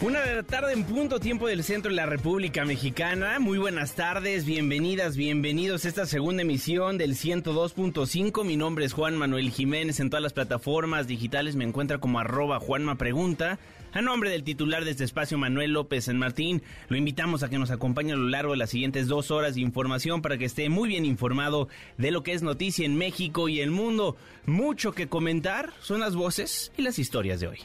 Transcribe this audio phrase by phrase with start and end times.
[0.00, 3.40] Una de la tarde en punto, tiempo del centro de la República Mexicana.
[3.40, 8.44] Muy buenas tardes, bienvenidas, bienvenidos a esta segunda emisión del 102.5.
[8.44, 9.98] Mi nombre es Juan Manuel Jiménez.
[9.98, 13.58] En todas las plataformas digitales me encuentra como arroba Juanma Pregunta.
[13.92, 17.58] A nombre del titular de este espacio, Manuel López San Martín, lo invitamos a que
[17.58, 20.68] nos acompañe a lo largo de las siguientes dos horas de información para que esté
[20.68, 24.16] muy bien informado de lo que es noticia en México y el mundo.
[24.46, 27.58] Mucho que comentar son las voces y las historias de hoy.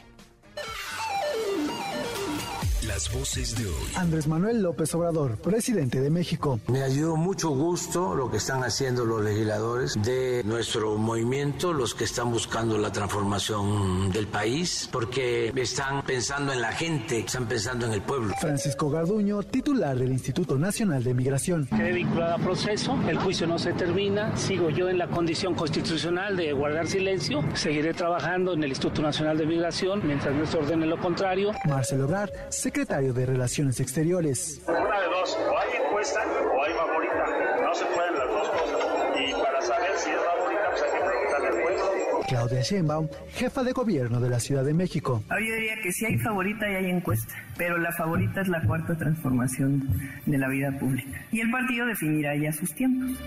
[2.94, 3.92] Las voces de hoy.
[3.96, 6.60] Andrés Manuel López Obrador, presidente de México.
[6.68, 12.04] Me dio mucho gusto lo que están haciendo los legisladores de nuestro movimiento, los que
[12.04, 17.94] están buscando la transformación del país, porque están pensando en la gente, están pensando en
[17.94, 18.32] el pueblo.
[18.40, 21.66] Francisco Garduño, titular del Instituto Nacional de Migración.
[21.66, 26.36] Quedé vinculado a proceso, el juicio no se termina, sigo yo en la condición constitucional
[26.36, 30.86] de guardar silencio, seguiré trabajando en el Instituto Nacional de Migración mientras no se ordene
[30.86, 31.50] lo contrario.
[31.64, 34.60] Marcelo Obrar, secretario de Relaciones Exteriores.
[34.68, 37.62] Una de dos, o hay encuesta o hay favorita.
[37.62, 38.80] No se pueden las dos cosas.
[39.16, 42.20] Y para saber si es favorita, pues hay que preguntarle al pueblo.
[42.28, 45.22] Claudia Sheinbaum, jefa de gobierno de la Ciudad de México.
[45.30, 48.98] Yo diría que sí hay favorita y hay encuesta, pero la favorita es la cuarta
[48.98, 49.88] transformación
[50.26, 51.24] de la vida pública.
[51.32, 53.18] Y el partido definirá ya sus tiempos.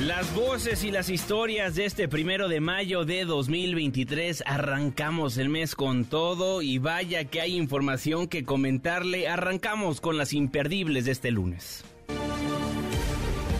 [0.00, 4.44] Las voces y las historias de este primero de mayo de 2023.
[4.46, 9.28] Arrancamos el mes con todo y vaya que hay información que comentarle.
[9.28, 11.84] Arrancamos con las imperdibles de este lunes.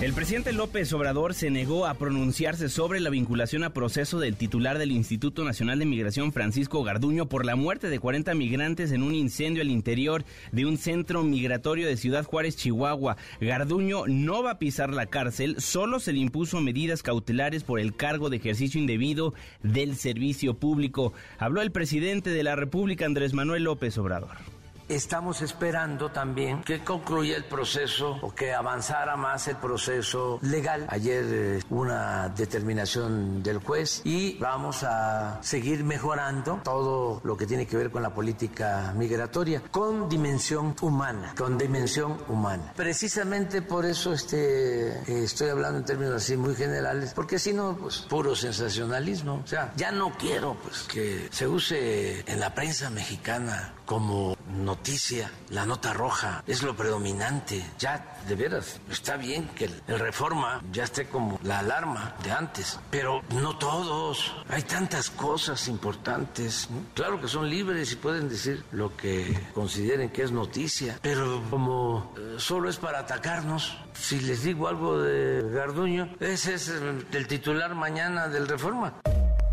[0.01, 4.79] El presidente López Obrador se negó a pronunciarse sobre la vinculación a proceso del titular
[4.79, 9.17] del Instituto Nacional de Migración, Francisco Garduño, por la muerte de 40 migrantes en un
[9.17, 13.17] incendio al interior de un centro migratorio de Ciudad Juárez, Chihuahua.
[13.41, 17.97] Garduño no va a pisar la cárcel, solo se le impuso medidas cautelares por el
[17.97, 19.35] cargo de ejercicio indebido
[19.65, 21.13] del servicio público.
[21.39, 24.58] Habló el presidente de la República, Andrés Manuel López Obrador.
[24.89, 30.87] Estamos esperando también que concluya el proceso o que avanzara más el proceso legal.
[30.89, 37.67] Ayer eh, una determinación del juez y vamos a seguir mejorando todo lo que tiene
[37.67, 42.73] que ver con la política migratoria con dimensión humana, con dimensión humana.
[42.75, 47.77] Precisamente por eso este, eh, estoy hablando en términos así muy generales, porque si no,
[47.77, 49.43] pues puro sensacionalismo.
[49.45, 55.33] O sea, ya no quiero pues que se use en la prensa mexicana como noticia,
[55.49, 57.65] la nota roja es lo predominante.
[57.79, 62.79] Ya, de veras, está bien que el reforma ya esté como la alarma de antes,
[62.91, 64.35] pero no todos.
[64.51, 66.69] Hay tantas cosas importantes.
[66.93, 72.13] Claro que son libres y pueden decir lo que consideren que es noticia, pero como
[72.19, 77.75] eh, solo es para atacarnos, si les digo algo de Garduño, ese es el titular
[77.75, 79.01] mañana del reforma.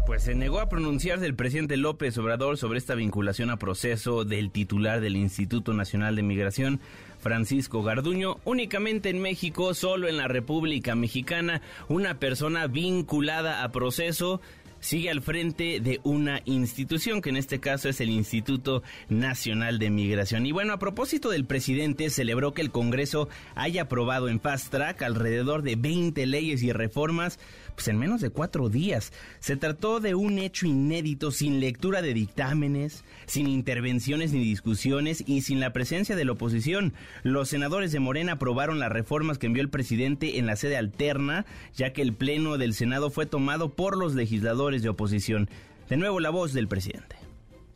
[0.05, 4.51] Pues se negó a pronunciarse el presidente López Obrador sobre esta vinculación a proceso del
[4.51, 6.79] titular del Instituto Nacional de Migración,
[7.19, 14.41] Francisco Garduño, únicamente en México, solo en la República Mexicana, una persona vinculada a proceso
[14.85, 19.89] sigue al frente de una institución, que en este caso es el Instituto Nacional de
[19.89, 20.45] Migración.
[20.45, 25.01] Y bueno, a propósito del presidente, celebró que el Congreso haya aprobado en fast track
[25.01, 27.39] alrededor de 20 leyes y reformas
[27.75, 29.11] pues en menos de cuatro días.
[29.39, 35.41] Se trató de un hecho inédito sin lectura de dictámenes, sin intervenciones ni discusiones y
[35.41, 36.93] sin la presencia de la oposición.
[37.23, 41.45] Los senadores de Morena aprobaron las reformas que envió el presidente en la sede alterna,
[41.75, 45.49] ya que el pleno del Senado fue tomado por los legisladores de oposición.
[45.89, 47.24] De nuevo la voz del presidente.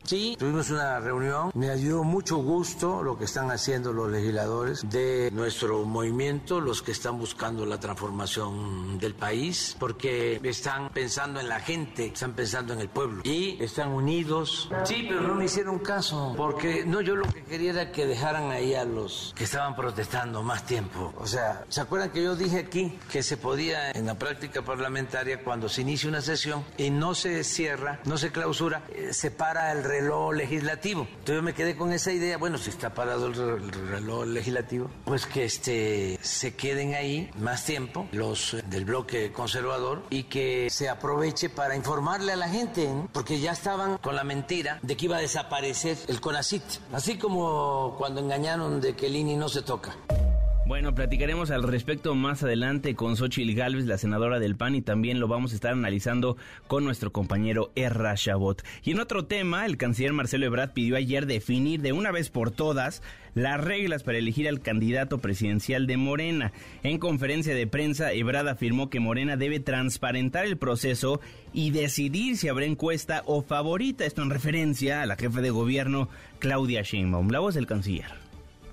[0.04, 1.50] Sí, tuvimos una reunión.
[1.54, 6.92] Me dio mucho gusto lo que están haciendo los legisladores de nuestro movimiento, los que
[6.92, 12.80] están buscando la transformación del país, porque están pensando en la gente, están pensando en
[12.80, 14.70] el pueblo y están unidos.
[14.84, 18.50] Sí, pero no me hicieron caso, porque no, yo lo que quería era que dejaran
[18.50, 21.12] ahí a los que estaban protestando más tiempo.
[21.18, 25.44] O sea, ¿se acuerdan que yo dije aquí que se podía en la práctica parlamentaria
[25.44, 29.70] cuando se inicia una sesión y no se cierra, no se clausura, eh, se para
[29.72, 31.06] el reloj legislativo.
[31.18, 34.90] Entonces me quedé con esa idea, bueno, si está parado el, re- el reloj legislativo,
[35.04, 40.68] pues que este se queden ahí más tiempo los eh, del bloque conservador y que
[40.70, 45.04] se aproveche para informarle a la gente, porque ya estaban con la mentira de que
[45.06, 49.62] iba a desaparecer el CONACIT, así como cuando engañaron de que el INI no se
[49.62, 49.94] toca.
[50.70, 55.18] Bueno, platicaremos al respecto más adelante con Xochitl Galvez, la senadora del PAN, y también
[55.18, 56.36] lo vamos a estar analizando
[56.68, 58.62] con nuestro compañero Erra Chabot.
[58.84, 62.52] Y en otro tema, el canciller Marcelo Ebrard pidió ayer definir de una vez por
[62.52, 63.02] todas
[63.34, 66.52] las reglas para elegir al candidato presidencial de Morena.
[66.84, 71.20] En conferencia de prensa, Ebrard afirmó que Morena debe transparentar el proceso
[71.52, 74.04] y decidir si habrá encuesta o favorita.
[74.04, 76.08] Esto en referencia a la jefe de gobierno,
[76.38, 77.28] Claudia Sheinbaum.
[77.30, 78.12] La voz del canciller.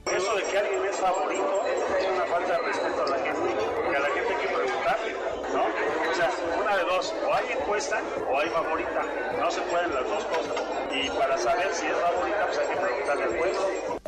[0.05, 1.63] Eso de que alguien es favorito
[1.99, 5.13] es una falta de respeto a la gente, porque a la gente hay que preguntarle,
[5.53, 5.63] ¿no?
[6.09, 7.33] O sea, una de dos, o
[8.29, 9.01] o hay favorita,
[9.39, 10.63] no se pueden las dos cosas.
[10.91, 13.99] Y para saber si es favorita, pues hay que preguntarle al pueblo.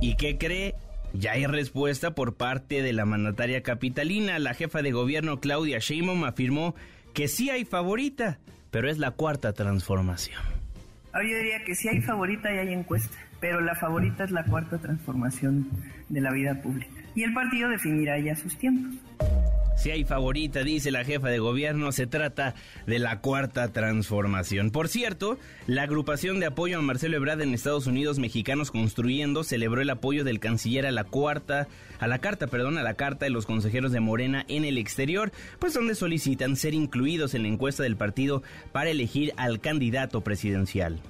[0.00, 0.74] ¿Y qué cree?
[1.14, 4.38] Ya hay respuesta por parte de la mandataria capitalina.
[4.38, 6.74] La jefa de gobierno Claudia Sheinbaum afirmó
[7.14, 8.38] que sí hay favorita,
[8.70, 10.40] pero es la cuarta transformación.
[11.12, 14.44] Ahora yo diría que sí hay favorita y hay encuesta, pero la favorita es la
[14.44, 15.68] cuarta transformación
[16.08, 16.90] de la vida pública.
[17.14, 18.98] Y el partido definirá ya sus tiempos.
[19.76, 22.54] Si hay favorita, dice la jefa de gobierno, se trata
[22.86, 24.70] de la cuarta transformación.
[24.70, 29.80] Por cierto, la agrupación de apoyo a Marcelo Ebrard en Estados Unidos, Mexicanos Construyendo, celebró
[29.80, 31.66] el apoyo del canciller a la cuarta,
[31.98, 35.32] a la carta, perdón, a la carta de los consejeros de Morena en el exterior,
[35.58, 41.00] pues donde solicitan ser incluidos en la encuesta del partido para elegir al candidato presidencial.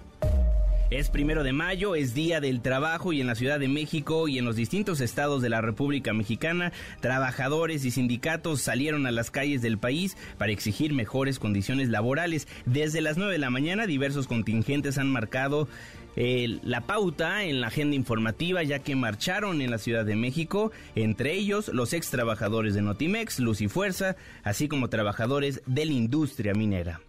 [0.92, 4.36] Es primero de mayo, es Día del Trabajo y en la Ciudad de México y
[4.36, 9.62] en los distintos estados de la República Mexicana, trabajadores y sindicatos salieron a las calles
[9.62, 12.46] del país para exigir mejores condiciones laborales.
[12.66, 15.66] Desde las 9 de la mañana, diversos contingentes han marcado
[16.14, 20.72] eh, la pauta en la agenda informativa ya que marcharon en la Ciudad de México,
[20.94, 24.14] entre ellos los ex trabajadores de Notimex, Luz y Fuerza,
[24.44, 27.00] así como trabajadores de la industria minera.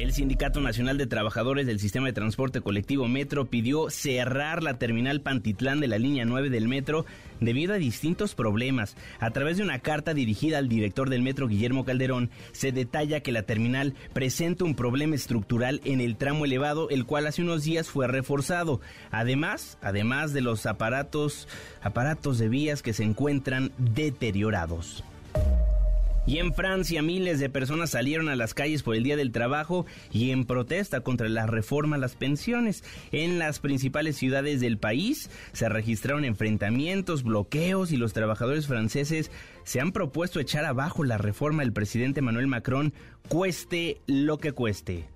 [0.00, 5.20] El Sindicato Nacional de Trabajadores del Sistema de Transporte Colectivo Metro pidió cerrar la terminal
[5.20, 7.04] Pantitlán de la línea 9 del metro
[7.38, 8.96] debido a distintos problemas.
[9.18, 13.30] A través de una carta dirigida al director del metro Guillermo Calderón, se detalla que
[13.30, 17.90] la terminal presenta un problema estructural en el tramo elevado, el cual hace unos días
[17.90, 18.80] fue reforzado.
[19.10, 21.46] Además, además de los aparatos,
[21.82, 25.04] aparatos de vías que se encuentran deteriorados.
[26.26, 29.86] Y en Francia miles de personas salieron a las calles por el Día del Trabajo
[30.12, 32.84] y en protesta contra la reforma a las pensiones.
[33.10, 39.30] En las principales ciudades del país se registraron enfrentamientos, bloqueos y los trabajadores franceses
[39.64, 42.92] se han propuesto echar abajo la reforma del presidente Manuel Macron,
[43.28, 45.08] cueste lo que cueste.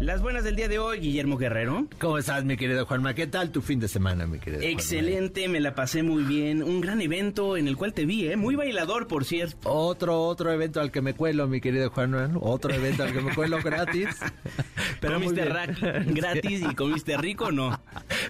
[0.00, 1.86] Las buenas del día de hoy, Guillermo Guerrero.
[2.00, 3.12] ¿Cómo estás, mi querido Juanma?
[3.12, 4.72] ¿Qué tal tu fin de semana, mi querido Juanma?
[4.72, 6.62] Excelente, me la pasé muy bien.
[6.62, 8.36] Un gran evento en el cual te vi, ¿eh?
[8.38, 9.70] Muy bailador, por cierto.
[9.70, 12.30] Otro, otro evento al que me cuelo, mi querido Juanma.
[12.40, 14.08] Otro evento al que me cuelo gratis.
[15.02, 15.44] Pero comiste
[16.06, 17.78] gratis y comiste rico o no?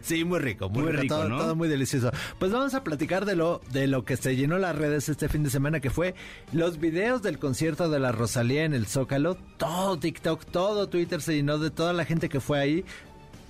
[0.02, 1.38] Sí, muy rico, muy, Muy rico, rico, todo, ¿no?
[1.38, 2.10] todo muy delicioso.
[2.40, 5.44] Pues vamos a platicar de lo, de lo que se llenó las redes este fin
[5.44, 6.16] de semana, que fue
[6.52, 9.36] los videos del concierto de la Rosalía en el Zócalo.
[9.56, 12.84] Todo TikTok, todo Twitter se llenó de toda la gente que fue ahí.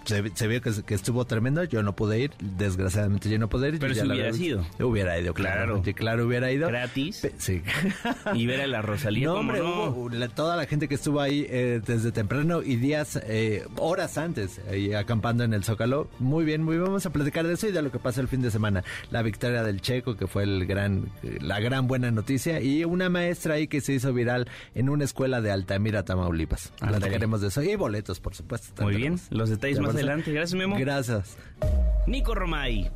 [0.05, 1.63] Se, se vio que, que estuvo tremendo.
[1.65, 3.79] Yo no pude ir, desgraciadamente yo no pude ir.
[3.79, 4.89] Pero si la hubieras verdad- ido.
[4.89, 5.83] Hubiera ido, claro.
[5.83, 5.97] Claro.
[5.97, 6.69] Claro, hubiera ido.
[6.69, 7.19] Gratis.
[7.21, 7.63] Pe- Sí.
[8.35, 9.85] Y ver a la Rosalía, No, ¿cómo hombre, no?
[9.91, 14.19] hubo la- toda la gente que estuvo ahí eh, desde temprano y días, eh, horas
[14.19, 16.09] antes, ahí acampando en el Zócalo.
[16.19, 16.85] Muy bien, muy bien.
[16.87, 18.83] Vamos a platicar de eso y de lo que pasó el fin de semana.
[19.11, 23.09] La victoria del Checo, que fue el gran, eh, la gran buena noticia, y una
[23.11, 26.73] maestra ahí que se hizo viral en una escuela de Altamira, Tamaulipas.
[26.79, 27.63] Platicaremos de eso.
[27.63, 28.83] Y boletos, por supuesto.
[28.83, 30.33] Muy bien, los detalles ¿Te más adelante.
[30.33, 30.77] Gracias, Memo.
[30.79, 31.37] Gracias.
[32.07, 32.91] Nico Romay.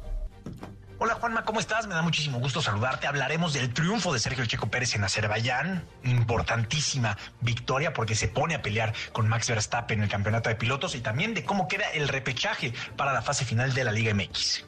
[0.98, 1.88] Hola Juanma, ¿cómo estás?
[1.88, 3.06] Me da muchísimo gusto saludarte.
[3.06, 5.84] Hablaremos del triunfo de Sergio El Checo Pérez en Azerbaiyán.
[6.04, 10.94] Importantísima victoria porque se pone a pelear con Max Verstappen en el campeonato de pilotos
[10.94, 14.64] y también de cómo queda el repechaje para la fase final de la Liga MX.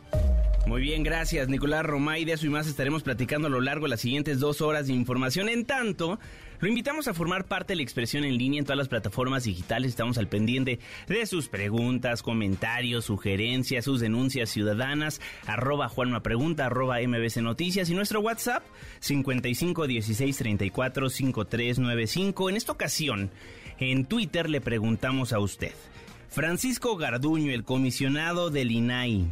[0.67, 2.25] Muy bien, gracias Nicolás Romay.
[2.25, 4.95] De eso y más estaremos platicando a lo largo de las siguientes dos horas de
[4.95, 5.49] información.
[5.49, 6.19] En tanto,
[6.59, 9.91] lo invitamos a formar parte de la expresión en línea en todas las plataformas digitales.
[9.91, 15.21] Estamos al pendiente de sus preguntas, comentarios, sugerencias, sus denuncias ciudadanas.
[15.47, 18.63] Arroba Juanma Pregunta, arroba MBC Noticias y nuestro WhatsApp
[19.01, 22.51] 55 16 34 5395.
[22.51, 23.31] En esta ocasión,
[23.79, 25.73] en Twitter le preguntamos a usted.
[26.29, 29.27] Francisco Garduño, el comisionado del INAI,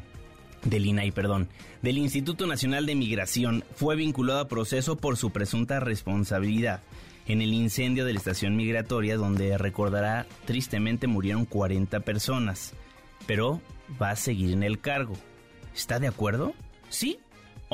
[0.65, 1.49] del INAI, perdón,
[1.83, 6.81] del Instituto Nacional de Migración, fue vinculado a proceso por su presunta responsabilidad
[7.27, 12.75] en el incendio de la estación migratoria donde recordará tristemente murieron 40 personas,
[13.27, 13.61] pero
[14.01, 15.15] va a seguir en el cargo.
[15.75, 16.55] ¿Está de acuerdo?
[16.89, 17.19] ¿Sí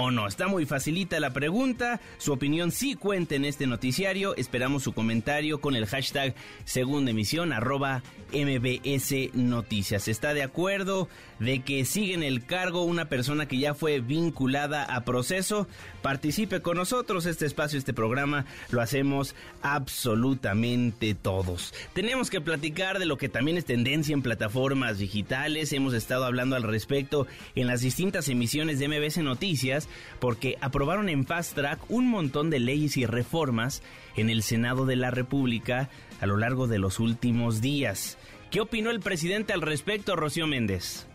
[0.00, 0.26] o no?
[0.26, 2.00] Está muy facilita la pregunta.
[2.18, 4.34] Su opinión sí cuenta en este noticiario.
[4.36, 8.02] Esperamos su comentario con el hashtag segunda emisión arroba
[8.32, 10.08] MBS Noticias.
[10.08, 14.84] ¿Está de acuerdo de que sigue en el cargo una persona que ya fue vinculada
[14.84, 15.68] a proceso?
[16.00, 17.26] Participe con nosotros.
[17.26, 21.74] Este espacio, este programa, lo hacemos absolutamente todos.
[21.92, 25.74] Tenemos que platicar de lo que también es tendencia en plataformas digitales.
[25.74, 31.26] Hemos estado hablando al respecto en las distintas emisiones de MBS Noticias porque aprobaron en
[31.26, 33.82] Fast Track un montón de leyes y reformas
[34.16, 35.88] en el Senado de la República
[36.20, 38.18] a lo largo de los últimos días.
[38.50, 41.06] ¿Qué opinó el presidente al respecto, Rocío Méndez?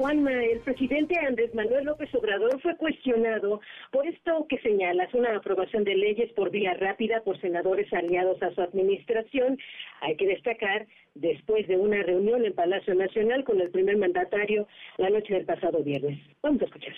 [0.00, 5.84] Juanma, el presidente Andrés Manuel López Obrador fue cuestionado por esto que señalas, una aprobación
[5.84, 9.58] de leyes por vía rápida por senadores aliados a su administración.
[10.00, 14.66] Hay que destacar, después de una reunión en Palacio Nacional con el primer mandatario
[14.96, 16.18] la noche del pasado viernes.
[16.42, 16.94] Vamos a escuchar.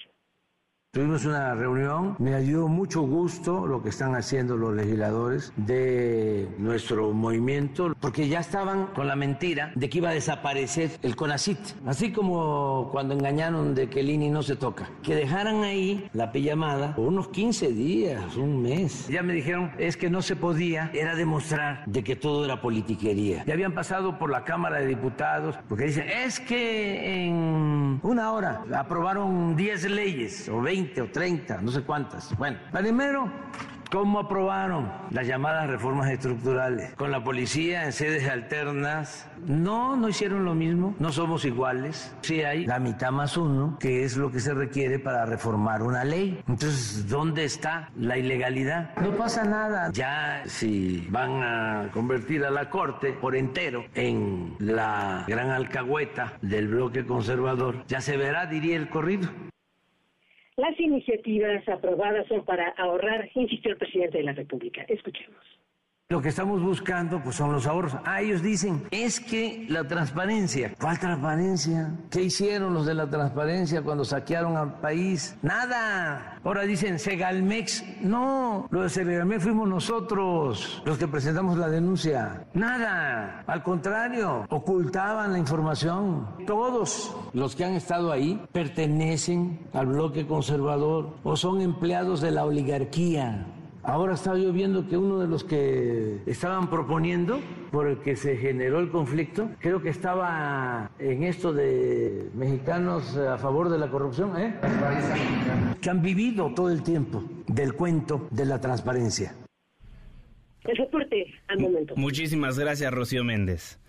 [0.94, 7.14] Tuvimos una reunión, me dio mucho gusto lo que están haciendo los legisladores de nuestro
[7.14, 12.12] movimiento, porque ya estaban con la mentira de que iba a desaparecer el CONACIT, así
[12.12, 16.94] como cuando engañaron de que el INI no se toca, que dejaran ahí la pijamada
[16.94, 19.08] por unos 15 días, un mes.
[19.08, 23.46] Ya me dijeron, es que no se podía, era demostrar de que todo era politiquería.
[23.46, 28.66] Ya habían pasado por la Cámara de Diputados, porque dicen, es que en una hora
[28.74, 32.36] aprobaron 10 leyes o 20 o 30, no sé cuántas.
[32.36, 33.30] Bueno, primero,
[33.90, 36.94] ¿cómo aprobaron las llamadas reformas estructurales?
[36.94, 39.28] Con la policía en sedes alternas.
[39.46, 42.14] No, no hicieron lo mismo, no somos iguales.
[42.22, 46.04] Sí hay la mitad más uno, que es lo que se requiere para reformar una
[46.04, 46.42] ley.
[46.48, 48.94] Entonces, ¿dónde está la ilegalidad?
[48.96, 49.90] No pasa nada.
[49.92, 56.68] Ya si van a convertir a la Corte por entero en la gran alcahueta del
[56.68, 59.28] bloque conservador, ya se verá, diría el corrido.
[60.56, 64.82] Las iniciativas aprobadas son para ahorrar, insistió el presidente de la República.
[64.82, 65.51] Escuchemos.
[66.12, 67.94] Lo que estamos buscando pues son los ahorros.
[68.04, 70.74] Ah, ellos dicen, es que la transparencia.
[70.78, 71.90] ¿Cuál transparencia?
[72.10, 75.38] ¿Qué hicieron los de la transparencia cuando saquearon al país?
[75.40, 76.38] Nada.
[76.44, 78.02] Ahora dicen Segalmex.
[78.02, 82.44] No, lo de Segalmex fuimos nosotros los que presentamos la denuncia.
[82.52, 83.42] Nada.
[83.46, 86.28] Al contrario, ocultaban la información.
[86.46, 92.44] Todos los que han estado ahí pertenecen al bloque conservador o son empleados de la
[92.44, 93.46] oligarquía.
[93.84, 97.40] Ahora estaba yo viendo que uno de los que estaban proponiendo,
[97.72, 103.38] por el que se generó el conflicto, creo que estaba en esto de mexicanos a
[103.38, 104.54] favor de la corrupción, ¿eh?
[105.80, 109.34] que han vivido todo el tiempo del cuento de la transparencia.
[110.62, 111.94] El reporte al momento.
[111.96, 113.81] Muchísimas gracias, Rocío Méndez.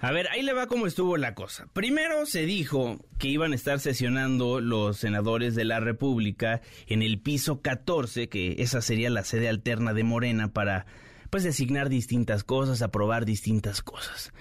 [0.00, 1.66] A ver, ahí le va cómo estuvo la cosa.
[1.72, 7.20] Primero se dijo que iban a estar sesionando los senadores de la República en el
[7.20, 10.86] piso 14, que esa sería la sede alterna de Morena para
[11.30, 14.32] pues designar distintas cosas, aprobar distintas cosas.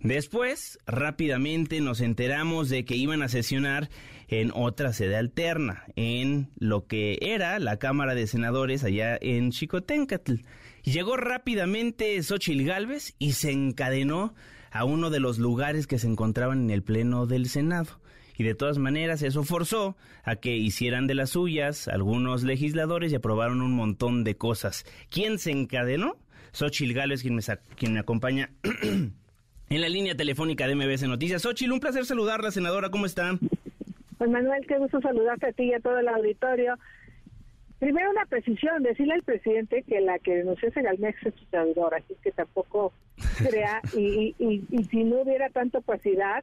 [0.00, 3.88] Después, rápidamente nos enteramos de que iban a sesionar
[4.28, 10.34] en otra sede alterna, en lo que era la Cámara de Senadores allá en Chicotencatl.
[10.82, 14.34] Llegó rápidamente Xochil Gálvez y se encadenó
[14.76, 18.00] a uno de los lugares que se encontraban en el Pleno del Senado.
[18.38, 23.16] Y de todas maneras eso forzó a que hicieran de las suyas algunos legisladores y
[23.16, 24.84] aprobaron un montón de cosas.
[25.08, 26.16] ¿Quién se encadenó?
[26.52, 27.42] Xochil Gálvez, quien me,
[27.76, 28.50] quien me acompaña
[28.82, 31.42] en la línea telefónica de MBS Noticias.
[31.42, 33.38] Xochil, un placer saludarla, senadora, ¿cómo está?
[34.18, 36.78] Pues Manuel, qué gusto saludarte a ti y a todo el auditorio.
[37.78, 42.14] Primero una precisión, decirle al presidente que la que denunció Segalmex es su servidor, así
[42.22, 42.92] que tampoco
[43.38, 46.42] crea, y, y, y, si no hubiera tanta opacidad,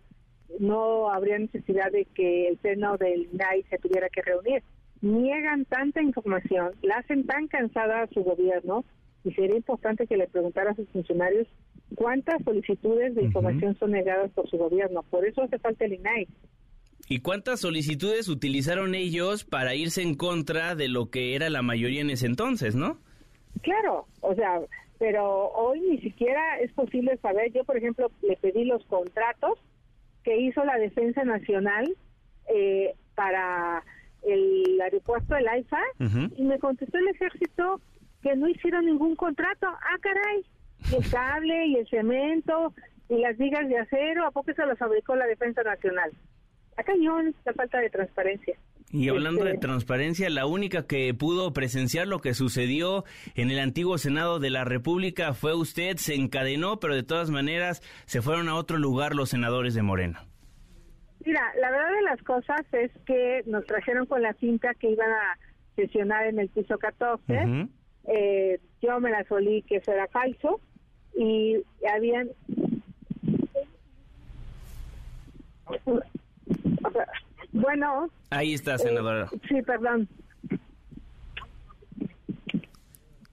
[0.60, 4.64] no habría necesidad de que el seno del INAI se tuviera que reunir.
[5.02, 8.86] Niegan tanta información, la hacen tan cansada a su gobierno,
[9.24, 11.48] y sería importante que le preguntara a sus funcionarios
[11.96, 15.04] cuántas solicitudes de información son negadas por su gobierno.
[15.04, 16.28] Por eso hace falta el INAI.
[17.10, 22.02] ¿Y cuántas solicitudes utilizaron ellos para irse en contra de lo que era la mayoría
[22.02, 22.98] en ese entonces, no?
[23.62, 24.62] Claro, o sea,
[25.00, 27.52] pero hoy ni siquiera es posible saber.
[27.52, 29.60] Yo, por ejemplo, le pedí los contratos
[30.24, 31.94] que hizo la Defensa Nacional
[32.48, 33.84] eh, para
[34.22, 35.82] el aeropuerto del AIFA
[36.38, 37.82] y me contestó el ejército
[38.22, 39.68] que no hicieron ningún contrato.
[39.68, 40.46] Ah, caray,
[40.90, 42.74] y el cable y el cemento
[43.10, 46.12] y las vigas de acero, ¿a poco se los fabricó la Defensa Nacional?
[46.78, 48.58] A cañón la falta de transparencia.
[48.92, 53.58] Y hablando de este, transparencia, la única que pudo presenciar lo que sucedió en el
[53.58, 58.50] antiguo Senado de la República fue usted, se encadenó, pero de todas maneras se fueron
[58.50, 60.26] a otro lugar los senadores de Morena.
[61.26, 65.10] Mira, la verdad de las cosas es que nos trajeron con la cinta que iban
[65.10, 65.40] a
[65.76, 67.70] sesionar en el piso 14.
[68.06, 70.60] Eh, yo me la solí que eso era falso
[71.16, 72.30] y habían
[77.52, 78.10] bueno.
[78.30, 79.30] Ahí está, senadora.
[79.32, 80.08] Eh, sí, perdón.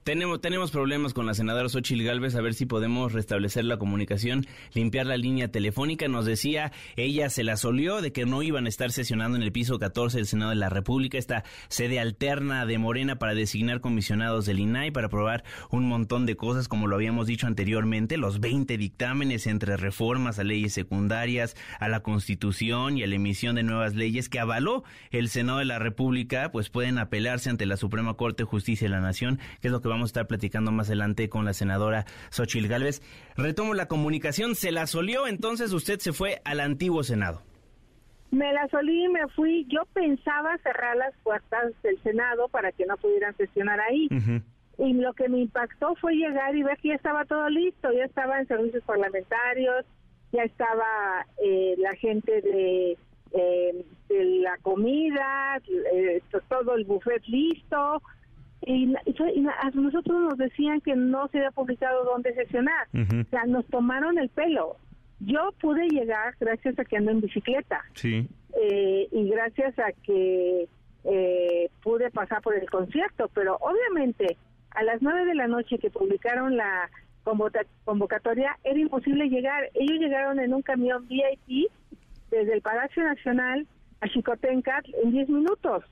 [0.03, 4.47] Tenemos, tenemos problemas con la senadora Xochil Gálvez, a ver si podemos restablecer la comunicación,
[4.73, 6.09] limpiar la línea telefónica.
[6.09, 9.53] Nos decía, ella se la solió de que no iban a estar sesionando en el
[9.53, 14.47] piso 14 del Senado de la República, esta sede alterna de Morena para designar comisionados
[14.47, 18.79] del INAI, para aprobar un montón de cosas, como lo habíamos dicho anteriormente, los 20
[18.79, 23.95] dictámenes entre reformas a leyes secundarias, a la Constitución y a la emisión de nuevas
[23.95, 28.45] leyes que avaló el Senado de la República, pues pueden apelarse ante la Suprema Corte
[28.45, 31.29] de Justicia de la Nación, que es lo que vamos a estar platicando más adelante
[31.29, 33.03] con la senadora Xochil Gálvez.
[33.37, 37.43] Retomo la comunicación, se la solió, entonces usted se fue al antiguo Senado.
[38.31, 39.67] Me la solí y me fui.
[39.69, 44.09] Yo pensaba cerrar las puertas del Senado para que no pudieran sesionar ahí.
[44.79, 48.05] Y lo que me impactó fue llegar y ver que ya estaba todo listo, ya
[48.05, 49.85] estaba en servicios parlamentarios,
[50.33, 52.97] ya estaba eh, la gente de,
[53.33, 55.61] eh, de la comida,
[55.93, 58.01] eh, todo el buffet listo,
[58.63, 62.89] y, a nosotros nos decían que no se había publicado dónde sesionar.
[62.93, 64.77] O sea, nos tomaron el pelo.
[65.21, 67.85] Yo pude llegar gracias a que ando en bicicleta.
[67.95, 68.27] Sí.
[68.61, 70.69] Eh, y gracias a que
[71.05, 74.37] eh, pude pasar por el concierto, pero obviamente
[74.71, 76.91] a las nueve de la noche que publicaron la
[77.85, 79.71] convocatoria era imposible llegar.
[79.75, 81.71] Ellos llegaron en un camión VIP
[82.31, 83.67] desde el Palacio Nacional
[84.01, 85.85] a Chicotenca en diez minutos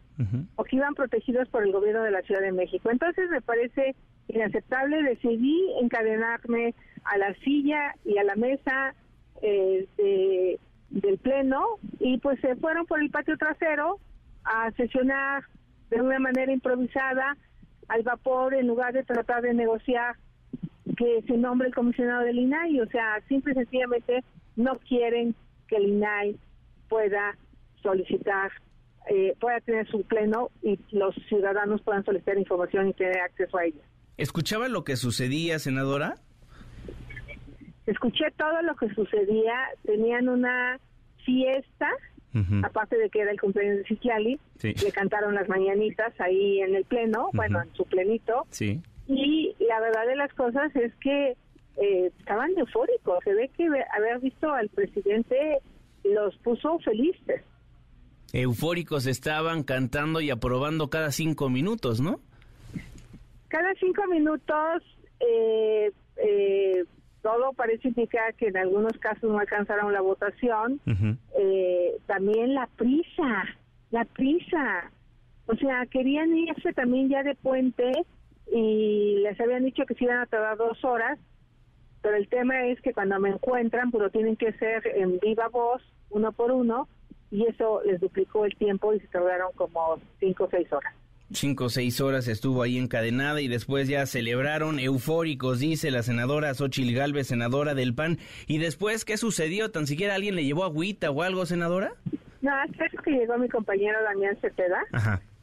[0.56, 2.90] o que iban protegidos por el gobierno de la Ciudad de México.
[2.90, 3.94] Entonces me parece
[4.26, 6.74] inaceptable, decidí encadenarme
[7.04, 8.94] a la silla y a la mesa
[9.42, 10.58] eh,
[10.90, 14.00] del Pleno y pues se fueron por el patio trasero
[14.44, 15.44] a sesionar
[15.90, 17.36] de una manera improvisada
[17.88, 20.16] al vapor en lugar de tratar de negociar
[20.96, 24.24] que se nombre el comisionado del INAI, o sea, simple y sencillamente
[24.56, 25.34] no quieren
[25.68, 26.36] que el INAI
[26.88, 27.36] pueda
[27.82, 28.50] solicitar
[29.10, 33.64] eh, pueda tener su pleno y los ciudadanos puedan solicitar información y tener acceso a
[33.64, 33.80] ella.
[34.18, 36.16] ¿Escuchaba lo que sucedía, senadora?
[37.86, 39.54] Escuché todo lo que sucedía.
[39.84, 40.78] Tenían una
[41.24, 41.88] fiesta,
[42.62, 46.84] aparte de que era el cumpleaños de Ciclali, le cantaron las mañanitas ahí en el
[46.84, 48.46] pleno, bueno, en su plenito.
[48.50, 48.82] Sí.
[49.06, 51.36] Y la verdad de las cosas es que
[51.80, 53.24] eh, estaban eufóricos.
[53.24, 55.60] Se ve que haber visto al presidente
[56.04, 57.42] los puso felices
[58.32, 62.20] eufóricos estaban cantando y aprobando cada cinco minutos, ¿no?
[63.48, 64.82] Cada cinco minutos,
[65.20, 66.84] eh, eh,
[67.22, 70.80] todo parece indicar que en algunos casos no alcanzaron la votación.
[71.38, 73.44] Eh, también la prisa,
[73.90, 74.90] la prisa.
[75.46, 77.90] O sea, querían irse también ya de puente
[78.52, 81.18] y les habían dicho que se iban a tardar dos horas,
[82.02, 85.48] pero el tema es que cuando me encuentran, pues lo tienen que hacer en viva
[85.48, 86.88] voz, uno por uno,
[87.30, 90.94] y eso les duplicó el tiempo y se tardaron como cinco o seis horas.
[91.30, 96.54] Cinco o seis horas estuvo ahí encadenada y después ya celebraron eufóricos, dice la senadora
[96.54, 98.18] Xochil Gálvez, senadora del PAN.
[98.46, 99.70] ¿Y después qué sucedió?
[99.70, 101.92] ¿Tan siquiera alguien le llevó agüita o algo, senadora?
[102.40, 104.80] No, es que llegó mi compañero Damián Cepeda.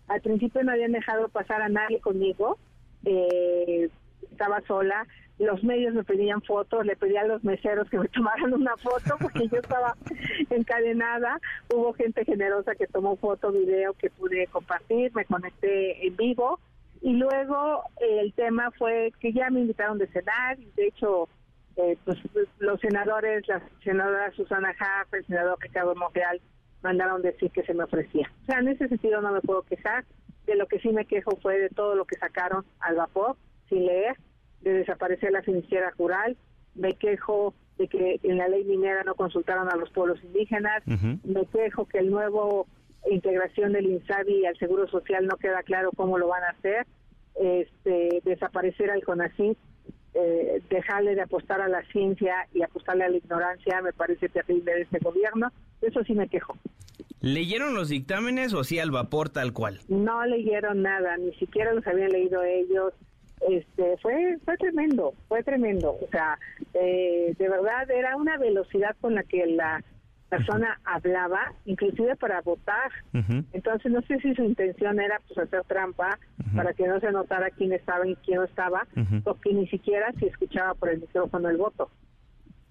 [0.08, 2.58] Al principio no habían dejado pasar a nadie conmigo.
[3.06, 3.90] Eh,
[4.36, 8.54] estaba sola los medios me pedían fotos, le pedí a los meseros que me tomaran
[8.54, 9.96] una foto porque yo estaba
[10.50, 11.40] encadenada.
[11.74, 16.60] Hubo gente generosa que tomó foto, video que pude compartir, me conecté en vivo
[17.02, 21.28] y luego eh, el tema fue que ya me invitaron de cenar y de hecho
[21.76, 22.18] eh, pues,
[22.60, 26.40] los senadores, la senadora Susana Jaff, el senador Ricardo Monreal
[26.82, 28.32] mandaron decir que se me ofrecía.
[28.44, 30.06] O sea, en ese sentido no me puedo quejar.
[30.46, 33.36] De lo que sí me quejo fue de todo lo que sacaron al vapor
[33.70, 34.16] sin leer
[34.62, 36.38] de desaparecer la financiera rural,
[36.74, 41.46] me quejo de que en la ley minera no consultaron a los pueblos indígenas, me
[41.48, 42.68] quejo que el nuevo
[43.10, 46.88] integración del INSABI al Seguro Social no queda claro cómo lo van a hacer,
[47.36, 49.58] este, desaparecer al CONACYT,
[50.14, 54.74] eh, dejarle de apostar a la ciencia y apostarle a la ignorancia me parece terrible
[54.74, 55.52] de este gobierno,
[55.82, 56.58] eso sí me quejo.
[57.22, 59.80] ¿Leyeron los dictámenes o sí al vapor tal cual?
[59.90, 62.94] No leyeron nada, ni siquiera los habían leído ellos,
[63.50, 65.92] este fue fue tremendo fue tremendo.
[66.02, 66.38] O sea
[66.74, 69.84] eh, de verdad era una velocidad con la que la
[70.30, 72.92] persona hablaba inclusive para votar.
[73.54, 76.18] Entonces no sé si su intención era pues hacer trampa
[76.56, 78.88] para que no se notara quién estaba y quién no estaba
[79.24, 81.90] porque ni siquiera se escuchaba por el micrófono el voto.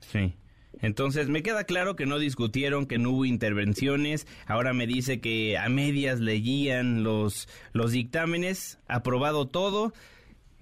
[0.00, 0.36] Sí.
[0.80, 4.26] Entonces, me queda claro que no discutieron, que no hubo intervenciones.
[4.46, 9.92] Ahora me dice que a medias leían los, los dictámenes, aprobado todo.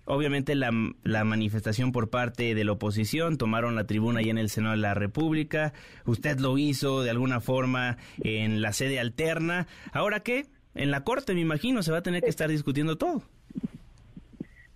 [0.04, 0.70] Obviamente la,
[1.04, 4.80] la, manifestación por parte de la oposición, tomaron la tribuna ahí en el Senado de
[4.80, 5.72] la República,
[6.06, 9.68] usted lo hizo de alguna forma en la sede alterna.
[9.92, 10.46] ¿Ahora qué?
[10.74, 13.22] En la Corte, me imagino, se va a tener que estar discutiendo todo.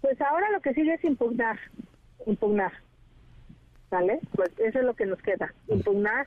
[0.01, 1.59] Pues ahora lo que sigue es impugnar,
[2.27, 2.73] impugnar.
[3.91, 4.21] ¿Vale?
[4.35, 6.27] Pues eso es lo que nos queda, impugnar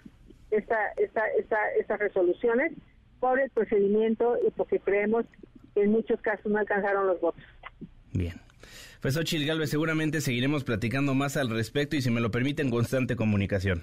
[0.49, 2.73] esta, esta, esta, estas resoluciones
[3.19, 5.25] por el procedimiento y porque creemos
[5.73, 7.43] que en muchos casos no alcanzaron los votos.
[8.13, 8.33] Bien.
[9.01, 12.69] Pues Ochil Galvez, seguramente seguiremos platicando más al respecto y si me lo permite en
[12.69, 13.81] constante comunicación.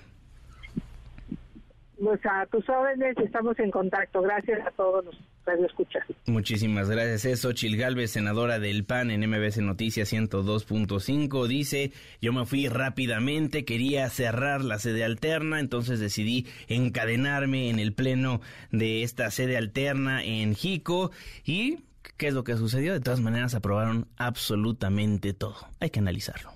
[1.99, 4.21] Pues a tus órdenes estamos en contacto.
[4.21, 6.05] Gracias a todos los radioescuchas.
[6.27, 7.25] Muchísimas gracias.
[7.25, 11.47] Es Ochil Galvez, senadora del PAN en MBC Noticias 102.5.
[11.47, 17.95] Dice, yo me fui rápidamente, quería cerrar la sede alterna, entonces decidí encadenarme en el
[17.95, 21.13] pleno de esta sede alterna en Jico
[21.47, 21.79] y
[22.17, 22.93] ¿Qué es lo que sucedió?
[22.93, 25.57] De todas maneras aprobaron absolutamente todo.
[25.81, 26.51] Hay que analizarlo.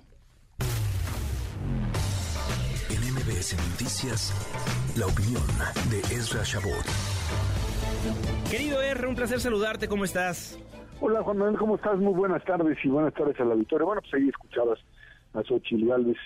[2.89, 4.33] En MBS Noticias,
[4.97, 5.43] la opinión
[5.89, 6.85] de Ezra Shabot.
[8.49, 9.87] Querido R, un placer saludarte.
[9.87, 10.57] ¿Cómo estás?
[10.99, 11.97] Hola Juan Manuel, ¿cómo estás?
[11.97, 13.85] Muy buenas tardes y buenas tardes a la auditorio.
[13.85, 14.79] Bueno, pues ahí escuchabas
[15.33, 16.17] a Xochitl Galvez,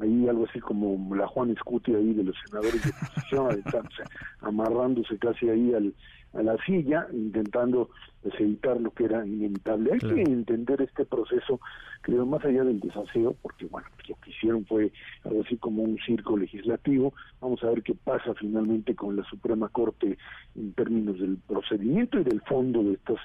[0.00, 3.64] ahí algo así como la Juan Escuti ahí de los senadores de oposición,
[4.40, 5.94] amarrándose casi ahí al,
[6.36, 7.90] a la silla, intentando
[8.22, 9.92] pues, evitar lo que era inevitable.
[9.92, 11.60] Hay que entender este proceso,
[12.02, 14.92] creo, más allá del desaseo, porque bueno, lo que hicieron fue
[15.24, 17.14] algo así como un circo legislativo.
[17.40, 20.18] Vamos a ver qué pasa finalmente con la Suprema Corte
[20.54, 23.18] en términos del procedimiento y del fondo de estas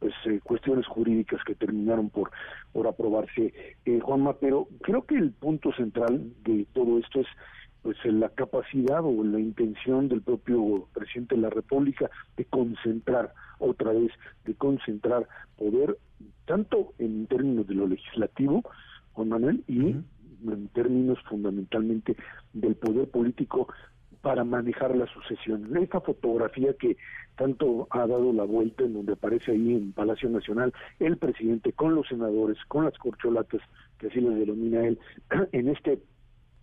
[0.00, 2.30] pues eh, cuestiones jurídicas que terminaron por
[2.72, 3.52] por aprobarse
[3.84, 7.26] eh, Juanma pero creo que el punto central de todo esto es
[7.82, 13.92] pues la capacidad o la intención del propio presidente de la República de concentrar otra
[13.92, 14.12] vez,
[14.44, 15.96] de concentrar poder
[16.46, 18.62] tanto en términos de lo legislativo,
[19.12, 19.96] Juan Manuel, y
[20.48, 22.16] en términos fundamentalmente
[22.52, 23.68] del poder político
[24.22, 25.76] para manejar la sucesión.
[25.76, 26.96] Esta fotografía que
[27.36, 31.94] tanto ha dado la vuelta en donde aparece ahí en Palacio Nacional el presidente con
[31.94, 33.62] los senadores, con las corcholatas,
[33.98, 34.98] que así les denomina él,
[35.52, 36.02] en este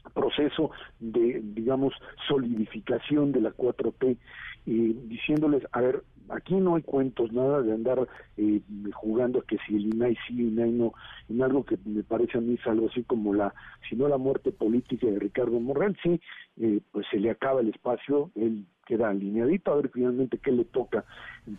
[0.10, 1.94] proceso de, digamos,
[2.28, 4.18] solidificación de la 4T,
[4.66, 8.62] y diciéndoles, a ver, aquí no hay cuentos, nada de andar eh,
[8.94, 10.94] jugando que si el INAI sí, INAI no,
[11.30, 13.54] en algo que me parece a mí es algo así como la,
[13.90, 16.20] si no la muerte política de Ricardo Morrell, sí,
[16.58, 20.66] eh, pues se le acaba el espacio, él queda alineadito, a ver finalmente qué le
[20.66, 21.06] toca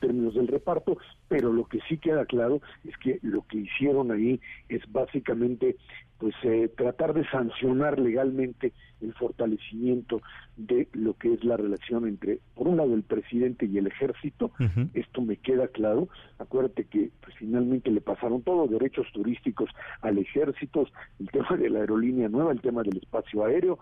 [0.09, 0.97] términos del reparto,
[1.29, 4.41] pero lo que sí queda claro es que lo que hicieron ahí
[4.71, 5.77] es básicamente
[6.17, 10.21] pues eh, tratar de sancionar legalmente el fortalecimiento
[10.57, 14.51] de lo que es la relación entre, por un lado, el presidente y el ejército.
[14.95, 16.09] Esto me queda claro.
[16.39, 20.89] Acuérdate que pues, finalmente le pasaron todos derechos turísticos al ejército,
[21.21, 23.79] el tema de la aerolínea nueva, el tema del espacio aéreo,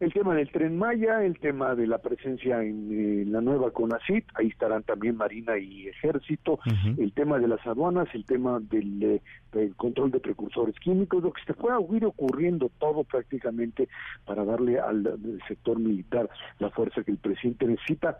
[0.00, 4.46] el tema del tren Maya, el tema de la presencia en, la nueva CONACIT, ahí
[4.46, 6.60] estarán también Marina y Ejército,
[6.96, 9.20] el tema de las aduanas, el tema eh,
[9.52, 13.88] del, control de precursores químicos, lo que se pueda ir ocurriendo todo prácticamente
[14.24, 16.30] para darle al, sector militar
[16.60, 18.18] la fuerza que el presidente necesita,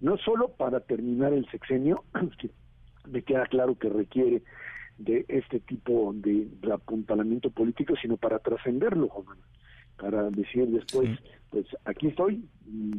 [0.00, 2.04] no solo para terminar el sexenio,
[2.40, 2.50] que
[3.06, 4.42] me queda claro que requiere
[4.96, 9.36] de este tipo de, apuntalamiento político, sino para trascenderlo, Juan
[9.98, 11.10] para decir después,
[11.50, 12.44] pues aquí estoy,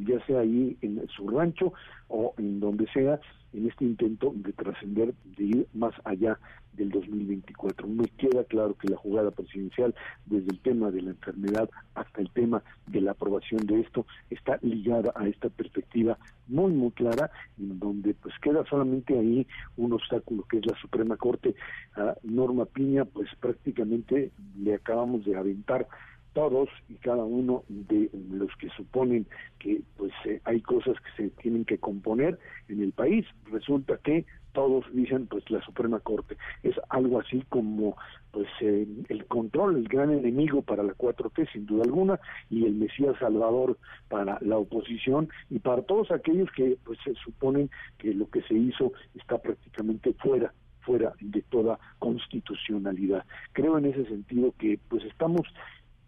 [0.07, 1.73] ya sea ahí en su rancho
[2.07, 3.19] o en donde sea,
[3.53, 6.37] en este intento de trascender, de ir más allá
[6.73, 7.87] del 2024.
[7.87, 9.93] Me queda claro que la jugada presidencial,
[10.25, 14.59] desde el tema de la enfermedad hasta el tema de la aprobación de esto, está
[14.61, 19.45] ligada a esta perspectiva muy, muy clara, en donde pues queda solamente ahí
[19.77, 21.55] un obstáculo que es la Suprema Corte.
[21.95, 25.87] A Norma Piña, pues prácticamente le acabamos de aventar
[26.33, 29.25] todos y cada uno de los que suponen
[29.59, 34.25] que pues eh, hay cosas que se tienen que componer en el país resulta que
[34.53, 37.97] todos dicen pues la Suprema Corte es algo así como
[38.31, 42.73] pues eh, el control el gran enemigo para la 4T sin duda alguna y el
[42.75, 48.29] Mesías Salvador para la oposición y para todos aquellos que pues se suponen que lo
[48.29, 53.25] que se hizo está prácticamente fuera fuera de toda constitucionalidad.
[53.53, 55.41] Creo en ese sentido que pues estamos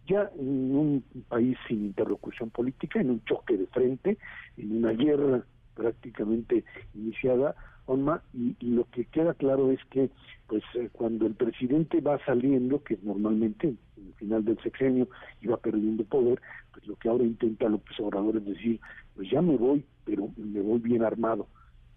[0.06, 4.18] ya en un país sin interlocución política, en un choque de frente,
[4.56, 7.54] en una guerra prácticamente iniciada,
[7.86, 10.10] Juanma, y, lo que queda claro es que
[10.46, 15.08] pues eh, cuando el presidente va saliendo, que normalmente en el final del sexenio
[15.40, 16.40] iba perdiendo poder,
[16.72, 18.80] pues lo que ahora intenta López Obrador es decir,
[19.14, 21.48] pues ya me voy, pero me voy bien armado,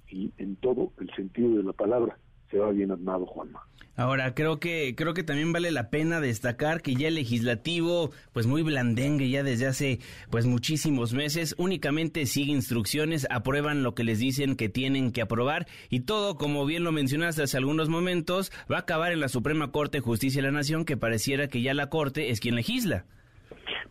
[0.10, 2.18] y en todo el sentido de la palabra,
[2.50, 3.62] se va bien armado, Juanma.
[3.98, 8.46] Ahora, creo que, creo que también vale la pena destacar que ya el legislativo, pues
[8.46, 14.20] muy blandengue ya desde hace pues muchísimos meses, únicamente sigue instrucciones, aprueban lo que les
[14.20, 18.78] dicen que tienen que aprobar y todo, como bien lo mencionaste hace algunos momentos, va
[18.78, 21.74] a acabar en la Suprema Corte de Justicia de la Nación, que pareciera que ya
[21.74, 23.06] la Corte es quien legisla.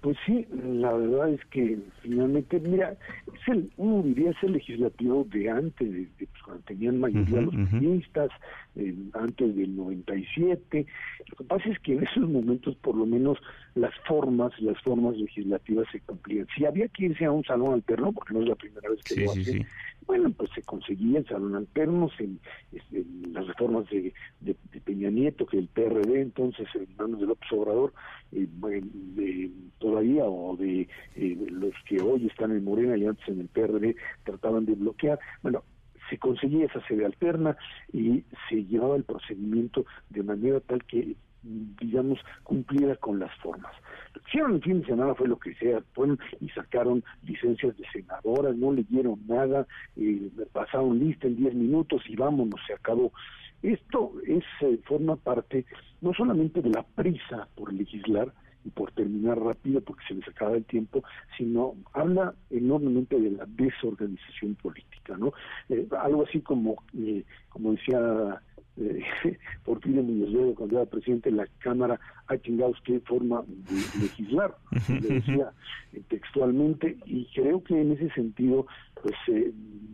[0.05, 2.95] Pues sí, la verdad es que finalmente, mira,
[3.27, 7.55] es el, uno diría es el legislativo de antes, de, pues, cuando tenían mayoría los
[7.71, 8.29] periodistas,
[9.15, 10.85] antes del 97.
[11.31, 13.39] Lo que pasa es que en esos momentos, por lo menos,
[13.75, 16.47] las formas, las formas legislativas se cumplían.
[16.57, 19.25] Si había que irse a un salón alterno, porque no es la primera vez que
[19.25, 19.67] lo hace,
[20.07, 22.39] bueno, pues se conseguía el salón alterno, en
[22.73, 27.51] este, las reformas de, de, Peña Nieto, que el PRD entonces en manos de López
[27.53, 27.95] Obrador,
[28.33, 33.49] eh, todavía, o de eh, los que hoy están en Morena y antes en el
[33.49, 35.19] PRD, trataban de bloquear.
[35.43, 35.65] Bueno,
[36.11, 37.57] se conseguía esa sede alterna
[37.93, 43.73] y se llevaba el procedimiento de manera tal que digamos, cumpliera con las formas.
[44.15, 47.77] Lo que hicieron el fin de semana fue lo que sea, fueron y sacaron licencias
[47.77, 53.13] de senadoras, no leyeron nada, eh, pasaron lista en 10 minutos y vámonos, se acabó.
[53.63, 55.65] Esto es eh, forma parte
[56.01, 58.33] no solamente de la prisa por legislar,
[58.65, 61.05] y por terminar rápido porque se les acaba el tiempo,
[61.37, 65.33] sino habla enormemente de la desorganización política, ¿no?
[65.69, 68.41] Eh, algo así como, eh, como decía
[68.77, 69.03] eh,
[69.65, 74.57] Porfirio Muñoz cuando era presidente de la Cámara, hay chingados qué forma de legislar,
[74.89, 75.53] le decía
[75.93, 78.67] eh, textualmente, y creo que en ese sentido,
[79.03, 79.53] pues eh,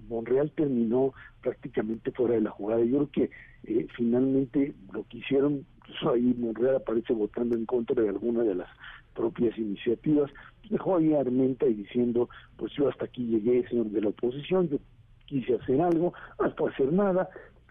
[0.09, 2.83] Monreal terminó prácticamente fuera de la jugada.
[2.85, 3.31] Yo creo que
[3.65, 8.55] eh, finalmente lo que hicieron, incluso ahí Monreal aparece votando en contra de alguna de
[8.55, 8.69] las
[9.15, 10.31] propias iniciativas,
[10.69, 14.69] dejó ahí a Armenta y diciendo, pues yo hasta aquí llegué, señor de la oposición,
[14.69, 14.79] yo
[15.27, 17.29] quise hacer algo, no puedo hacer nada,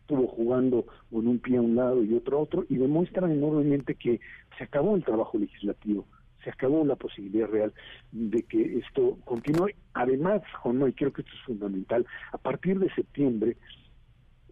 [0.10, 3.94] estuvo jugando con un pie a un lado y otro a otro, y demuestran enormemente
[3.94, 4.20] que
[4.58, 6.08] se acabó el trabajo legislativo,
[6.44, 7.72] se acabó la posibilidad real
[8.12, 9.70] de que esto continúe.
[9.94, 13.56] Además, no, y creo que esto es fundamental, a partir de septiembre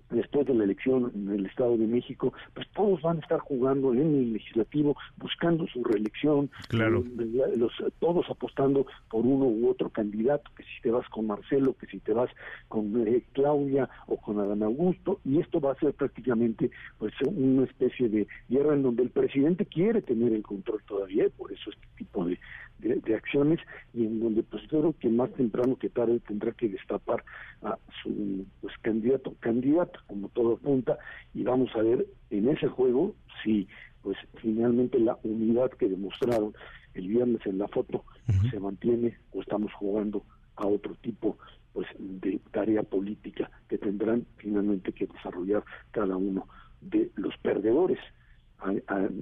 [0.10, 3.94] después de la elección en el Estado de México, pues todos van a estar jugando
[3.94, 7.04] en el legislativo, buscando su reelección, claro.
[7.20, 11.76] Eh, los, todos apostando por uno u otro candidato, que si te vas con Marcelo,
[11.78, 12.30] que si te vas
[12.68, 17.66] con eh, Claudia o con Adán Augusto, y esto va a ser prácticamente pues una
[17.66, 21.88] especie de guerra en donde el presidente quiere tener el control todavía, por eso este
[21.98, 22.40] tipo de,
[22.80, 23.60] de, acciones
[23.94, 27.24] y en donde pues yo creo que más temprano que tarde tendrá que destapar
[27.64, 30.98] a su pues candidato candidata como todo apunta
[31.34, 33.68] y vamos a ver en ese juego si
[34.02, 36.54] pues finalmente la unidad que demostraron
[36.94, 38.04] el viernes en la foto
[38.50, 40.24] se mantiene o estamos jugando
[40.56, 41.38] a otro tipo
[41.74, 46.48] pues de tarea política que tendrán finalmente que desarrollar cada uno
[46.82, 48.00] de los perdedores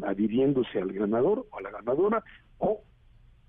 [0.03, 2.23] adhiriéndose al ganador o a la ganadora
[2.59, 2.81] o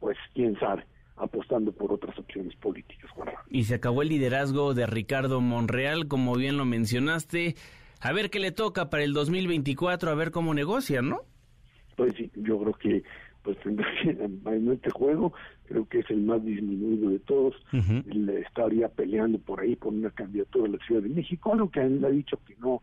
[0.00, 0.84] pues quién sabe,
[1.16, 3.10] apostando por otras opciones políticas.
[3.48, 7.54] Y se acabó el liderazgo de Ricardo Monreal, como bien lo mencionaste.
[8.00, 11.22] A ver qué le toca para el 2024, a ver cómo negocia, ¿no?
[11.96, 13.02] Pues sí, yo creo que
[13.42, 14.10] pues tendrá que,
[14.54, 15.32] en este juego,
[15.66, 20.10] creo que es el más disminuido de todos, él estaría peleando por ahí por una
[20.10, 22.82] candidatura a la Ciudad de México, algo que él ha dicho que no,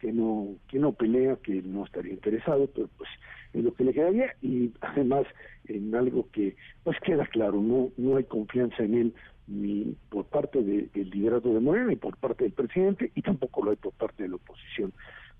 [0.00, 3.08] que no, que no pelea, que no estaría interesado, pero pues
[3.52, 5.26] en lo que le quedaría y además
[5.66, 9.14] en algo que pues queda claro, no, no hay confianza en él
[9.46, 13.70] ni por parte del liderazgo de Morena ni por parte del presidente y tampoco lo
[13.72, 14.92] hay por parte de la oposición.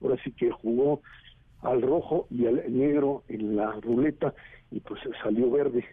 [0.02, 1.00] Ahora sí que jugó
[1.62, 4.34] al rojo y al negro en la ruleta
[4.70, 5.84] y pues salió verde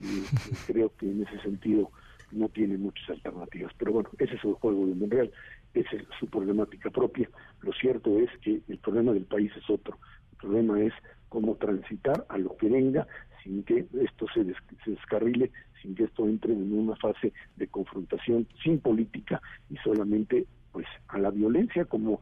[0.00, 0.22] y,
[0.66, 1.90] creo que en ese sentido
[2.30, 3.72] no tiene muchas alternativas.
[3.78, 5.30] Pero bueno, ese es el juego de Monreal,
[5.72, 7.28] esa es su problemática propia.
[7.62, 9.98] Lo cierto es que el problema del país es otro.
[10.32, 10.92] El problema es
[11.34, 13.08] cómo transitar a lo que venga
[13.42, 14.44] sin que esto se,
[14.86, 15.50] descarrile,
[15.82, 21.18] sin que esto entre en una fase de confrontación sin política y solamente pues a
[21.18, 22.20] la violencia como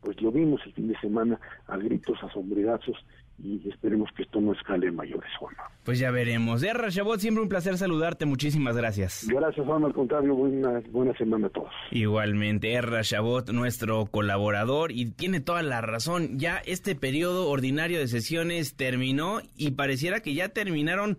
[0.00, 2.96] pues lo vimos el fin de semana a gritos, a sombrerazos
[3.38, 5.54] y esperemos que esto no escale mayores, Juan.
[5.84, 6.62] Pues ya veremos.
[6.62, 8.26] Erra Chabot, siempre un placer saludarte.
[8.26, 9.26] Muchísimas gracias.
[9.28, 9.84] Gracias, Juan.
[9.84, 11.72] Al contrario, buena, buena semana a todos.
[11.90, 16.38] Igualmente, Erra Chabot, nuestro colaborador, y tiene toda la razón.
[16.38, 21.18] Ya este periodo ordinario de sesiones terminó y pareciera que ya terminaron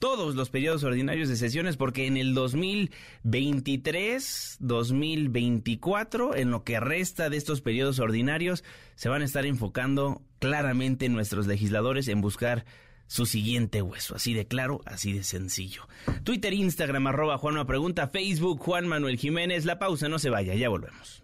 [0.00, 7.30] todos los periodos ordinarios de sesiones porque en el 2023, 2024, en lo que resta
[7.30, 8.64] de estos periodos ordinarios,
[8.96, 12.64] se van a estar enfocando claramente nuestros legisladores en buscar
[13.06, 14.16] su siguiente hueso.
[14.16, 15.86] Así de claro, así de sencillo.
[16.24, 19.64] Twitter, Instagram, arroba Juanma Pregunta, Facebook, Juan Manuel Jiménez.
[19.64, 21.22] La pausa, no se vaya, ya volvemos.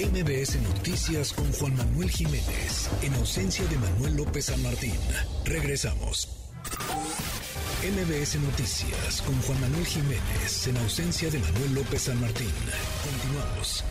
[0.00, 4.94] MBS Noticias con Juan Manuel Jiménez, en ausencia de Manuel López San Martín.
[5.44, 6.43] Regresamos.
[7.84, 12.48] MBS Noticias con Juan Manuel Jiménez, en ausencia de Manuel López San Martín.
[13.04, 13.84] Continuamos.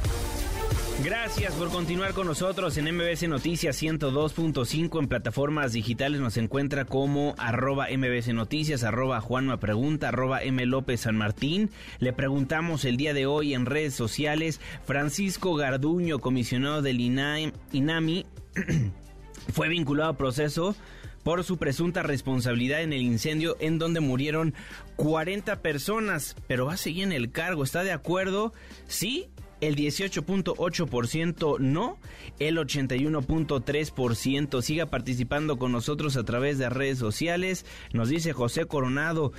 [1.04, 6.22] Gracias por continuar con nosotros en MBS Noticias 102.5 en plataformas digitales.
[6.22, 11.70] Nos encuentra como arroba MBS Noticias, arroba Juanma Pregunta, arroba M López San Martín.
[12.00, 18.26] Le preguntamos el día de hoy en redes sociales, Francisco Garduño, comisionado del INAMI,
[19.54, 20.76] fue vinculado a proceso
[21.24, 24.54] por su presunta responsabilidad en el incendio en donde murieron
[24.98, 27.64] 40 personas, pero va a seguir en el cargo.
[27.64, 28.54] ¿Está de acuerdo?
[28.88, 29.30] Sí,
[29.62, 31.98] el 18.8% no,
[32.40, 37.66] el 81.3% siga participando con nosotros a través de redes sociales.
[37.94, 39.32] Nos dice José Coronado,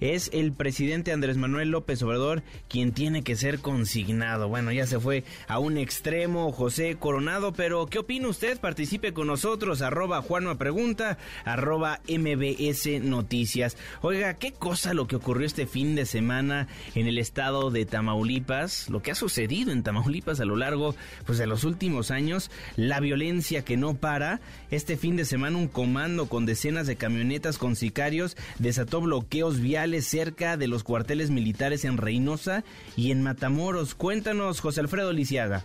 [0.00, 4.48] es el presidente Andrés Manuel López Obrador quien tiene que ser consignado.
[4.48, 8.58] Bueno, ya se fue a un extremo José Coronado, pero ¿qué opina usted?
[8.58, 13.76] Participe con nosotros, arroba Juanma Pregunta, arroba MBS Noticias.
[14.02, 18.88] Oiga, ¿qué cosa lo que ocurrió este fin de semana en el estado de Tamaulipas?
[18.88, 20.94] Lo que ha sucedido en Tamaulipas a lo largo
[21.26, 24.40] pues, de los últimos años, la violencia que no para.
[24.70, 29.89] Este fin de semana un comando con decenas de camionetas con sicarios desató bloqueos viales
[30.00, 32.64] cerca de los cuarteles militares en Reynosa
[32.96, 33.94] y en Matamoros.
[33.94, 35.64] Cuéntanos, José Alfredo Lisiaga.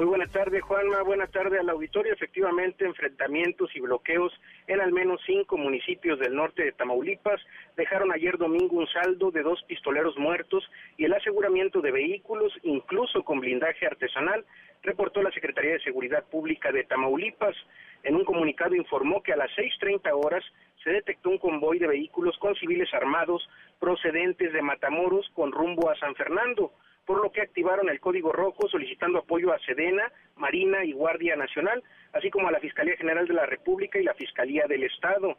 [0.00, 1.02] Muy buenas tardes, Juanma.
[1.02, 2.14] Buenas tardes al auditorio.
[2.14, 4.32] Efectivamente, enfrentamientos y bloqueos
[4.66, 7.38] en al menos cinco municipios del norte de Tamaulipas
[7.76, 10.64] dejaron ayer domingo un saldo de dos pistoleros muertos
[10.96, 14.46] y el aseguramiento de vehículos, incluso con blindaje artesanal,
[14.82, 17.54] reportó la Secretaría de Seguridad Pública de Tamaulipas.
[18.02, 20.42] En un comunicado informó que a las 6.30 horas
[20.82, 25.96] se detectó un convoy de vehículos con civiles armados procedentes de Matamoros con rumbo a
[25.96, 26.72] San Fernando,
[27.04, 31.82] por lo que activaron el código rojo solicitando apoyo a Sedena, Marina y Guardia Nacional,
[32.12, 35.38] así como a la Fiscalía General de la República y la Fiscalía del Estado.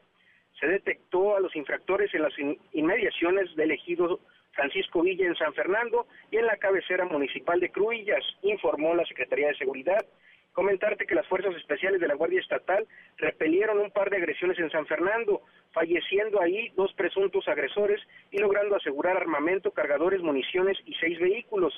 [0.60, 2.34] Se detectó a los infractores en las
[2.74, 4.20] inmediaciones del ejido
[4.52, 9.48] Francisco Villa en San Fernando y en la cabecera municipal de Cruillas, informó la Secretaría
[9.48, 10.06] de Seguridad.
[10.54, 12.86] Comentarte que las fuerzas especiales de la Guardia Estatal
[13.18, 18.76] repelieron un par de agresiones en San Fernando, falleciendo ahí dos presuntos agresores y logrando
[18.76, 21.74] asegurar armamento, cargadores, municiones y seis vehículos.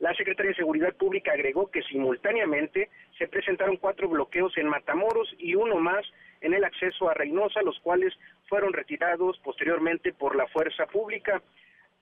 [0.00, 5.54] La Secretaría de Seguridad Pública agregó que simultáneamente se presentaron cuatro bloqueos en Matamoros y
[5.54, 6.04] uno más
[6.40, 8.12] en el acceso a Reynosa, los cuales
[8.48, 11.42] fueron retirados posteriormente por la fuerza pública.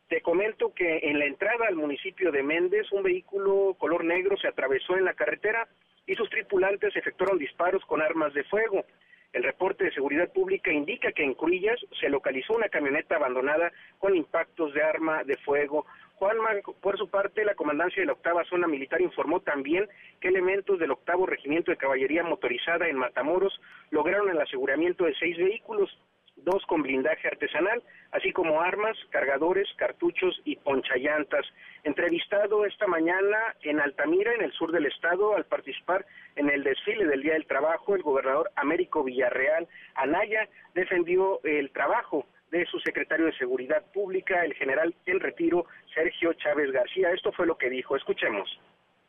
[0.09, 4.49] Te comento que en la entrada al municipio de Méndez, un vehículo color negro se
[4.49, 5.69] atravesó en la carretera
[6.09, 8.85] y sus tripulantes efectuaron disparos con armas de fuego.
[9.33, 14.17] El reporte de seguridad pública indica que en Cruillas se localizó una camioneta abandonada con
[14.17, 15.85] impactos de arma de fuego.
[16.15, 16.49] Juanma,
[16.81, 19.87] por su parte, la comandancia de la octava zona militar informó también
[20.19, 25.37] que elementos del octavo regimiento de caballería motorizada en Matamoros lograron el aseguramiento de seis
[25.37, 25.91] vehículos
[26.49, 27.83] dos con blindaje artesanal,
[28.13, 31.45] así como armas, cargadores, cartuchos y ponchallantas.
[31.85, 36.07] Entrevistado esta mañana en Altamira, en el sur del estado, al participar
[36.37, 42.27] en el desfile del Día del Trabajo, el gobernador Américo Villarreal Anaya defendió el trabajo
[42.51, 47.11] de su secretario de Seguridad Pública, el general en retiro, Sergio Chávez García.
[47.11, 47.95] Esto fue lo que dijo.
[47.95, 48.49] Escuchemos.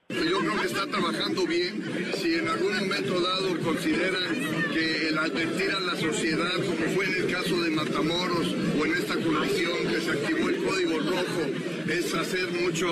[0.10, 1.84] Yo creo que está trabajando bien.
[2.19, 4.36] Si en algún momento dado consideran
[4.74, 8.48] que el advertir a la sociedad, como fue en el caso de Matamoros
[8.80, 11.41] o en esta comisión que se activó el código rojo,
[11.88, 12.88] es hacer mucho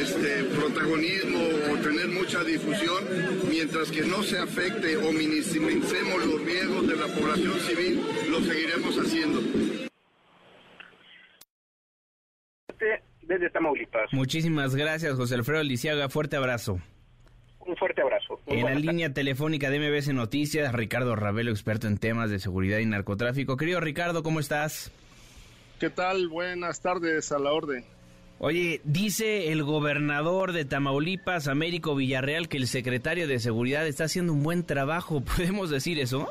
[0.00, 1.38] este, protagonismo
[1.72, 3.04] o tener mucha difusión,
[3.48, 8.00] mientras que no se afecte o minimicemos los riesgos de la población civil,
[8.30, 9.91] lo seguiremos haciendo.
[13.32, 14.12] Desde Tamaulipas.
[14.12, 16.08] Muchísimas gracias, José Alfredo Lisiaga.
[16.08, 16.80] Fuerte abrazo.
[17.64, 18.40] Un fuerte abrazo.
[18.46, 22.86] en la línea telefónica de MBS Noticias, Ricardo Ravelo, experto en temas de seguridad y
[22.86, 23.56] narcotráfico.
[23.56, 24.90] Querido Ricardo, ¿cómo estás?
[25.78, 26.28] ¿Qué tal?
[26.28, 27.84] Buenas tardes, a la orden.
[28.40, 34.32] Oye, dice el gobernador de Tamaulipas, Américo Villarreal, que el secretario de Seguridad está haciendo
[34.32, 35.20] un buen trabajo.
[35.36, 36.28] ¿Podemos decir eso?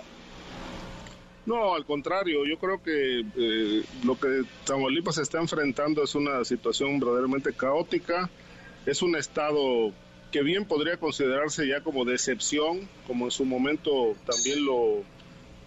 [1.45, 6.99] No, al contrario, yo creo que eh, lo que Tamaulipas está enfrentando es una situación
[6.99, 8.29] verdaderamente caótica,
[8.85, 9.91] es un estado
[10.31, 15.03] que bien podría considerarse ya como de excepción, como en su momento también lo,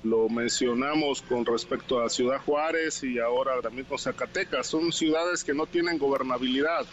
[0.04, 4.68] lo mencionamos con respecto a Ciudad Juárez y ahora también con Zacatecas.
[4.68, 6.86] Son ciudades que no tienen gobernabilidad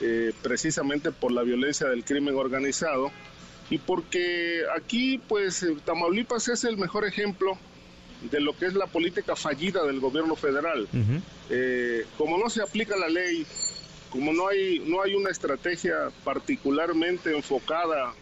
[0.00, 3.10] eh, precisamente por la violencia del crimen organizado
[3.70, 7.58] y porque aquí pues Tamaulipas es el mejor ejemplo
[8.22, 10.88] de lo que es la política fallida del gobierno federal.
[11.50, 13.46] Eh, como no se aplica la ley,
[14.10, 18.14] como no hay, no hay una estrategia particularmente enfocada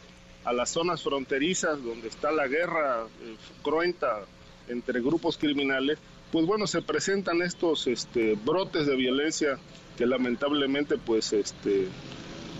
[0.44, 4.24] a las zonas fronterizas donde está la guerra eh, cruenta
[4.68, 5.98] entre grupos criminales,
[6.30, 9.58] pues bueno, se presentan estos este, brotes de violencia
[9.96, 11.88] que lamentablemente pues este,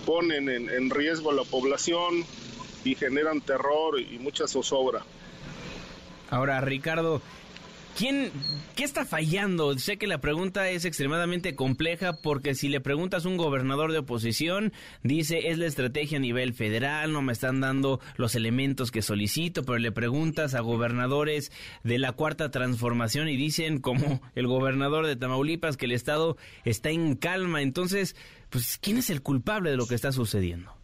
[0.05, 2.25] ponen en, en riesgo a la población
[2.85, 5.05] y generan terror y mucha zozobra.
[6.31, 7.23] Ahora, Ricardo,
[7.97, 8.31] ¿Quién,
[8.75, 9.79] ¿Qué está fallando?
[9.79, 14.01] Sé que la pregunta es extremadamente compleja porque si le preguntas a un gobernador de
[14.01, 19.01] oposición, dice es la estrategia a nivel federal, no me están dando los elementos que
[19.01, 21.51] solicito, pero le preguntas a gobernadores
[21.85, 26.91] de la cuarta transformación y dicen como el gobernador de Tamaulipas que el Estado está
[26.91, 27.63] en calma.
[27.63, 28.15] Entonces,
[28.51, 30.77] pues, ¿quién es el culpable de lo que está sucediendo?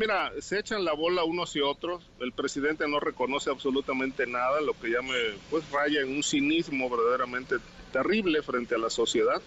[0.00, 2.02] Mira, se echan la bola unos y otros.
[2.20, 5.12] El presidente no reconoce absolutamente nada, lo que ya me
[5.50, 7.56] pues raya en un cinismo verdaderamente
[7.92, 9.42] terrible frente a la sociedad,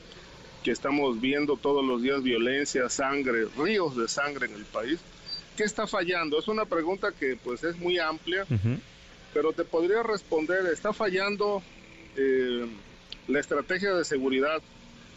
[0.63, 4.99] que estamos viendo todos los días violencia, sangre, ríos de sangre en el país.
[5.57, 6.37] ¿Qué está fallando?
[6.37, 8.45] Es una pregunta que pues es muy amplia,
[9.33, 11.63] pero te podría responder, está fallando
[12.15, 12.67] eh,
[13.27, 14.61] la estrategia de seguridad,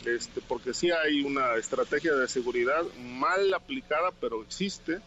[0.07, 5.03] este, porque sí hay una estrategia de seguridad mal aplicada, pero existe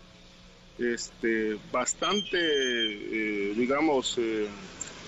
[0.80, 4.48] este, bastante, eh, digamos, eh,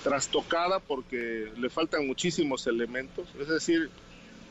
[0.04, 3.28] trastocada porque le faltan muchísimos elementos.
[3.40, 3.90] Es decir,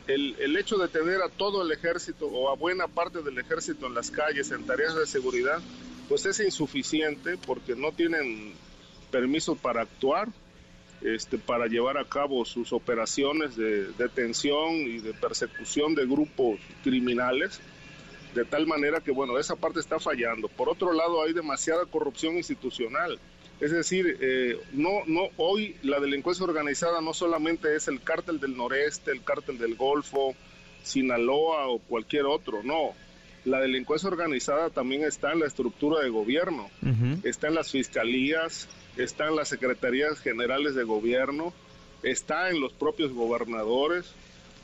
[0.07, 3.87] el, el, hecho de tener a todo el ejército o a buena parte del ejército
[3.87, 5.61] en las calles en tareas de seguridad,
[6.09, 8.55] pues es insuficiente porque no tienen
[9.11, 10.29] permiso para actuar,
[11.03, 17.61] este, para llevar a cabo sus operaciones de detención y de persecución de grupos criminales
[18.35, 20.49] de tal manera que, bueno, esa parte está fallando.
[20.49, 23.19] Por otro lado, hay demasiada corrupción institucional.
[23.61, 28.57] Es decir, eh, no, no, hoy la delincuencia organizada no solamente es el cártel del
[28.57, 30.35] noreste, el cártel del Golfo,
[30.83, 32.95] Sinaloa o cualquier otro, no.
[33.45, 36.69] La delincuencia organizada también está en la estructura de gobierno,
[37.23, 41.55] está en las fiscalías, está en las secretarías generales de gobierno,
[42.03, 44.15] está en los propios gobernadores,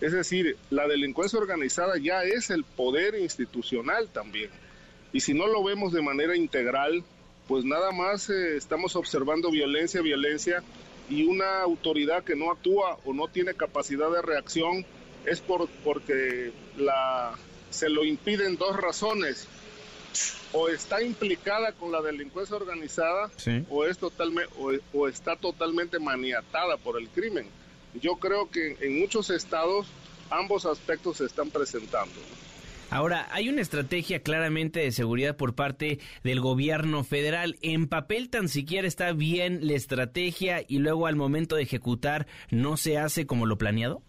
[0.00, 4.50] es decir, la delincuencia organizada ya es el poder institucional también.
[5.12, 7.02] Y si no lo vemos de manera integral,
[7.48, 10.62] pues nada más eh, estamos observando violencia, violencia
[11.08, 14.84] y una autoridad que no actúa o no tiene capacidad de reacción
[15.24, 17.34] es por, porque la,
[17.70, 19.48] se lo impiden dos razones.
[20.52, 23.30] O está implicada con la delincuencia organizada
[23.68, 24.50] o, es totalmente,
[24.94, 27.46] o está totalmente maniatada por el crimen
[28.00, 29.86] yo creo que en muchos estados
[30.30, 32.14] ambos aspectos se están presentando.
[32.88, 37.58] Ahora, hay una estrategia claramente de seguridad por parte del gobierno federal.
[37.60, 42.76] ¿En papel tan siquiera está bien la estrategia y luego al momento de ejecutar no
[42.76, 44.02] se hace como lo planeado?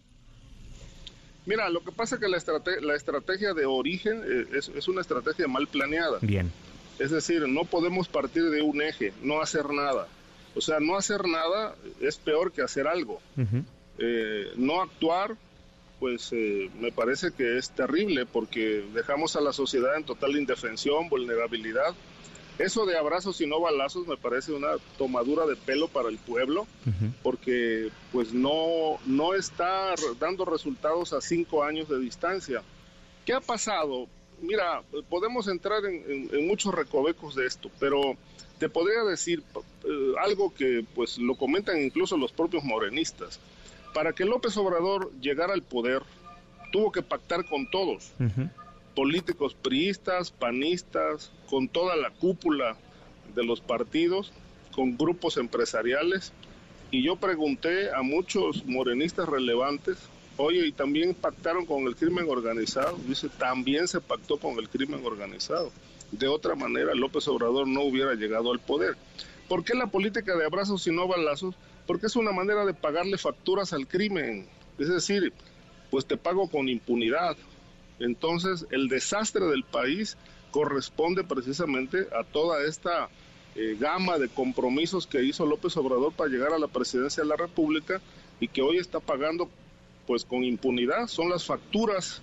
[1.48, 2.38] Mira, lo que pasa es que la,
[2.82, 6.20] la estrategia de origen eh, es, es, una estrategia mal planeada.
[6.22, 6.52] Bien.
[7.00, 10.08] Es decir, no podemos partir de un eje, no hacer nada.
[10.56, 13.22] O sea, no hacer nada es peor que hacer algo.
[14.00, 15.36] Eh, no actuar,
[16.00, 21.10] pues eh, me parece que es terrible porque dejamos a la sociedad en total indefensión,
[21.10, 21.96] vulnerabilidad.
[22.60, 26.66] Eso de abrazos y no balazos me parece una tomadura de pelo para el pueblo,
[27.22, 32.64] porque pues no, no está dando resultados a cinco años de distancia.
[33.26, 34.08] ¿Qué ha pasado?
[34.42, 38.18] Mira, podemos entrar en, muchos recovecos de esto, pero
[38.58, 39.44] te podría decir
[39.84, 43.40] eh, algo que pues lo comentan incluso los propios morenistas.
[43.98, 46.04] Para que López Obrador llegara al poder,
[46.72, 48.12] tuvo que pactar con todos,
[48.96, 52.78] políticos priistas, panistas, con toda la cúpula
[53.34, 54.32] de los partidos,
[54.76, 56.32] con grupos empresariales.
[56.92, 59.98] Y yo pregunté a muchos morenistas relevantes,
[60.38, 63.00] oye, y también pactaron con el crimen organizado.
[63.08, 65.72] Dice, también se pactó con el crimen organizado.
[66.12, 68.96] De otra manera, López Obrador no hubiera llegado al poder.
[69.50, 71.56] ¿Por qué la política de abrazos y no balazos?
[71.88, 74.46] Porque es una manera de pagarle facturas al crimen.
[74.78, 75.34] Es decir,
[75.90, 77.38] pues te pago con impunidad.
[78.00, 80.18] Entonces, el desastre del país
[80.52, 83.10] corresponde precisamente a toda esta
[83.56, 87.36] eh, gama de compromisos que hizo López Obrador para llegar a la presidencia de la
[87.36, 88.02] República
[88.40, 89.50] y que hoy está pagando
[90.06, 91.08] pues con impunidad.
[91.08, 92.22] Son las facturas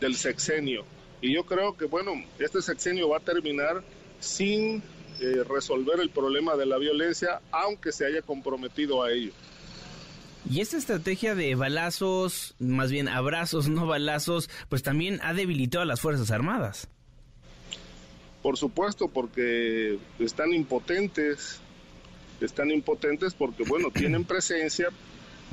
[0.00, 0.84] del sexenio.
[1.22, 3.82] Y yo creo que, bueno, este sexenio va a terminar
[4.20, 4.82] sin
[5.20, 9.32] eh, resolver el problema de la violencia, aunque se haya comprometido a ello.
[10.48, 15.86] Y esta estrategia de balazos, más bien abrazos, no balazos, pues también ha debilitado a
[15.86, 16.88] las Fuerzas Armadas.
[18.42, 21.60] Por supuesto, porque están impotentes,
[22.40, 24.88] están impotentes porque, bueno, tienen presencia,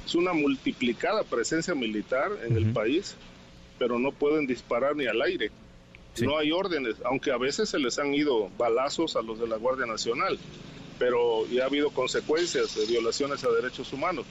[0.05, 3.15] es una multiplicada presencia militar en el país,
[3.79, 5.51] pero no pueden disparar ni al aire.
[6.19, 9.55] No hay órdenes, aunque a veces se les han ido balazos a los de la
[9.55, 10.37] Guardia Nacional,
[10.99, 14.25] pero ya ha habido consecuencias de violaciones a derechos humanos.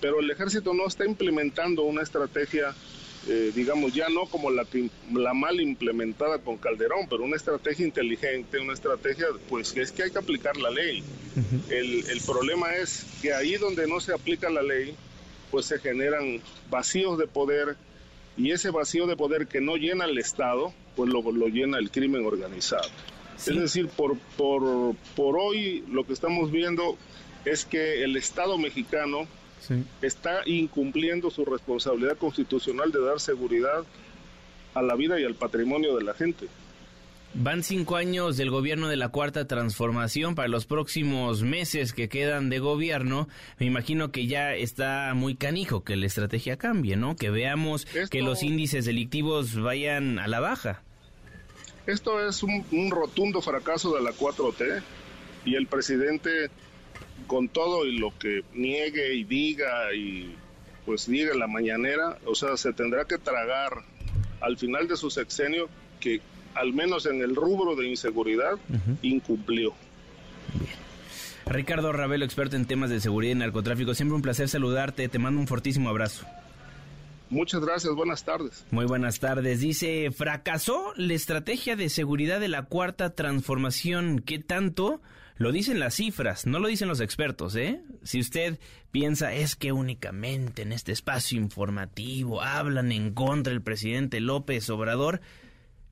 [0.00, 2.74] Pero el ejército no está implementando una estrategia
[3.28, 4.64] eh, digamos, ya no como la,
[5.12, 10.10] la mal implementada con Calderón, pero una estrategia inteligente, una estrategia, pues es que hay
[10.12, 11.02] que aplicar la ley.
[11.68, 14.94] el, el problema es que ahí donde no se aplica la ley,
[15.50, 17.76] pues se generan vacíos de poder
[18.36, 21.90] y ese vacío de poder que no llena el Estado, pues lo, lo llena el
[21.90, 22.88] crimen organizado.
[23.36, 26.96] Es decir, por, por, por hoy lo que estamos viendo
[27.44, 29.28] es que el Estado mexicano
[30.00, 33.84] está incumpliendo su responsabilidad constitucional de dar seguridad
[34.74, 36.46] a la vida y al patrimonio de la gente.
[37.34, 40.34] Van cinco años del gobierno de la Cuarta Transformación.
[40.34, 43.28] Para los próximos meses que quedan de gobierno,
[43.58, 47.14] me imagino que ya está muy canijo que la estrategia cambie, ¿no?
[47.14, 50.82] Que veamos que los índices delictivos vayan a la baja.
[51.86, 54.82] Esto es un, un rotundo fracaso de la 4T
[55.44, 56.50] y el presidente
[57.26, 60.34] con todo y lo que niegue y diga y
[60.84, 63.82] pues diga la mañanera, o sea, se tendrá que tragar
[64.40, 65.68] al final de su sexenio
[66.00, 66.20] que
[66.54, 68.52] al menos en el rubro de inseguridad
[69.02, 69.74] incumplió.
[71.46, 75.40] Ricardo Ravelo, experto en temas de seguridad y narcotráfico, siempre un placer saludarte, te mando
[75.40, 76.26] un fortísimo abrazo.
[77.28, 78.64] Muchas gracias, buenas tardes.
[78.70, 79.60] Muy buenas tardes.
[79.60, 84.20] Dice, fracasó la estrategia de seguridad de la cuarta transformación.
[84.20, 85.00] ¿Qué tanto?
[85.38, 87.82] Lo dicen las cifras, no lo dicen los expertos, ¿eh?
[88.02, 88.58] Si usted
[88.90, 95.20] piensa es que únicamente en este espacio informativo hablan en contra del presidente López Obrador,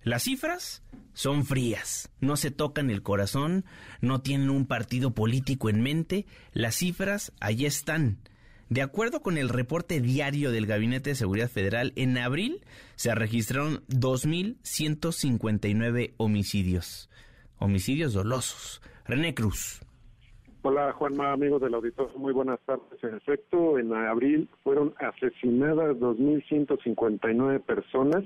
[0.02, 0.82] las cifras
[1.12, 3.66] son frías, no se tocan el corazón,
[4.00, 8.20] no tienen un partido político en mente, las cifras allí están.
[8.70, 12.62] De acuerdo con el reporte diario del Gabinete de Seguridad Federal, en abril
[12.96, 17.10] se registraron 2.159 homicidios,
[17.58, 18.80] homicidios dolosos.
[19.06, 19.82] René Cruz.
[20.62, 22.98] Hola Juanma, amigos del auditorio, muy buenas tardes.
[23.02, 28.24] En efecto, en abril fueron asesinadas 2.159 personas,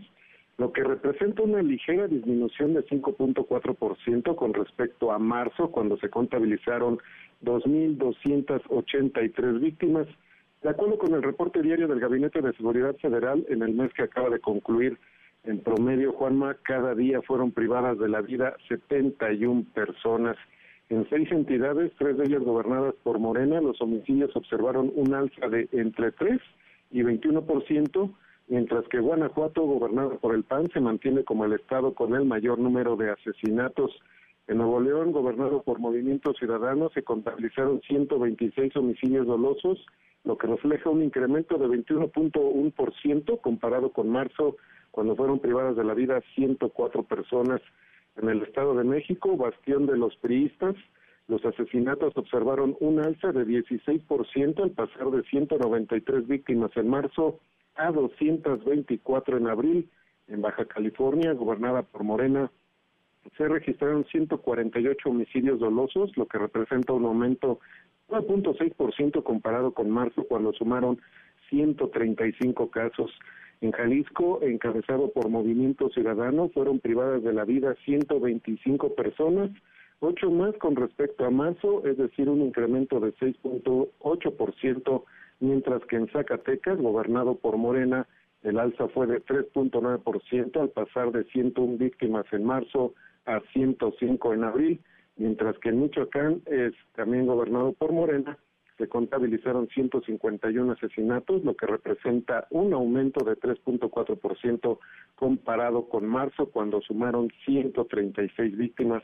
[0.57, 7.01] lo que representa una ligera disminución de 5.4% con respecto a marzo, cuando se contabilizaron
[7.43, 10.07] 2.283 víctimas.
[10.63, 14.03] De acuerdo con el reporte diario del Gabinete de Seguridad Federal, en el mes que
[14.03, 14.99] acaba de concluir,
[15.45, 20.37] en promedio, Juanma, cada día fueron privadas de la vida 71 personas.
[20.89, 25.69] En seis entidades, tres de ellas gobernadas por Morena, los homicidios observaron un alza de
[25.73, 26.41] entre 3
[26.91, 28.11] y 21%,
[28.49, 32.59] mientras que Guanajuato, gobernado por el PAN, se mantiene como el estado con el mayor
[32.59, 33.93] número de asesinatos.
[34.49, 39.79] En Nuevo León, gobernado por Movimiento Ciudadano, se contabilizaron 126 homicidios dolosos,
[40.25, 44.57] lo que refleja un incremento de 21.1% comparado con marzo,
[44.91, 47.61] cuando fueron privadas de la vida 104 personas.
[48.16, 50.75] En el Estado de México, bastión de los priistas,
[51.29, 57.39] los asesinatos observaron un alza de 16% al pasar de 193 víctimas en marzo
[57.77, 59.91] a 224 en abril.
[60.27, 62.51] En Baja California, gobernada por Morena,
[63.37, 67.61] se registraron 148 homicidios dolosos, lo que representa un aumento
[68.09, 71.01] de 9.6% comparado con marzo, cuando sumaron
[71.51, 73.11] 135 casos.
[73.61, 79.51] En Jalisco, encabezado por Movimiento Ciudadano, fueron privadas de la vida 125 personas,
[80.01, 85.05] ocho más con respecto a marzo, es decir, un incremento de 6.8%,
[85.41, 88.07] mientras que en Zacatecas, gobernado por Morena,
[88.43, 92.95] el alza fue de 3.9% al pasar de 101 víctimas en marzo
[93.29, 94.81] a 105 en abril,
[95.16, 98.39] mientras que en Michoacán es también gobernado por Morena,
[98.79, 104.79] se contabilizaron 151 asesinatos, lo que representa un aumento de 3.4%
[105.16, 109.03] comparado con marzo, cuando sumaron 136 víctimas.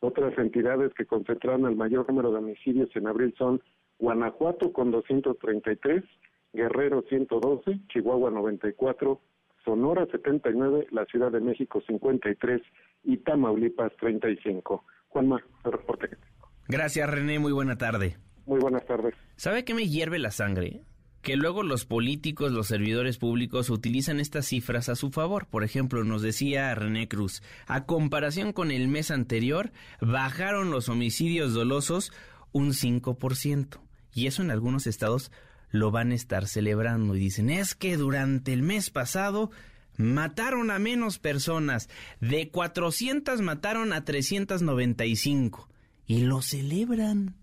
[0.00, 3.62] Otras entidades que concentraron el mayor número de homicidios en abril son
[3.98, 6.04] Guanajuato con 233,
[6.52, 9.20] Guerrero 112, Chihuahua 94,
[9.64, 12.60] Sonora 79, la Ciudad de México 53
[13.04, 14.84] y Tamaulipas 35.
[15.08, 16.50] Juanma, el reporte que tengo.
[16.68, 18.16] Gracias René, muy buena tarde.
[18.46, 19.14] Muy buenas tardes.
[19.36, 20.82] ¿Sabe qué me hierve la sangre?
[21.24, 25.46] que luego los políticos, los servidores públicos utilizan estas cifras a su favor.
[25.46, 31.54] Por ejemplo, nos decía René Cruz, a comparación con el mes anterior, bajaron los homicidios
[31.54, 32.12] dolosos
[32.52, 33.80] un 5%.
[34.12, 35.32] Y eso en algunos estados
[35.70, 39.50] lo van a estar celebrando y dicen, es que durante el mes pasado
[39.96, 41.88] mataron a menos personas,
[42.20, 45.68] de 400 mataron a 395
[46.06, 47.36] y lo celebran.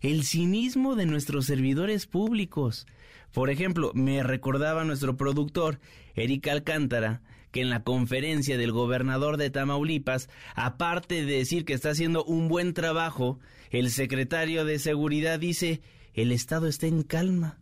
[0.00, 2.86] El cinismo de nuestros servidores públicos.
[3.32, 5.80] Por ejemplo, me recordaba nuestro productor,
[6.14, 7.20] Eric Alcántara,
[7.50, 12.48] que en la conferencia del gobernador de Tamaulipas, aparte de decir que está haciendo un
[12.48, 13.38] buen trabajo,
[13.70, 15.80] el secretario de Seguridad dice,
[16.14, 17.58] el Estado está en calma.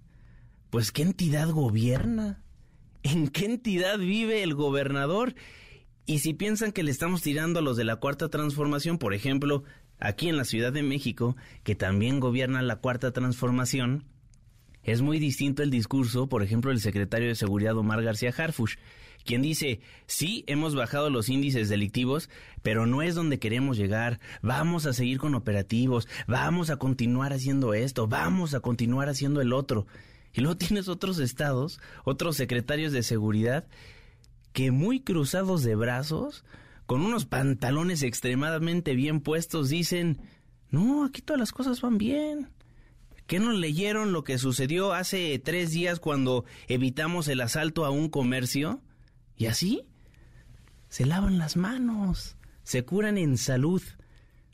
[0.70, 2.42] Pues ¿qué entidad gobierna?
[3.08, 5.36] ¿En qué entidad vive el gobernador?
[6.06, 9.62] Y si piensan que le estamos tirando a los de la Cuarta Transformación, por ejemplo,
[10.00, 14.06] aquí en la Ciudad de México, que también gobierna la Cuarta Transformación,
[14.82, 18.74] es muy distinto el discurso, por ejemplo, del secretario de Seguridad Omar García Harfush,
[19.24, 22.28] quien dice, sí, hemos bajado los índices delictivos,
[22.62, 27.72] pero no es donde queremos llegar, vamos a seguir con operativos, vamos a continuar haciendo
[27.72, 29.86] esto, vamos a continuar haciendo el otro.
[30.36, 33.66] Y luego tienes otros estados, otros secretarios de seguridad,
[34.52, 36.44] que muy cruzados de brazos,
[36.84, 40.20] con unos pantalones extremadamente bien puestos, dicen,
[40.70, 42.50] no, aquí todas las cosas van bien.
[43.26, 48.10] ¿Qué no leyeron lo que sucedió hace tres días cuando evitamos el asalto a un
[48.10, 48.82] comercio?
[49.38, 49.84] Y así
[50.90, 53.82] se lavan las manos, se curan en salud.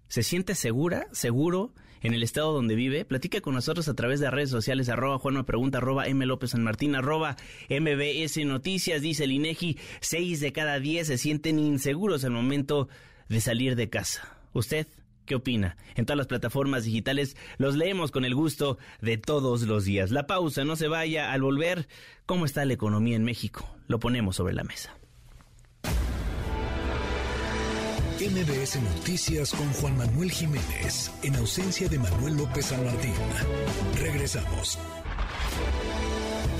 [0.08, 3.04] ¿Se siente segura, seguro en el estado donde vive?
[3.04, 6.50] Platica con nosotros a través de redes sociales, arroba Juan me pregunta, arroba M López
[6.50, 7.36] San Martín, arroba
[7.68, 12.88] MBS Noticias, dice el INEGI, seis de cada diez se sienten inseguros al momento
[13.28, 14.36] de salir de casa.
[14.52, 14.86] ¿Usted?
[15.24, 15.76] ¿Qué opina?
[15.94, 20.10] En todas las plataformas digitales los leemos con el gusto de todos los días.
[20.10, 21.32] La pausa, no se vaya.
[21.32, 21.88] Al volver,
[22.26, 23.68] ¿cómo está la economía en México?
[23.86, 24.96] Lo ponemos sobre la mesa.
[28.22, 33.14] MBS Noticias con Juan Manuel Jiménez, en ausencia de Manuel López San Martín.
[34.00, 34.78] Regresamos.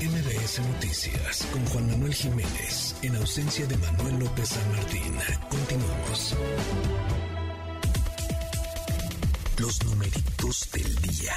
[0.01, 5.15] MBS Noticias con Juan Manuel Jiménez, en ausencia de Manuel López San Martín.
[5.49, 6.35] Continuamos.
[9.57, 11.33] Los numeritos del día.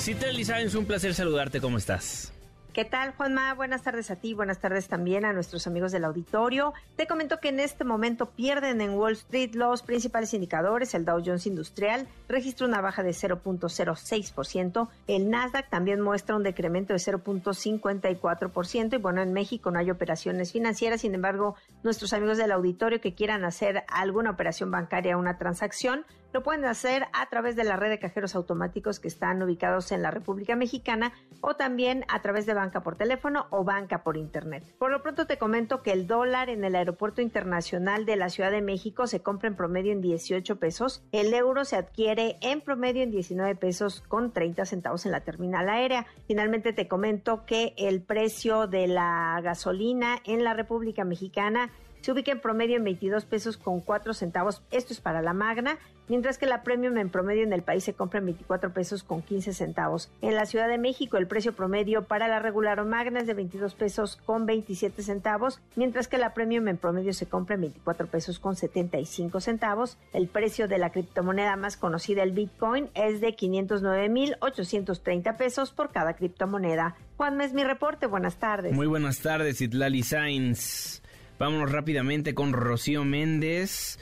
[0.00, 1.60] Citlali es un placer saludarte.
[1.60, 2.32] ¿Cómo estás?
[2.76, 3.54] ¿Qué tal, Juanma?
[3.54, 6.74] Buenas tardes a ti, buenas tardes también a nuestros amigos del auditorio.
[6.96, 10.92] Te comento que en este momento pierden en Wall Street los principales indicadores.
[10.92, 14.88] El Dow Jones Industrial registra una baja de 0.06%.
[15.06, 18.92] El Nasdaq también muestra un decremento de 0.54%.
[18.92, 21.00] Y bueno, en México no hay operaciones financieras.
[21.00, 26.42] Sin embargo, nuestros amigos del auditorio que quieran hacer alguna operación bancaria, una transacción, lo
[26.42, 30.10] pueden hacer a través de la red de cajeros automáticos que están ubicados en la
[30.10, 34.64] República Mexicana o también a través de banca por teléfono o banca por internet.
[34.78, 38.50] Por lo pronto te comento que el dólar en el aeropuerto internacional de la Ciudad
[38.50, 43.02] de México se compra en promedio en 18 pesos, el euro se adquiere en promedio
[43.02, 46.06] en 19 pesos con 30 centavos en la terminal aérea.
[46.26, 51.70] Finalmente te comento que el precio de la gasolina en la República Mexicana
[52.06, 54.62] se ubica en promedio en 22 pesos con 4 centavos.
[54.70, 55.76] Esto es para la Magna,
[56.06, 59.22] mientras que la Premium en promedio en el país se compra en 24 pesos con
[59.22, 60.08] 15 centavos.
[60.22, 63.34] En la Ciudad de México el precio promedio para la regular o Magna es de
[63.34, 68.06] 22 pesos con 27 centavos, mientras que la Premium en promedio se compra en 24
[68.06, 69.98] pesos con 75 centavos.
[70.12, 76.14] El precio de la criptomoneda más conocida, el Bitcoin, es de 509.830 pesos por cada
[76.14, 76.94] criptomoneda.
[77.16, 78.06] Juan es mi reporte.
[78.06, 78.74] Buenas tardes.
[78.74, 81.02] Muy buenas tardes, Itlali Sainz.
[81.38, 83.98] Vámonos rápidamente con Rocío Méndez.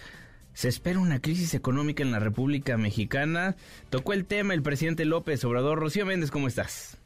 [0.52, 3.56] Se espera una crisis económica en la República Mexicana.
[3.90, 5.80] Tocó el tema el presidente López Obrador.
[5.80, 7.00] Rocío Méndez, ¿cómo estás?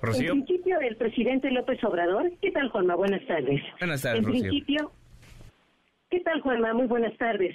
[0.00, 0.32] Rocío.
[0.32, 2.32] En principio, el presidente López Obrador.
[2.40, 2.94] ¿Qué tal, Juanma?
[2.94, 3.60] Buenas tardes.
[3.78, 4.92] Buenas tardes, En principio,
[6.08, 6.72] ¿qué tal, Juanma?
[6.72, 7.54] Muy buenas tardes.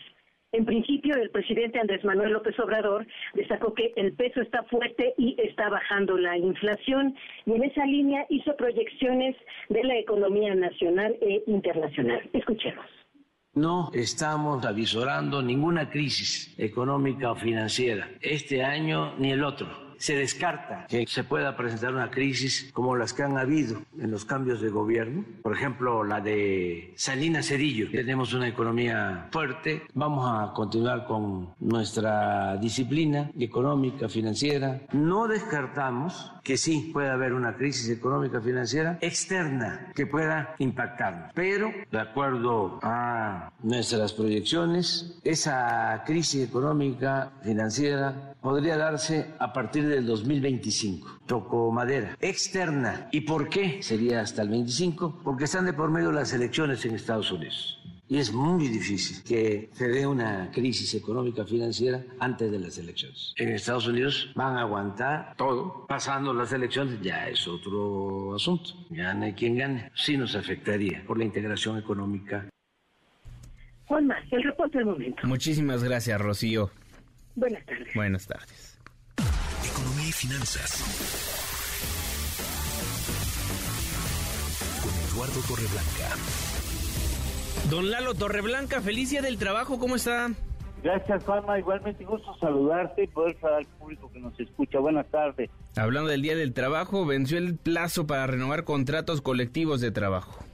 [0.55, 5.35] En principio, el presidente Andrés Manuel López Obrador destacó que el peso está fuerte y
[5.37, 7.13] está bajando la inflación
[7.45, 9.35] y en esa línea hizo proyecciones
[9.67, 12.21] de la economía nacional e internacional.
[12.31, 12.85] Escuchemos.
[13.53, 20.85] No estamos avisorando ninguna crisis económica o financiera este año ni el otro se descarta
[20.87, 24.69] que se pueda presentar una crisis como las que han habido en los cambios de
[24.69, 27.89] gobierno, por ejemplo la de Salinas Cerillo.
[27.89, 34.79] Tenemos una economía fuerte, vamos a continuar con nuestra disciplina económica, financiera.
[34.93, 41.71] No descartamos que sí puede haber una crisis económica financiera externa que pueda impactarnos, pero
[41.91, 50.05] de acuerdo a nuestras proyecciones, esa crisis económica financiera podría darse a partir de del
[50.05, 51.19] 2025.
[51.25, 52.17] Toco madera.
[52.19, 53.07] Externa.
[53.11, 55.21] ¿Y por qué sería hasta el 25?
[55.23, 57.79] Porque están de por medio las elecciones en Estados Unidos.
[58.07, 63.33] Y es muy difícil que se dé una crisis económica financiera antes de las elecciones.
[63.37, 65.87] En Estados Unidos van a aguantar todo.
[65.87, 68.71] Pasando las elecciones ya es otro asunto.
[68.91, 69.91] Gane quien gane.
[69.95, 72.47] Sí nos afectaría por la integración económica.
[73.87, 75.27] Juanma, el reporte del momento.
[75.27, 76.69] Muchísimas gracias, Rocío.
[77.35, 77.93] Buenas tardes.
[77.95, 78.79] Buenas tardes.
[79.67, 81.15] Economía y finanzas.
[84.81, 86.44] Con Eduardo Torreblanca.
[87.69, 90.29] Don Lalo Torreblanca, felicia del trabajo, ¿cómo está?
[90.83, 91.57] Gracias, Juanma.
[91.57, 94.77] Igualmente gusto saludarte y poder saludar al público que nos escucha.
[94.77, 95.49] Buenas tardes.
[95.75, 100.45] Hablando del Día del Trabajo, venció el plazo para renovar contratos colectivos de trabajo.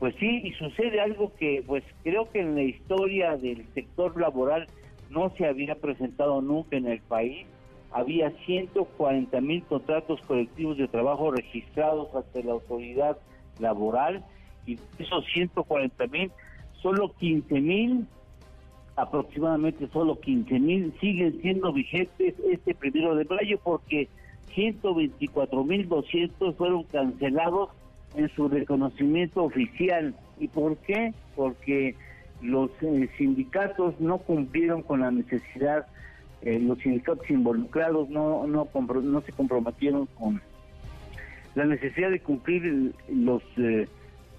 [0.00, 4.66] Pues sí, y sucede algo que pues creo que en la historia del sector laboral
[5.10, 7.46] no se había presentado nunca en el país.
[7.92, 13.16] Había 140 mil contratos colectivos de trabajo registrados ante la autoridad
[13.60, 14.24] laboral
[14.66, 16.30] y esos 140 mil,
[16.82, 18.06] solo 15 mil,
[18.96, 24.08] aproximadamente solo 15 mil, siguen siendo vigentes este primero de mayo porque
[24.54, 27.70] 124 mil 200 fueron cancelados
[28.16, 30.14] en su reconocimiento oficial.
[30.40, 31.12] ¿Y por qué?
[31.36, 31.94] Porque
[32.42, 35.86] los eh, sindicatos no cumplieron con la necesidad,
[36.42, 40.40] eh, los sindicatos involucrados no, no, no se comprometieron con
[41.54, 43.88] la necesidad de cumplir los, eh,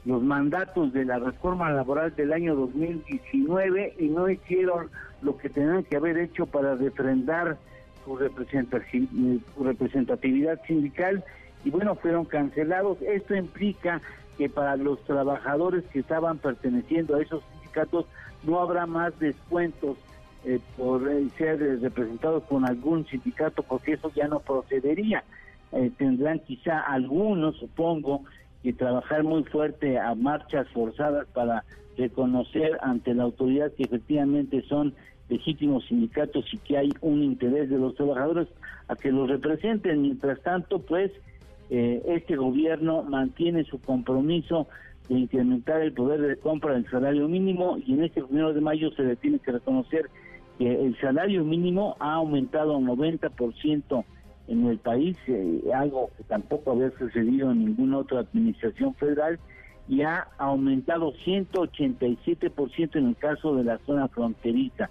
[0.09, 4.89] los mandatos de la reforma laboral del año 2019 y no hicieron
[5.21, 7.59] lo que tenían que haber hecho para refrendar
[8.03, 11.23] su representatividad sindical
[11.63, 12.97] y bueno, fueron cancelados.
[13.03, 14.01] Esto implica
[14.37, 18.07] que para los trabajadores que estaban perteneciendo a esos sindicatos
[18.43, 19.99] no habrá más descuentos
[20.43, 25.23] eh, por eh, ser eh, representados con algún sindicato porque eso ya no procedería.
[25.99, 28.23] tendrán quizá algunos, supongo,
[28.63, 31.63] que trabajar muy fuerte a marchas forzadas para
[31.97, 34.93] reconocer ante la autoridad que efectivamente son
[35.29, 38.47] legítimos sindicatos y que hay un interés de los trabajadores
[38.87, 40.01] a que los representen.
[40.01, 41.11] Mientras tanto, pues,
[41.69, 44.67] este gobierno mantiene su compromiso
[45.07, 48.91] de incrementar el poder de compra del salario mínimo y en este primero de mayo
[48.91, 50.09] se le tiene que reconocer
[50.57, 54.03] que el salario mínimo ha aumentado un 90%
[54.49, 59.39] en el país, eh, algo que tampoco había sucedido en ninguna otra administración federal
[59.87, 64.89] y ha aumentado 187% en el caso de la zona fronteriza.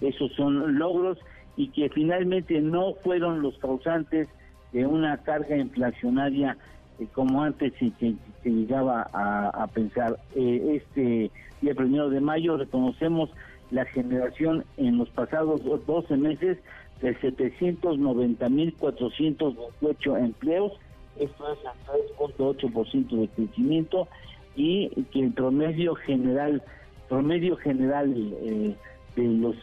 [0.00, 1.18] Esos son logros
[1.56, 4.28] y que finalmente no fueron los causantes
[4.72, 6.56] de una carga inflacionaria
[6.98, 10.18] eh, como antes se, se, llegaba a, pensar.
[10.34, 11.30] Eh, este
[11.60, 13.30] día primero de mayo reconocemos
[13.70, 16.58] la generación en los pasados 12 meses
[17.04, 20.72] de 790.428 empleos,
[21.18, 21.68] esto es el
[22.16, 24.08] 3.8% de crecimiento
[24.56, 26.62] y que el promedio general
[27.08, 28.74] promedio general eh,
[29.14, 29.54] de los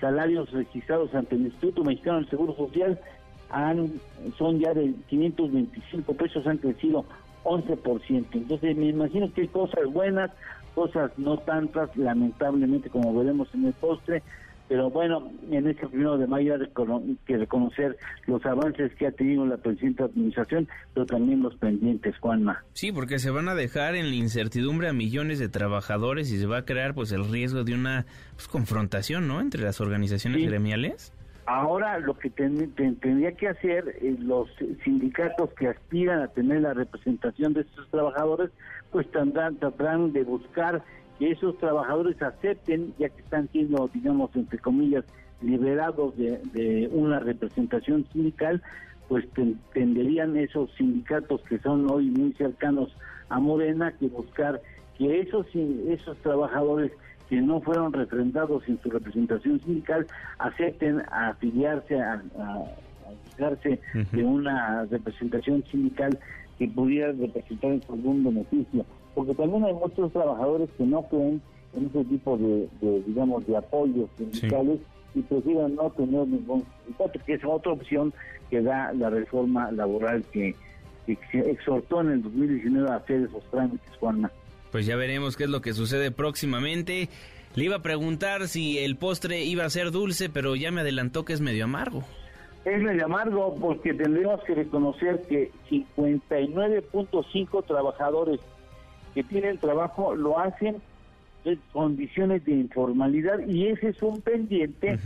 [0.00, 3.00] salarios registrados ante el Instituto Mexicano del Seguro Social
[3.50, 4.00] han,
[4.38, 7.04] son ya de 525 pesos, han crecido
[7.42, 8.26] 11%.
[8.32, 10.30] Entonces me imagino que hay cosas buenas,
[10.76, 14.22] cosas no tantas, lamentablemente, como veremos en el postre,
[14.68, 17.96] pero bueno, en este primero de mayo hay que reconocer
[18.26, 22.64] los avances que ha tenido la presente administración, pero también los pendientes, Juanma.
[22.72, 26.46] Sí, porque se van a dejar en la incertidumbre a millones de trabajadores y se
[26.46, 29.40] va a crear pues el riesgo de una pues, confrontación, ¿no?
[29.40, 31.12] Entre las organizaciones gremiales.
[31.46, 34.48] Ahora lo que tendría que hacer eh, los
[34.82, 38.50] sindicatos que aspiran a tener la representación de estos trabajadores,
[38.90, 40.82] pues tendrán, tratarán de buscar
[41.18, 45.04] que esos trabajadores acepten, ya que están siendo, digamos, entre comillas,
[45.42, 48.62] liberados de, una representación sindical,
[49.08, 49.26] pues
[49.72, 52.90] tendrían esos sindicatos que son hoy muy cercanos
[53.28, 54.60] a Morena que buscar
[54.98, 56.90] que esos esos trabajadores
[57.28, 60.06] que no fueron refrendados en su representación sindical
[60.38, 62.64] acepten afiliarse, a, a,
[63.38, 66.18] de una representación sindical
[66.58, 68.86] que pudiera representar en algún beneficio.
[69.16, 71.40] Porque también hay muchos trabajadores que no creen
[71.74, 72.68] en ese tipo de,
[73.06, 74.78] digamos, de apoyos sindicales
[75.14, 78.12] y prefieren no tener ningún sindicato, que es otra opción
[78.50, 80.54] que da la reforma laboral que,
[81.06, 84.30] que exhortó en el 2019 a hacer esos trámites, Juanma.
[84.70, 87.08] Pues ya veremos qué es lo que sucede próximamente.
[87.54, 91.24] Le iba a preguntar si el postre iba a ser dulce, pero ya me adelantó
[91.24, 92.04] que es medio amargo.
[92.66, 98.40] Es medio amargo porque tendríamos que reconocer que 59.5 trabajadores
[99.16, 100.76] que tienen trabajo lo hacen
[101.46, 104.98] en condiciones de informalidad y ese es un pendiente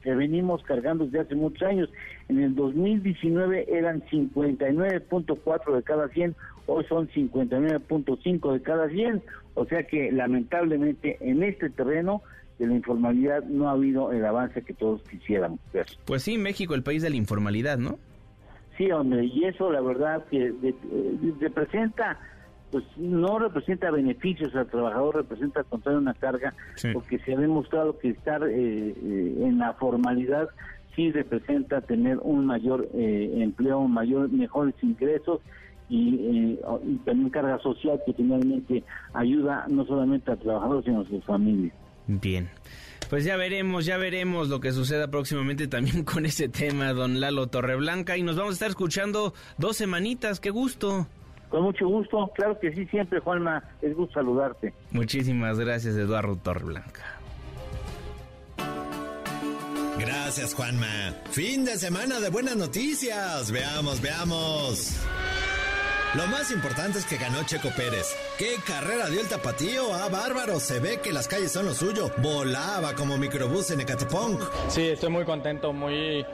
[0.00, 1.90] que venimos cargando desde hace muchos años.
[2.28, 9.20] En el 2019 eran 59.4 de cada 100, hoy son 59.5 de cada 100,
[9.54, 12.22] o sea que lamentablemente en este terreno
[12.60, 15.86] de la informalidad no ha habido el avance que todos quisiéramos ver.
[16.04, 17.98] Pues sí, México, el país de la informalidad, ¿no?
[18.78, 20.54] Sí, hombre, y eso la verdad que
[21.40, 22.20] representa,
[22.70, 26.54] pues no representa beneficios al trabajador, representa contrario una carga,
[26.92, 28.54] porque se ha demostrado que estar eh,
[28.90, 30.48] eh, en la formalidad
[30.94, 35.40] sí representa tener un mayor eh, empleo, mayor, mejores ingresos
[35.88, 41.24] y, y, también carga social que finalmente ayuda no solamente al trabajador sino a sus
[41.24, 41.72] familias.
[42.08, 42.48] Bien.
[43.08, 47.46] Pues ya veremos, ya veremos lo que suceda próximamente también con ese tema, don Lalo
[47.46, 48.16] Torreblanca.
[48.16, 51.06] Y nos vamos a estar escuchando dos semanitas, qué gusto.
[51.48, 54.74] Con mucho gusto, claro que sí, siempre, Juanma, es gusto saludarte.
[54.90, 57.04] Muchísimas gracias, Eduardo Torreblanca.
[59.98, 61.14] Gracias, Juanma.
[61.30, 63.50] Fin de semana de buenas noticias.
[63.50, 65.00] Veamos, veamos.
[66.14, 68.14] Lo más importante es que ganó Checo Pérez.
[68.38, 69.94] ¿Qué carrera dio el tapatío?
[69.94, 70.60] Ah, bárbaro.
[70.60, 72.10] Se ve que las calles son lo suyo.
[72.18, 74.40] Volaba como microbús en Ecatepunk.
[74.68, 76.24] Sí, estoy muy contento, muy,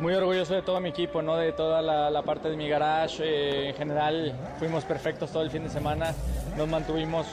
[0.00, 1.36] muy orgulloso de todo mi equipo, ¿no?
[1.36, 3.22] de toda la, parte de mi garage.
[3.24, 6.14] Eh, en general, fuimos perfectos todo el fin de semana.
[6.56, 7.26] Nos mantuvimos,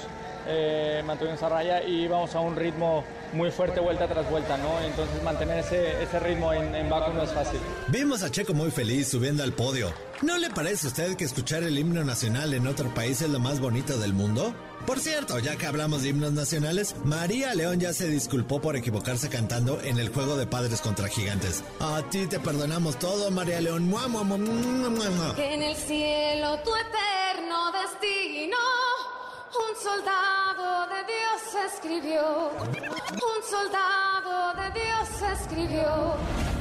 [0.48, 3.04] eh, mantuvimos a raya y vamos a un ritmo
[3.34, 4.80] muy fuerte vuelta tras vuelta, ¿no?
[4.86, 7.60] Entonces mantener ese, ese ritmo en, en no es fácil.
[7.88, 9.92] Vimos a Checo muy feliz subiendo al podio.
[10.22, 13.40] ¿No le parece a usted que escuchar el himno nacional en otro país es lo
[13.40, 14.54] más bonito del mundo?
[14.86, 19.30] Por cierto, ya que hablamos de himnos nacionales, María León ya se disculpó por equivocarse
[19.30, 21.64] cantando en el juego de padres contra gigantes.
[21.80, 23.88] A ti te perdonamos todo, María León.
[23.88, 24.08] ¡Mua,
[25.38, 28.58] En el cielo tu eterno destino
[29.56, 36.53] un soldado de Dios escribió, un soldado de Dios escribió.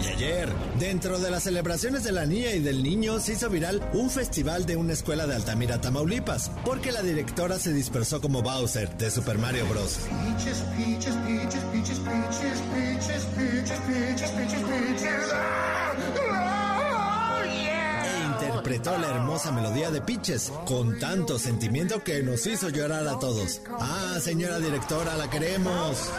[0.00, 3.82] Y ayer, dentro de las celebraciones de la niña y del niño, se hizo viral
[3.92, 8.96] un festival de una escuela de Altamira, Tamaulipas, porque la directora se dispersó como Bowser
[8.96, 9.98] de Super Mario Bros
[18.66, 23.60] interpretó la hermosa melodía de Pitches con tanto sentimiento que nos hizo llorar a todos.
[23.78, 26.10] Ah, señora directora, la queremos.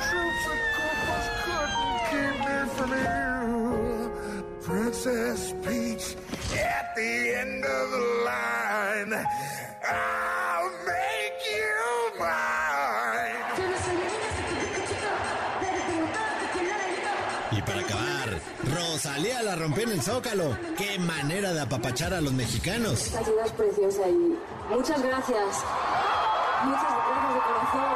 [4.68, 6.18] Princess Peach
[6.60, 9.14] at the end of the line.
[9.16, 13.38] I'll make you mine.
[17.52, 18.42] Y para acabar,
[18.76, 20.58] Rosalía la rompió en el Zócalo.
[20.78, 23.14] Qué manera de apapachar a los mexicanos.
[23.14, 24.38] La ciudad es preciosa y
[24.70, 25.64] muchas gracias.
[26.66, 27.96] Muchas gracias de corazón.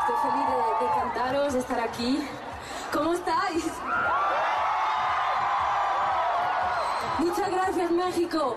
[0.00, 2.26] Estoy feliz de, de cantaros, de estar aquí.
[2.90, 3.64] ¿Cómo estáis?
[8.04, 8.56] México.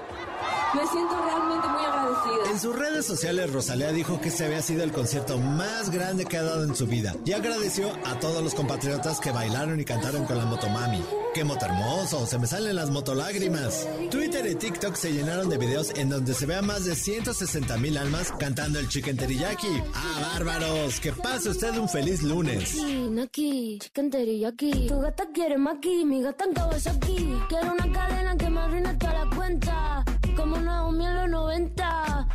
[0.76, 2.52] Me siento realmente muy agradecida.
[2.52, 6.38] En sus redes sociales, Rosalía dijo que se había sido el concierto más grande que
[6.38, 10.26] ha dado en su vida y agradeció a todos los compatriotas que bailaron y cantaron
[10.26, 11.02] con la motomami.
[11.34, 12.26] ¡Qué moto hermoso!
[12.26, 13.88] Se me salen las motolágrimas.
[14.12, 17.78] Twitter y TikTok se llenaron de videos en donde se ve a más de 160
[17.78, 19.82] mil almas cantando el chicken teriyaki.
[19.94, 21.00] ¡Ah, bárbaros!
[21.00, 22.78] Que pase usted un feliz lunes.
[23.24, 24.88] Aquí, chicken teriyaki.
[24.88, 27.34] Tu gata quiere maki, mi gata aquí.
[27.50, 30.06] Quiero una cadena que me arruine toda la cuenta.
[30.56, 32.28] Como Naomi en los 90.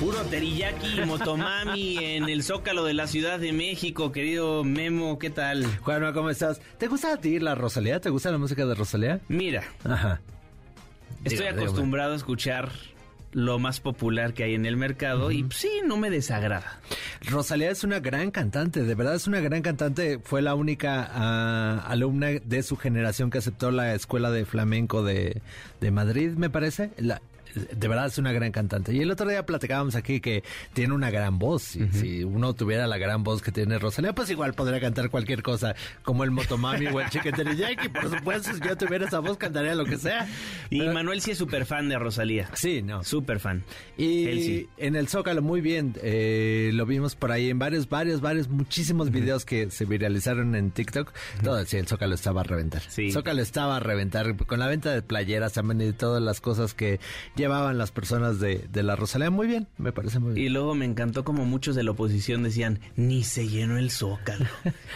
[0.00, 5.30] Puro teriyaki y motomami en el Zócalo de la Ciudad de México, querido Memo, ¿qué
[5.30, 5.64] tal?
[5.78, 6.60] Juanma, ¿cómo estás?
[6.76, 8.00] ¿Te gusta a ti la Rosalía?
[8.00, 9.20] ¿Te gusta la música de Rosalía?
[9.28, 9.64] Mira.
[9.82, 10.20] Ajá.
[11.24, 12.70] Estoy acostumbrado a escuchar
[13.34, 16.80] lo más popular que hay en el mercado y sí, no me desagrada.
[17.28, 20.18] Rosalía es una gran cantante, de verdad es una gran cantante.
[20.22, 25.42] Fue la única ah, alumna de su generación que aceptó la escuela de flamenco de,
[25.80, 26.90] de Madrid, me parece.
[26.96, 27.20] La,
[27.54, 28.92] de verdad es una gran cantante.
[28.92, 30.42] Y el otro día platicábamos aquí que
[30.72, 31.76] tiene una gran voz.
[31.76, 35.42] Y si uno tuviera la gran voz que tiene Rosalía, pues igual podría cantar cualquier
[35.42, 37.88] cosa, como el Motomami o el Chicken Jackie.
[37.88, 40.26] Por supuesto, si yo tuviera esa voz, cantaría lo que sea.
[40.70, 42.48] Y Manuel sí es súper fan de Rosalía.
[42.54, 43.04] Sí, no.
[43.04, 43.64] Súper fan.
[43.96, 45.94] Y en el Zócalo, muy bien.
[46.02, 50.70] Eh, lo vimos por ahí en varios, varios, varios, muchísimos videos que se viralizaron en
[50.70, 51.12] TikTok.
[51.42, 52.82] Todo, sí, el Zócalo estaba a reventar.
[52.88, 53.10] Sí.
[53.10, 54.36] Zócalo estaba a reventar.
[54.36, 57.00] Con la venta de playeras, también y todas las cosas que
[57.36, 59.30] ya llevaban las personas de, de la Rosalía.
[59.30, 60.46] Muy bien, me parece muy bien.
[60.46, 64.46] Y luego me encantó como muchos de la oposición decían, ni se llenó el zócalo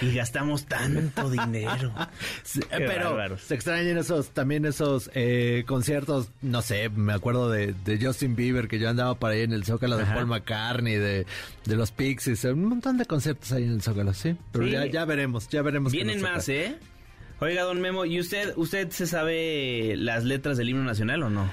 [0.01, 1.94] y gastamos tanto dinero.
[2.42, 3.42] Sí, pero bárbaros.
[3.42, 8.68] se extrañan esos, también esos eh, conciertos, no sé, me acuerdo de, de Justin Bieber,
[8.68, 10.14] que yo andaba por ahí en el Zócalo, de Ajá.
[10.14, 11.26] Paul McCartney, de,
[11.64, 14.34] de los Pixies, un montón de conciertos ahí en el Zócalo, sí.
[14.53, 14.72] Pero Sí.
[14.72, 15.92] ya, ya veremos, ya veremos.
[15.92, 16.76] Vienen más, ¿eh?
[17.40, 21.49] Oiga, don Memo, ¿y usted, usted se sabe las letras del himno nacional o no?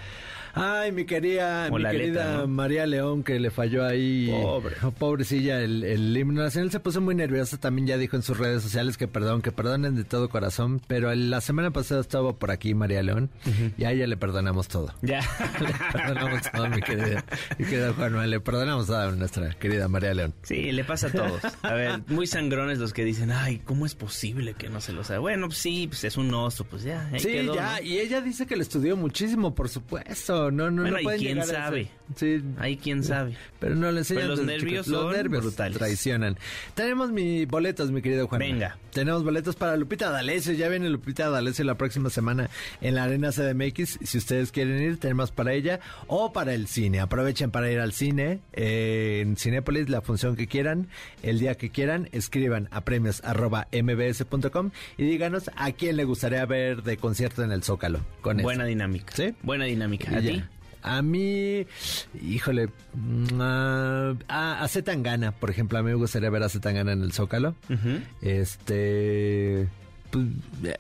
[0.56, 2.48] Ay, mi querida, mi querida.
[2.48, 4.30] María León, que le falló ahí.
[4.32, 4.76] Pobre.
[4.84, 7.58] Oh, pobrecilla, el, el himno nacional se puso muy nerviosa.
[7.58, 10.82] También ya dijo en sus redes sociales que perdón, que perdonen de todo corazón.
[10.88, 13.30] Pero el- la semana pasada estaba por aquí María León
[13.78, 14.94] y a ella le perdonamos todo.
[15.02, 15.20] Ya.
[15.60, 17.24] le perdonamos todo, mi querida,
[17.60, 18.30] mi querida Juan Manuel.
[18.32, 20.34] Le perdonamos a nuestra querida María León.
[20.44, 21.42] Sí, le pasa a todos.
[21.64, 25.04] A ver, muy sangrones los que dicen, ay, ¿cómo es posible que no se lo
[25.04, 25.20] sabe?
[25.20, 27.82] Bueno, pues sí, pues es un oso, pues ya, ahí Sí, quedó, ya, ¿no?
[27.86, 30.45] y ella dice que le estudió muchísimo, por supuesto.
[30.52, 31.90] No, no, Bueno, no ¿y pueden quién llegar a sabe?
[32.16, 32.42] Sí.
[32.58, 33.36] Ahí quién sabe.
[33.60, 34.28] Pero no le enseñan.
[34.28, 35.78] Pues los nervios los nervios brutales.
[35.78, 36.38] traicionan.
[36.74, 38.40] Tenemos mis boletos, mi querido Juan.
[38.40, 38.78] Venga.
[38.96, 40.54] Tenemos boletos para Lupita D'Alessio.
[40.54, 44.00] Ya viene Lupita D'Alessio la próxima semana en la Arena CDMX.
[44.02, 47.02] Si ustedes quieren ir, tenemos para ella o para el cine.
[47.02, 50.88] Aprovechen para ir al cine eh, en Cinépolis, la función que quieran,
[51.24, 52.08] el día que quieran.
[52.14, 57.52] Escriban a premios arroba mbs.com y díganos a quién le gustaría ver de concierto en
[57.52, 58.00] el Zócalo.
[58.22, 59.14] Con Buena dinámica.
[59.14, 59.36] ¿Sí?
[59.44, 60.16] Buena dinámica.
[60.16, 60.42] ¿A ti?
[60.88, 61.66] A mí,
[62.22, 66.92] híjole, mm, ah, a, a Zetangana, por ejemplo, a mí me gustaría ver a Zetangana
[66.94, 67.56] en el Zócalo.
[68.22, 69.68] Este,
[70.12, 70.26] pues,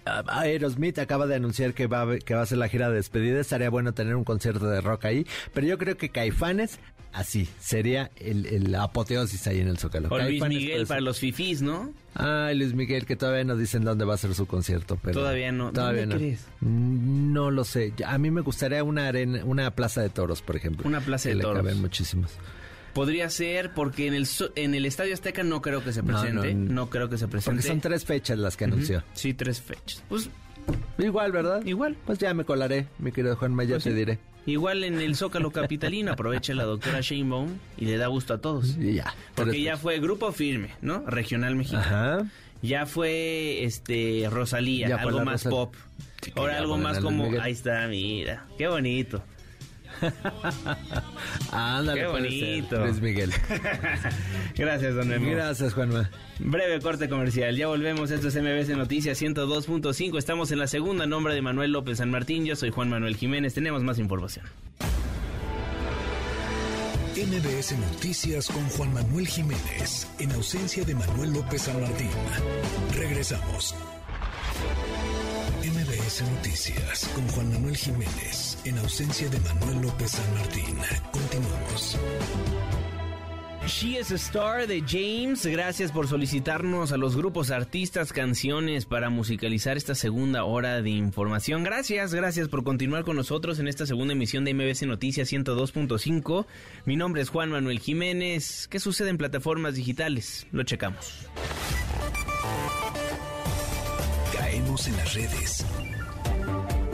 [0.05, 2.95] a- Aerosmith acaba de anunciar que va, a que va a hacer la gira de
[2.97, 3.39] despedida.
[3.39, 6.79] Estaría bueno tener un concierto de rock ahí, pero yo creo que Caifanes,
[7.15, 10.09] así, sería el, el apoteosis ahí en el Zócalo.
[10.09, 11.93] O Luis Miguel para los fifís, ¿no?
[12.13, 14.97] Ay, Luis Miguel, que todavía no dicen dónde va a ser su concierto.
[15.01, 15.71] Pero Todavía no.
[15.71, 16.19] Todavía ¿Dónde no.
[16.19, 16.45] crees?
[16.61, 17.93] Mm, No lo sé.
[18.05, 20.87] A mí me gustaría una arena, una plaza de toros, por ejemplo.
[20.87, 21.63] Una plaza que de le toros.
[21.63, 22.31] caben muchísimos.
[22.93, 26.53] Podría ser porque en el en el Estadio Azteca no creo que se presente.
[26.53, 26.89] No, no.
[26.89, 27.57] creo que se presente.
[27.57, 29.03] Porque son tres fechas las que anunció.
[29.13, 30.01] Sí, tres fechas.
[30.07, 30.29] Pues
[30.97, 31.63] Igual, ¿verdad?
[31.65, 31.97] Igual.
[32.05, 33.95] Pues ya me colaré, mi querido Juan ya Pues te sí.
[33.95, 34.17] diré.
[34.45, 38.77] Igual en el Zócalo Capitalino aprovecha la doctora Sheinbaum y le da gusto a todos.
[38.77, 39.13] Ya.
[39.35, 41.03] Porque ya fue Grupo Firme, ¿no?
[41.07, 41.85] Regional Mexicano.
[41.85, 42.25] Ajá.
[42.61, 45.75] Ya fue este Rosalía, Ya algo más pop.
[46.35, 48.45] Ahora algo más como ahí está, mira.
[48.57, 49.21] Qué bonito.
[51.51, 52.85] Ándale, Qué bonito.
[52.85, 53.31] Luis Miguel.
[54.55, 55.31] Gracias, don Memo.
[55.31, 56.09] Gracias, Juanma.
[56.39, 57.55] Breve corte comercial.
[57.55, 58.11] Ya volvemos.
[58.11, 60.17] Esto es MBC Noticias 102.5.
[60.17, 62.45] Estamos en la segunda nombre de Manuel López San Martín.
[62.45, 63.53] Yo soy Juan Manuel Jiménez.
[63.53, 64.45] Tenemos más información.
[67.15, 72.09] MBS Noticias con Juan Manuel Jiménez, en ausencia de Manuel López San Martín.
[72.93, 73.73] Regresamos.
[75.63, 80.75] MBS Noticias con Juan Manuel Jiménez, en ausencia de Manuel López San Martín.
[81.11, 81.97] Continuamos.
[83.67, 85.45] She is a Star de James.
[85.45, 91.63] Gracias por solicitarnos a los grupos, artistas, canciones para musicalizar esta segunda hora de información.
[91.63, 96.45] Gracias, gracias por continuar con nosotros en esta segunda emisión de MBC Noticias 102.5.
[96.85, 98.67] Mi nombre es Juan Manuel Jiménez.
[98.67, 100.45] ¿Qué sucede en plataformas digitales?
[100.51, 101.27] Lo checamos.
[104.35, 105.65] Caemos en las redes.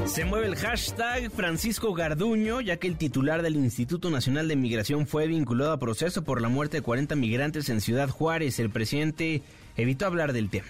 [0.05, 5.07] Se mueve el hashtag Francisco Garduño, ya que el titular del Instituto Nacional de Migración
[5.07, 8.59] fue vinculado a proceso por la muerte de 40 migrantes en Ciudad Juárez.
[8.59, 9.41] El presidente
[9.77, 10.67] evitó hablar del tema.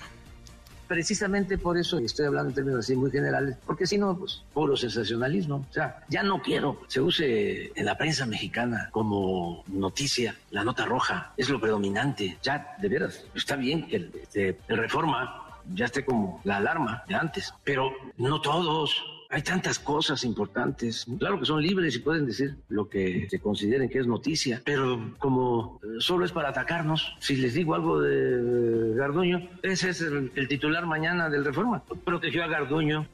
[0.87, 4.75] Precisamente por eso estoy hablando en términos así muy generales, porque si no, pues puro
[4.75, 5.65] sensacionalismo.
[5.69, 10.85] O sea, ya no quiero se use en la prensa mexicana como noticia la nota
[10.85, 12.37] roja, es lo predominante.
[12.43, 15.41] Ya, de veras, está bien que el, este, el reforma
[15.73, 19.03] ya esté como la alarma de antes, pero no todos.
[19.31, 21.05] Hay tantas cosas importantes.
[21.17, 25.15] Claro que son libres y pueden decir lo que se consideren que es noticia, pero
[25.19, 30.47] como eh, solo es para atacarnos, si les digo algo de Garduño, ese es el,
[30.49, 31.81] titular mañana del Reforma.
[32.03, 33.07] Protegió a Garduño,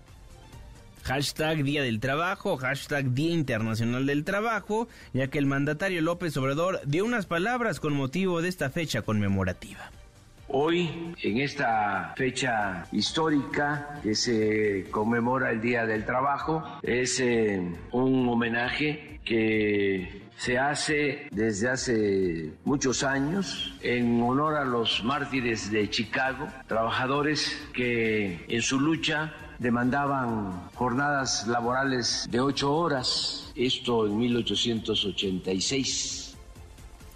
[1.04, 6.82] Hashtag Día del Trabajo, hashtag Día Internacional del Trabajo, ya que el mandatario López Obrador
[6.86, 9.92] dio unas palabras con motivo de esta fecha conmemorativa.
[10.50, 18.30] Hoy, en esta fecha histórica que se conmemora el Día del Trabajo, es eh, un
[18.30, 26.48] homenaje que se hace desde hace muchos años en honor a los mártires de Chicago,
[26.68, 36.27] trabajadores que en su lucha demandaban jornadas laborales de ocho horas, esto en 1886.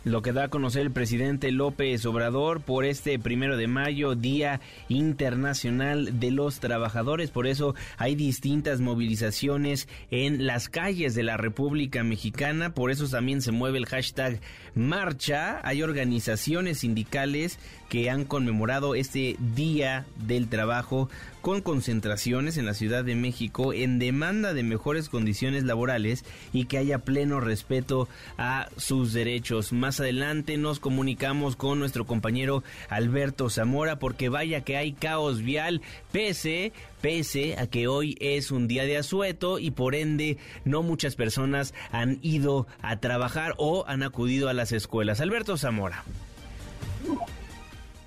[0.03, 4.59] Lo que da a conocer el presidente López Obrador por este primero de mayo, Día
[4.89, 7.29] Internacional de los Trabajadores.
[7.29, 12.73] Por eso hay distintas movilizaciones en las calles de la República Mexicana.
[12.73, 14.39] Por eso también se mueve el hashtag
[14.75, 15.59] marcha.
[15.63, 17.59] Hay organizaciones sindicales
[17.89, 21.09] que han conmemorado este Día del Trabajo
[21.41, 26.77] con concentraciones en la Ciudad de México en demanda de mejores condiciones laborales y que
[26.77, 28.07] haya pleno respeto
[28.37, 29.73] a sus derechos.
[29.73, 35.81] Más adelante nos comunicamos con nuestro compañero Alberto Zamora porque vaya que hay caos vial
[36.11, 36.71] pese
[37.01, 41.73] pese a que hoy es un día de asueto y por ende no muchas personas
[41.91, 45.21] han ido a trabajar o han acudido a las escuelas.
[45.21, 46.03] Alberto Zamora.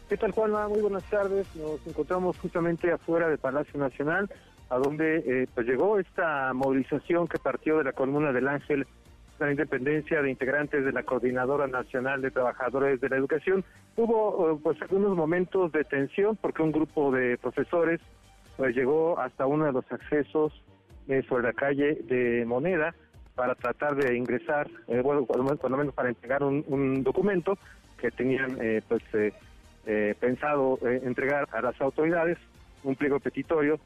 [0.09, 0.69] ¿Qué tal, Juanma?
[0.69, 1.47] Muy buenas tardes.
[1.57, 4.31] Nos encontramos justamente afuera del Palacio Nacional,
[4.71, 8.87] a donde eh, pues llegó esta movilización que partió de la Comuna del Ángel
[9.39, 13.65] la independencia de integrantes de la Coordinadora Nacional de Trabajadores de la Educación.
[13.97, 18.01] Hubo eh, pues algunos momentos de tensión porque un grupo de profesores
[18.57, 20.53] pues llegó hasta uno de los accesos
[21.09, 22.95] eh, sobre la calle de Moneda
[23.35, 27.59] para tratar de ingresar, eh, bueno, por lo, menos, para entregar un, documento
[27.99, 29.03] que tenían pues
[30.21, 32.39] pensado entregar a las autoridades,
[32.85, 33.79] un pliego petitorio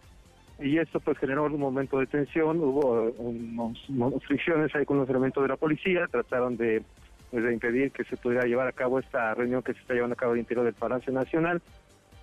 [0.61, 3.79] y esto pues generó un momento de tensión, hubo unos,
[4.25, 6.83] fricciones ahí con los elementos de la policía, trataron de,
[7.31, 10.15] pues, de impedir que se pudiera llevar a cabo esta reunión que se está llevando
[10.15, 11.63] a cabo al interior del Palacio Nacional,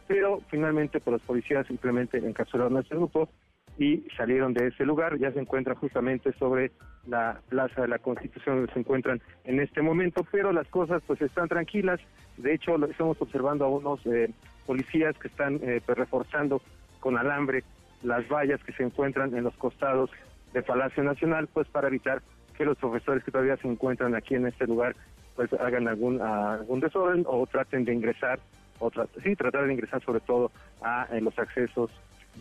[0.08, 3.30] pero finalmente pues los policías simplemente encapsularon a este grupo
[3.78, 6.72] y salieron de ese lugar, ya se encuentra justamente sobre
[7.08, 11.22] la Plaza de la Constitución donde se encuentran en este momento, pero las cosas pues
[11.22, 12.00] están tranquilas,
[12.38, 14.32] de hecho estamos observando a unos eh,
[14.66, 16.62] policías que están eh, pues, reforzando
[17.00, 17.64] con alambre
[18.02, 20.10] las vallas que se encuentran en los costados
[20.54, 22.22] del Palacio Nacional, pues para evitar
[22.58, 24.96] que los profesores que todavía se encuentran aquí en este lugar
[25.36, 28.40] pues hagan algún algún desorden o traten de ingresar
[28.80, 28.92] o
[29.24, 30.52] sí tratar de ingresar sobre todo
[30.82, 31.92] a los accesos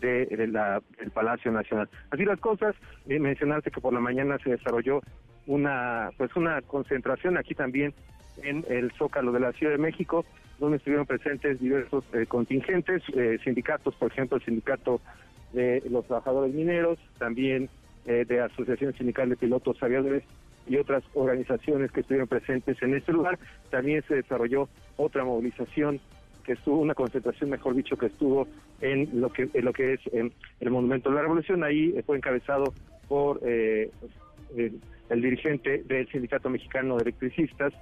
[0.01, 1.89] de, la, del Palacio Nacional.
[2.11, 2.75] Así las cosas,
[3.07, 5.01] eh, mencionarte que por la mañana se desarrolló
[5.47, 7.93] una pues una concentración aquí también
[8.43, 10.25] en el Zócalo de la Ciudad de México,
[10.59, 15.01] donde estuvieron presentes diversos eh, contingentes, eh, sindicatos, por ejemplo, el sindicato
[15.53, 17.69] de los trabajadores mineros, también
[18.05, 20.23] eh, de Asociación Sindical de Pilotos Aviadores
[20.67, 23.37] y otras organizaciones que estuvieron presentes en este lugar.
[23.69, 24.67] También se desarrolló
[24.97, 25.99] otra movilización
[26.45, 28.47] que estuvo, una concentración, mejor dicho, que estuvo
[28.81, 31.63] en lo que, en lo que es el Monumento de la Revolución.
[31.63, 32.73] Ahí eh, fue encabezado
[33.07, 33.91] por eh,
[34.55, 37.73] el dirigente del Sindicato Mexicano de Electricistas,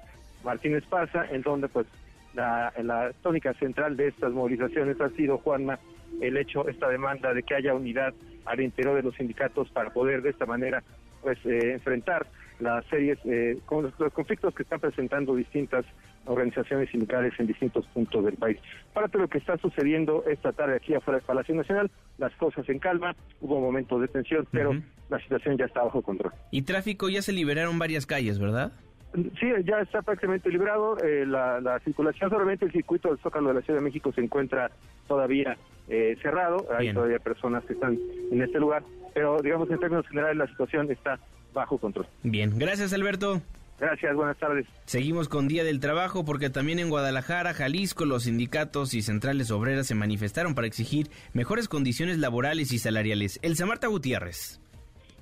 [0.44, 1.88] Martín Esparza, en donde pues
[2.34, 5.80] la, la tónica central de estas movilizaciones ha sido, Juanma,
[6.22, 8.14] el hecho, esta demanda de que haya unidad
[8.46, 10.84] al interior de los sindicatos para poder de esta manera
[11.22, 12.28] pues eh, enfrentar
[12.60, 15.86] las series, eh, con los, conflictos que están presentando distintas
[16.26, 18.58] organizaciones sindicales en distintos puntos del país.
[18.94, 22.68] Para todo lo que está sucediendo esta tarde aquí afuera del Palacio Nacional, las cosas
[22.70, 24.74] en calma, hubo momentos de tensión, pero
[25.10, 26.34] la situación ya está bajo control.
[26.52, 28.72] Y tráfico, ya se liberaron varias calles, ¿verdad?
[29.14, 30.98] Sí, ya está prácticamente librado.
[31.04, 34.72] Eh, la, circulación, solamente el circuito del Zócalo de la Ciudad de México se encuentra
[35.08, 35.56] todavía
[35.88, 36.66] eh, cerrado.
[36.76, 38.00] Hay todavía personas que están
[38.32, 38.84] en este lugar.
[39.14, 41.20] Pero, digamos, en términos generales, la situación está
[41.54, 42.08] bajo control.
[42.24, 43.42] Bien, gracias, Alberto.
[43.84, 44.66] Gracias, buenas tardes.
[44.86, 49.88] Seguimos con Día del Trabajo porque también en Guadalajara, Jalisco, los sindicatos y centrales obreras
[49.88, 53.42] se manifestaron para exigir mejores condiciones laborales y salariales.
[53.42, 54.62] Elsa Marta Gutiérrez.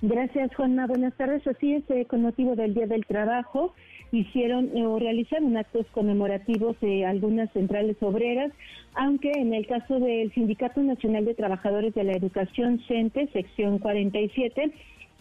[0.04, 0.86] Gracias, Juanma.
[0.86, 1.46] Buenas tardes.
[1.48, 3.74] Así es, eh, con motivo del Día del Trabajo,
[4.12, 8.52] hicieron eh, o realizaron actos conmemorativos de algunas centrales obreras,
[8.94, 14.72] aunque en el caso del Sindicato Nacional de Trabajadores de la Educación, CENTE, sección 47,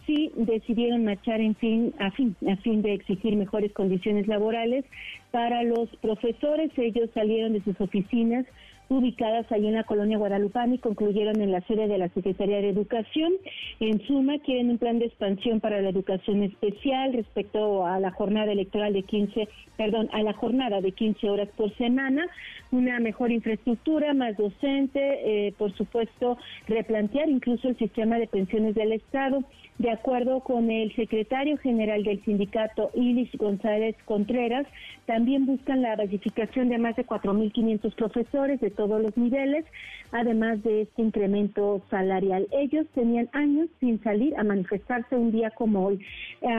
[0.05, 4.85] sí decidieron marchar en fin, a fin, a fin de exigir mejores condiciones laborales
[5.31, 6.71] para los profesores.
[6.77, 8.45] Ellos salieron de sus oficinas
[8.91, 12.69] ubicadas ahí en la colonia Guadalupán y concluyeron en la sede de la Secretaría de
[12.69, 13.31] Educación.
[13.79, 18.51] En suma, quieren un plan de expansión para la educación especial respecto a la jornada
[18.51, 19.47] electoral de 15,
[19.77, 22.27] perdón, a la jornada de 15 horas por semana,
[22.71, 26.37] una mejor infraestructura, más docente, eh, por supuesto,
[26.67, 29.41] replantear incluso el sistema de pensiones del Estado.
[29.77, 34.67] De acuerdo con el secretario general del sindicato, Ilis González Contreras,
[35.07, 39.65] también buscan la basificación de más de 4.500 profesores de todos los niveles,
[40.11, 42.47] además de este incremento salarial.
[42.51, 45.99] Ellos tenían años sin salir a manifestarse un día como hoy.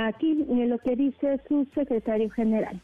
[0.06, 2.80] Aquí eh, lo que dice su secretario general.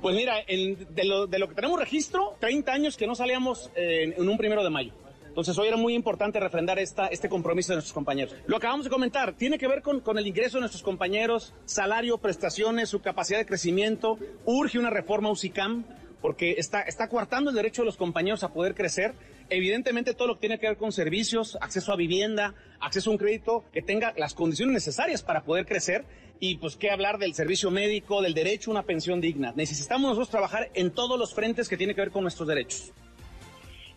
[0.00, 4.62] Pues mira, de, lo, que tenemos registro, 30 años que no salíamos en un primero
[4.62, 4.92] de mayo.
[5.30, 8.34] Entonces hoy era muy importante refrendar esta, este compromiso de nuestros compañeros.
[8.46, 12.18] Lo acabamos de comentar, tiene que ver con, con el ingreso de nuestros compañeros, salario,
[12.18, 14.18] prestaciones, su capacidad de crecimiento.
[14.44, 15.84] Urge una reforma UCICAM
[16.20, 19.14] porque está, está coartando el derecho de los compañeros a poder crecer.
[19.48, 23.18] Evidentemente todo lo que tiene que ver con servicios, acceso a vivienda, acceso a un
[23.18, 26.04] crédito, que tenga las condiciones necesarias para poder crecer.
[26.40, 29.52] Y pues qué hablar del servicio médico, del derecho a una pensión digna.
[29.54, 32.92] Necesitamos nosotros trabajar en todos los frentes que tiene que ver con nuestros derechos.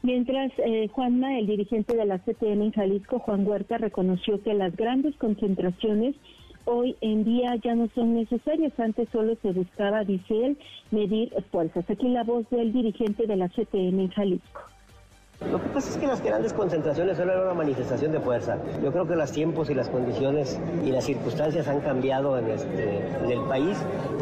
[0.04, 4.76] Mientras eh, Juanma, el dirigente de la CTM en Jalisco, Juan Huerta, reconoció que las
[4.76, 6.14] grandes concentraciones
[6.66, 8.78] hoy en día ya no son necesarias.
[8.78, 10.58] Antes solo se buscaba, dice él,
[10.92, 11.90] medir fuerzas.
[11.90, 14.73] Aquí la voz del dirigente de la CTM en Jalisco.
[15.54, 18.58] Lo que pasa es que las grandes concentraciones son una manifestación de fuerza.
[18.82, 23.08] Yo creo que los tiempos y las condiciones y las circunstancias han cambiado en, este,
[23.08, 23.78] en el país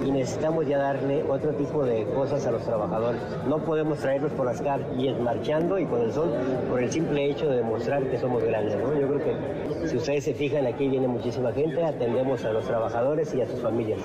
[0.06, 3.22] y necesitamos ya darle otro tipo de cosas a los trabajadores.
[3.48, 6.34] No podemos traerlos por las calles marchando y con el sol
[6.70, 8.76] por el simple hecho de demostrar que somos grandes.
[8.78, 9.00] ¿no?
[9.00, 13.34] Yo creo que si ustedes se fijan, aquí viene muchísima gente, atendemos a los trabajadores
[13.34, 14.00] y a sus familias.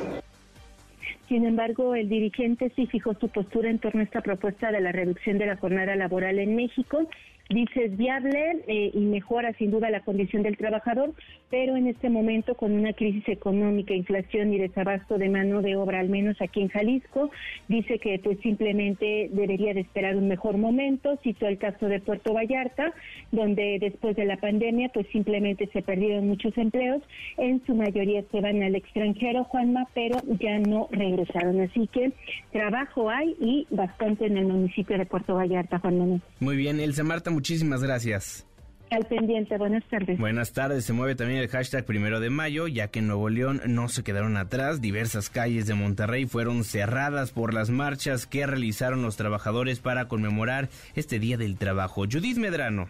[1.29, 4.93] Sin embargo, el dirigente sí fijó su postura en torno a esta propuesta de la
[4.93, 7.09] reducción de la jornada laboral en México.
[7.49, 11.13] Dice es viable eh, y mejora sin duda la condición del trabajador,
[11.51, 16.01] pero en este momento con una crisis económica, inflación y desabasto de mano de obra,
[16.01, 17.31] al menos aquí en Jalisco,
[17.69, 21.19] dice que pues simplemente debería de esperar un mejor momento.
[21.23, 22.93] Citó el caso de Puerto Vallarta,
[23.33, 27.03] donde después de la pandemia pues simplemente se perdieron muchos empleos,
[27.39, 31.61] en su mayoría se van al extranjero, Juanma, pero ya no regresaron.
[31.61, 32.13] Así que
[32.53, 36.23] trabajo hay y bastante en el municipio de Puerto Vallarta, Juan Manuel.
[36.41, 38.47] Muy bien, Elsa Marta, muchísimas gracias.
[38.91, 40.19] Al pendiente, buenas tardes.
[40.19, 43.61] Buenas tardes, se mueve también el hashtag primero de mayo, ya que en Nuevo León
[43.67, 49.03] no se quedaron atrás, diversas calles de Monterrey fueron cerradas por las marchas que realizaron
[49.03, 52.03] los trabajadores para conmemorar este Día del Trabajo.
[52.03, 52.89] Judith Medrano.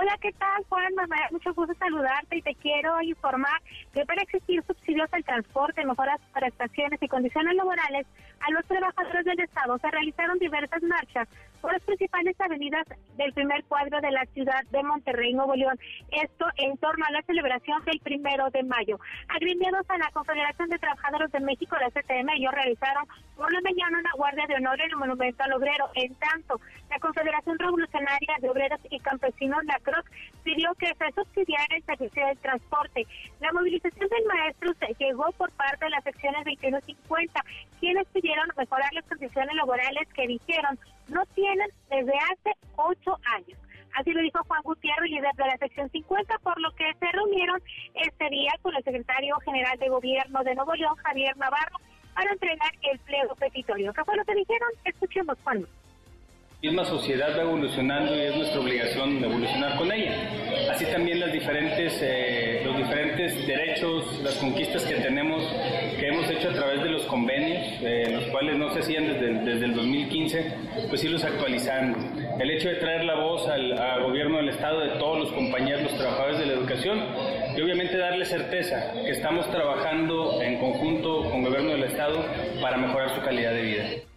[0.00, 0.94] Hola, ¿qué tal, Juan?
[0.94, 3.60] Me da mucho gusto saludarte y te quiero informar
[3.92, 8.06] que para existir subsidios al transporte, mejoras prestaciones y condiciones laborales
[8.38, 11.26] a los trabajadores del Estado se realizaron diversas marchas
[11.60, 12.86] por las principales avenidas
[13.16, 15.78] del primer cuadro de la ciudad de Monterrey, Nuevo León.
[16.10, 18.98] Esto en torno a la celebración del primero de mayo.
[19.28, 23.04] Agremiados a la Confederación de Trabajadores de México, la CTM, ellos realizaron
[23.36, 25.90] por la mañana una guardia de honor en el Monumento al Obrero.
[25.94, 26.60] En tanto,
[26.90, 30.08] la Confederación Revolucionaria de Obreros y Campesinos, la CROC,
[30.42, 33.06] pidió que se subsidiara el servicio del transporte.
[33.40, 37.44] La movilización del maestro llegó por parte de las secciones 2150,
[37.80, 40.78] quienes pidieron mejorar las condiciones laborales que dijeron
[41.08, 43.58] no tienen desde hace ocho años.
[43.94, 47.60] Así lo dijo Juan Gutiérrez, líder de la sección 50, por lo que se reunieron
[47.94, 51.78] este día con el secretario general de gobierno de Nuevo León, Javier Navarro,
[52.14, 53.92] para entregar el pliego petitorio.
[53.92, 54.68] ¿Qué fue lo que dijeron?
[54.84, 55.66] Escuchemos, Juan
[56.60, 60.12] misma sociedad va evolucionando y es nuestra obligación evolucionar con ella.
[60.72, 65.40] Así también eh, los diferentes derechos, las conquistas que tenemos,
[66.00, 69.66] que hemos hecho a través de los convenios, eh, los cuales no se hacían desde,
[69.66, 70.52] el 2015,
[70.88, 71.96] pues irlos actualizando.
[72.40, 75.96] El hecho de traer la voz al gobierno del Estado de todos los compañeros, los
[75.96, 77.04] trabajadores de la educación,
[77.56, 82.24] y obviamente darle certeza que estamos trabajando en conjunto con el gobierno del Estado
[82.60, 84.07] para mejorar su calidad de vida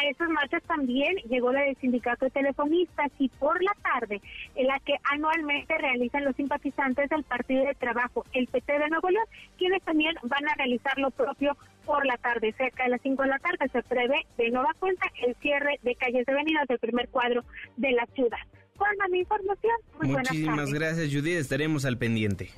[0.00, 4.20] a esas marchas también llegó la del sindicato de telefonistas y por la tarde,
[4.54, 9.10] en la que anualmente realizan los simpatizantes del Partido de Trabajo, el PT de Nuevo
[9.10, 9.26] León,
[9.58, 12.54] quienes también van a realizar lo propio por la tarde.
[12.56, 15.94] Cerca de las 5 de la tarde se prevé de nueva cuenta el cierre de
[15.94, 17.44] calles de avenidas del primer cuadro
[17.76, 18.38] de la ciudad.
[18.76, 21.36] Con mi información, muy Muchísimas gracias, Judith.
[21.36, 22.50] Estaremos al pendiente.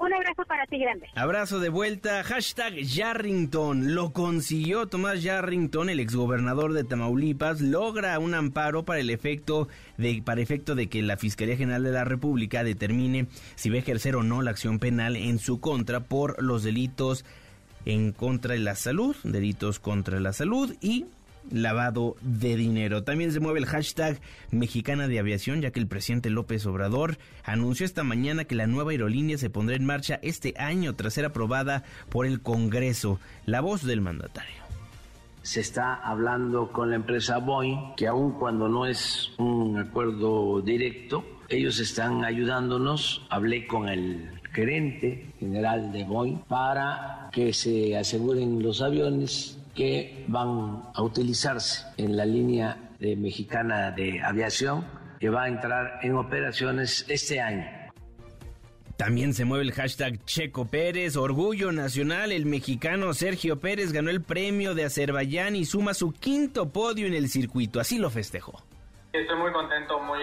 [0.00, 1.08] Un abrazo para ti grande.
[1.14, 2.24] Abrazo de vuelta.
[2.24, 3.94] Hashtag Yarrington.
[3.94, 7.60] Lo consiguió Tomás Yarrington, el exgobernador de Tamaulipas.
[7.60, 9.68] Logra un amparo para el efecto
[9.98, 13.80] de, para efecto de que la Fiscalía General de la República determine si va a
[13.80, 17.26] ejercer o no la acción penal en su contra por los delitos
[17.84, 21.04] en contra de la salud, delitos contra la salud y
[21.50, 23.02] lavado de dinero.
[23.04, 27.86] También se mueve el hashtag mexicana de aviación, ya que el presidente López Obrador anunció
[27.86, 31.84] esta mañana que la nueva aerolínea se pondrá en marcha este año tras ser aprobada
[32.08, 33.18] por el Congreso.
[33.46, 34.60] La voz del mandatario.
[35.42, 41.24] Se está hablando con la empresa Boeing, que aun cuando no es un acuerdo directo,
[41.48, 43.26] ellos están ayudándonos.
[43.30, 50.82] Hablé con el gerente general de Boeing para que se aseguren los aviones que van
[50.94, 54.84] a utilizarse en la línea de mexicana de aviación
[55.18, 57.66] que va a entrar en operaciones este año.
[58.98, 62.30] También se mueve el hashtag Checo Pérez, Orgullo Nacional.
[62.30, 67.14] El mexicano Sergio Pérez ganó el premio de Azerbaiyán y suma su quinto podio en
[67.14, 67.80] el circuito.
[67.80, 68.62] Así lo festejó.
[69.14, 70.20] Estoy muy contento, muy,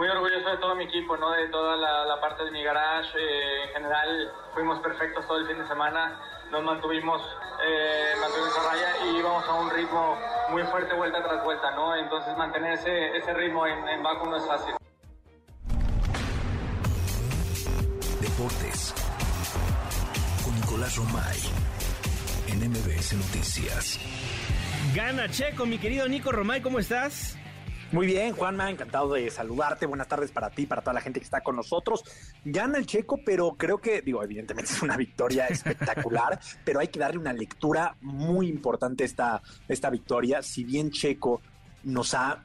[0.00, 1.30] muy orgulloso de todo mi equipo, ¿no?
[1.30, 3.10] de toda la, parte de mi garage.
[3.18, 6.18] Eh, en general fuimos perfectos todo el fin de semana,
[6.50, 7.20] nos mantuvimos,
[7.62, 10.16] eh, mantuvimos a raya y íbamos a un ritmo
[10.48, 11.72] muy fuerte vuelta tras vuelta.
[11.72, 11.94] ¿no?
[11.94, 14.74] Entonces mantener ese, ese ritmo en, en Baku no es fácil.
[18.22, 18.94] Deportes
[20.42, 21.40] con Nicolás Romay
[22.48, 24.00] en MBS Noticias.
[24.94, 27.36] Gana Checo, mi querido Nico Romay, ¿cómo estás?
[27.92, 29.84] Muy bien, Juanma, encantado de saludarte.
[29.84, 32.04] Buenas tardes para ti, para toda la gente que está con nosotros.
[32.44, 37.00] Gana el Checo, pero creo que, digo, evidentemente es una victoria espectacular, pero hay que
[37.00, 40.40] darle una lectura muy importante a esta, esta victoria.
[40.40, 41.42] Si bien Checo
[41.82, 42.44] nos ha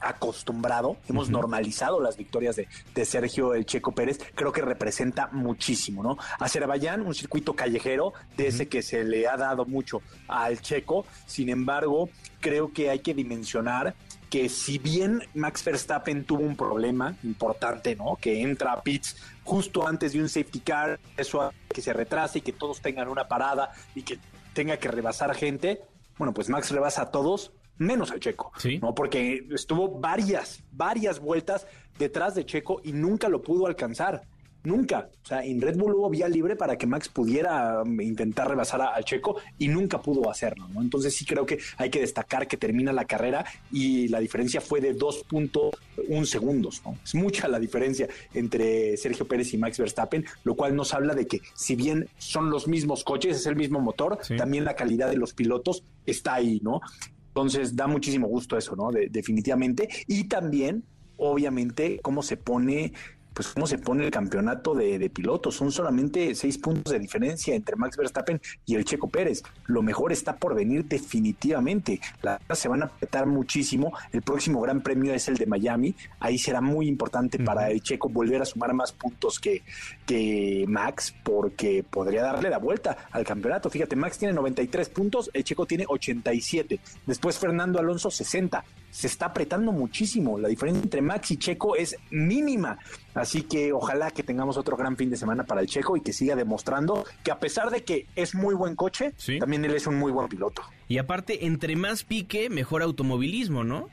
[0.00, 6.02] acostumbrado, hemos normalizado las victorias de, de, Sergio El Checo Pérez, creo que representa muchísimo,
[6.02, 6.16] ¿no?
[6.40, 11.50] Azerbaiyán, un circuito callejero, de ese que se le ha dado mucho al Checo, sin
[11.50, 12.08] embargo,
[12.40, 13.94] creo que hay que dimensionar
[14.30, 18.16] que si bien Max Verstappen tuvo un problema importante, ¿no?
[18.16, 22.42] Que entra a pits justo antes de un safety car, eso que se retrase y
[22.42, 24.18] que todos tengan una parada y que
[24.54, 25.82] tenga que rebasar gente,
[26.16, 28.94] bueno, pues Max rebasa a todos menos al Checo, ¿no?
[28.94, 31.66] Porque estuvo varias, varias vueltas
[31.98, 34.22] detrás de Checo y nunca lo pudo alcanzar.
[34.62, 35.08] Nunca.
[35.22, 38.82] O sea, en Red Bull hubo vía libre para que Max pudiera um, intentar rebasar
[38.82, 40.82] al Checo y nunca pudo hacerlo, ¿no?
[40.82, 44.80] Entonces sí creo que hay que destacar que termina la carrera y la diferencia fue
[44.80, 46.98] de 2.1 segundos, ¿no?
[47.02, 51.26] Es mucha la diferencia entre Sergio Pérez y Max Verstappen, lo cual nos habla de
[51.26, 55.16] que si bien son los mismos coches, es el mismo motor, también la calidad de
[55.16, 56.80] los pilotos está ahí, ¿no?
[57.28, 58.90] Entonces da muchísimo gusto eso, ¿no?
[58.90, 59.88] definitivamente.
[60.08, 60.84] Y también,
[61.16, 62.92] obviamente, cómo se pone
[63.40, 65.54] pues cómo se pone el campeonato de, pilotos.
[65.54, 69.42] Son solamente seis puntos de diferencia entre Max Verstappen y el Checo Pérez.
[69.64, 72.02] Lo mejor está por venir definitivamente.
[72.20, 73.94] Las se van a apretar muchísimo.
[74.12, 75.94] El próximo Gran Premio es el de Miami.
[76.18, 79.62] Ahí será muy importante para el Checo volver a sumar más puntos que,
[80.04, 83.70] que Max, porque podría darle la vuelta al campeonato.
[83.70, 86.78] Fíjate, Max tiene 93 puntos, el Checo tiene 87.
[87.06, 90.38] Después Fernando Alonso 60 se está apretando muchísimo.
[90.38, 92.78] La diferencia entre Max y Checo es mínima.
[93.14, 96.12] Así que ojalá que tengamos otro gran fin de semana para el Checo y que
[96.12, 99.96] siga demostrando que a pesar de que es muy buen coche, también él es un
[99.96, 100.62] muy buen piloto.
[100.88, 103.88] Y aparte, entre más pique, mejor automovilismo, ¿no?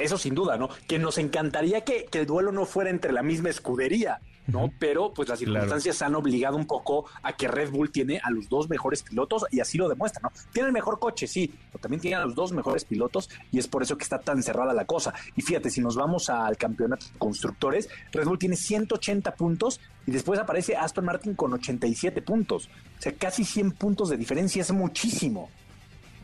[0.00, 0.70] eso sin duda, ¿no?
[0.86, 4.72] Que nos encantaría que, que el duelo no fuera entre la misma escudería, ¿no?
[4.78, 8.48] Pero pues las circunstancias han obligado un poco a que Red Bull tiene a los
[8.48, 10.32] dos mejores pilotos y así lo demuestra, ¿no?
[10.52, 13.68] Tiene el mejor coche, sí, pero también tiene a los dos mejores pilotos y es
[13.68, 15.14] por eso que está tan cerrada la cosa.
[15.36, 20.10] Y fíjate, si nos vamos al campeonato de constructores, Red Bull tiene 180 puntos y
[20.10, 22.68] después aparece Aston Martin con 87 puntos.
[22.98, 25.50] O sea, casi 100 puntos de diferencia es muchísimo.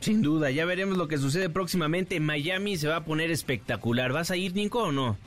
[0.01, 2.20] Sin duda, ya veremos lo que sucede próximamente.
[2.20, 4.12] Miami se va a poner espectacular.
[4.12, 5.18] ¿Vas a ir, Nico, o no?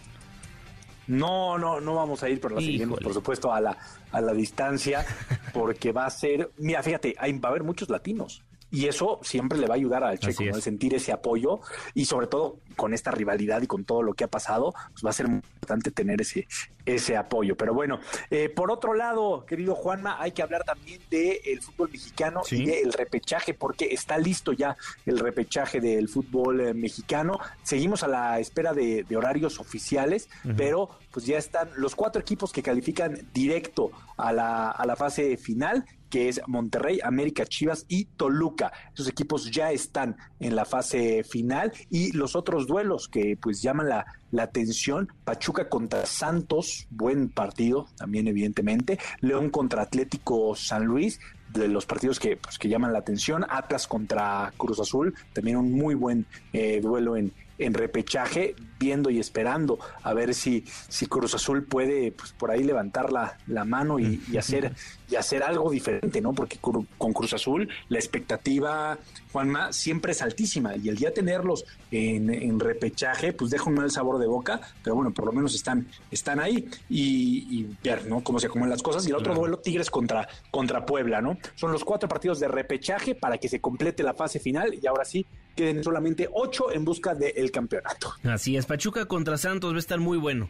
[1.07, 3.77] No, no, no vamos a ir, pero la seguimos, por supuesto, a la,
[4.11, 5.05] a la distancia,
[5.53, 8.43] porque va a ser, mira, fíjate, hay, va a haber muchos latinos.
[8.73, 10.59] Y eso siempre le va a ayudar al Checo, ¿no?
[10.59, 11.59] sentir ese apoyo
[11.93, 15.11] y sobre todo con esta rivalidad y con todo lo que ha pasado, pues va
[15.11, 16.47] a ser muy importante tener ese,
[16.83, 17.55] ese apoyo.
[17.55, 17.99] Pero bueno,
[18.31, 22.91] eh, por otro lado, querido Juanma, hay que hablar también del fútbol mexicano y del
[22.93, 24.75] repechaje, porque está listo ya
[25.05, 27.39] el repechaje del fútbol eh, mexicano.
[27.61, 32.63] Seguimos a la espera de, horarios oficiales, pero pues ya están los cuatro equipos que
[32.63, 38.71] califican directo a la, a la fase final que es Monterrey, América, Chivas y Toluca.
[38.93, 43.89] Esos equipos ya están en la fase final y los otros duelos que pues llaman
[43.89, 51.19] la, la atención, Pachuca contra Santos, buen partido también evidentemente, León contra Atlético San Luis,
[51.51, 55.71] de los partidos que, pues, que llaman la atención, Atlas contra Cruz Azul, también un
[55.71, 61.35] muy buen eh, duelo en, en repechaje, viendo y esperando a ver si, si Cruz
[61.35, 64.73] Azul puede pues, por ahí levantar la, la mano y, hacer,
[65.09, 66.33] y hacer algo diferente, ¿no?
[66.33, 68.97] Porque con Cruz Azul la expectativa,
[69.33, 74.19] Juanma, siempre es altísima y el día tenerlos en, repechaje, pues deja un mal sabor
[74.19, 78.23] de boca, pero bueno, por lo menos están, están ahí y, ver, ¿no?
[78.23, 79.05] Cómo se acomodan las cosas.
[79.07, 81.37] Y el otro duelo, Tigres contra, contra Puebla, ¿no?
[81.55, 85.03] Son los cuatro partidos de repechaje para que se complete la fase final y ahora
[85.03, 88.13] sí queden solamente ocho en busca del campeonato.
[88.23, 90.49] Así es, Pachuca contra Santos va a estar muy bueno.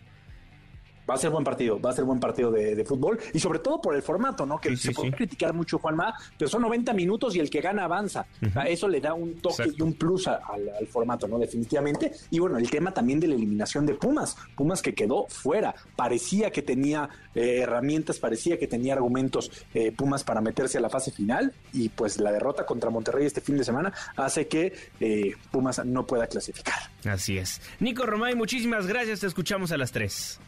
[1.10, 3.82] Va a ser buen partido, va a ser buen partido de, fútbol y sobre todo
[3.82, 4.60] por el formato, ¿no?
[4.60, 8.26] Que se puede criticar mucho, Juanma, pero son 90 minutos y el que gana avanza.
[8.66, 11.40] Eso le da un toque y un plus al, formato, ¿no?
[11.40, 12.12] Definitivamente.
[12.30, 14.36] Y bueno, el tema también de la eliminación de Pumas.
[14.56, 15.74] Pumas que quedó fuera.
[15.96, 20.90] Parecía que tenía eh, herramientas, parecía que tenía argumentos eh, Pumas para meterse a la
[20.90, 25.34] fase final y pues la derrota contra Monterrey este fin de semana hace que eh,
[25.52, 26.92] Pumas no pueda clasificar.
[27.06, 27.62] Así es.
[27.80, 29.22] Nico Romay, muchísimas gracias.
[29.22, 30.40] Te escuchamos a las 3.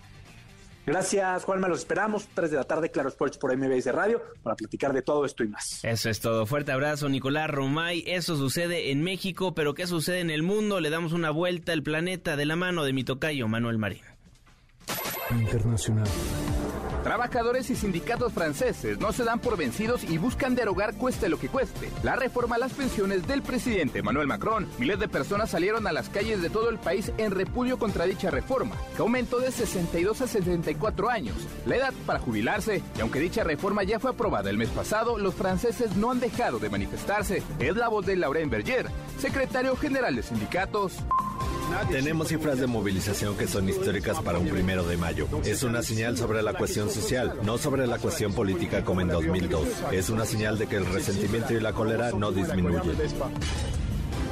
[0.85, 1.67] Gracias, Juanma.
[1.67, 2.27] Los esperamos.
[2.33, 5.47] 3 de la tarde, Claro Sports por MBS Radio, para platicar de todo esto y
[5.47, 5.83] más.
[5.83, 6.45] Eso es todo.
[6.45, 8.03] Fuerte abrazo, Nicolás Romay.
[8.05, 10.79] Eso sucede en México, pero ¿qué sucede en el mundo?
[10.79, 14.01] Le damos una vuelta al planeta de la mano de mi tocayo, Manuel Marín.
[15.31, 16.07] Internacional.
[17.03, 21.49] Trabajadores y sindicatos franceses no se dan por vencidos y buscan derogar cueste lo que
[21.49, 21.91] cueste.
[22.01, 24.67] La reforma a las pensiones del presidente Emmanuel Macron.
[24.79, 28.31] Miles de personas salieron a las calles de todo el país en repudio contra dicha
[28.31, 31.35] reforma, que aumentó de 62 a 74 años,
[31.67, 32.81] la edad para jubilarse.
[32.97, 36.57] Y aunque dicha reforma ya fue aprobada el mes pasado, los franceses no han dejado
[36.57, 37.43] de manifestarse.
[37.59, 38.87] Es la voz de Laurent Berger,
[39.19, 40.97] secretario general de sindicatos.
[41.89, 45.27] Tenemos cifras de movilización que son históricas para un primero de mayo.
[45.43, 49.67] Es una señal sobre la cuestión social, no sobre la cuestión política como en 2002.
[49.91, 52.95] Es una señal de que el resentimiento y la cólera no disminuyen.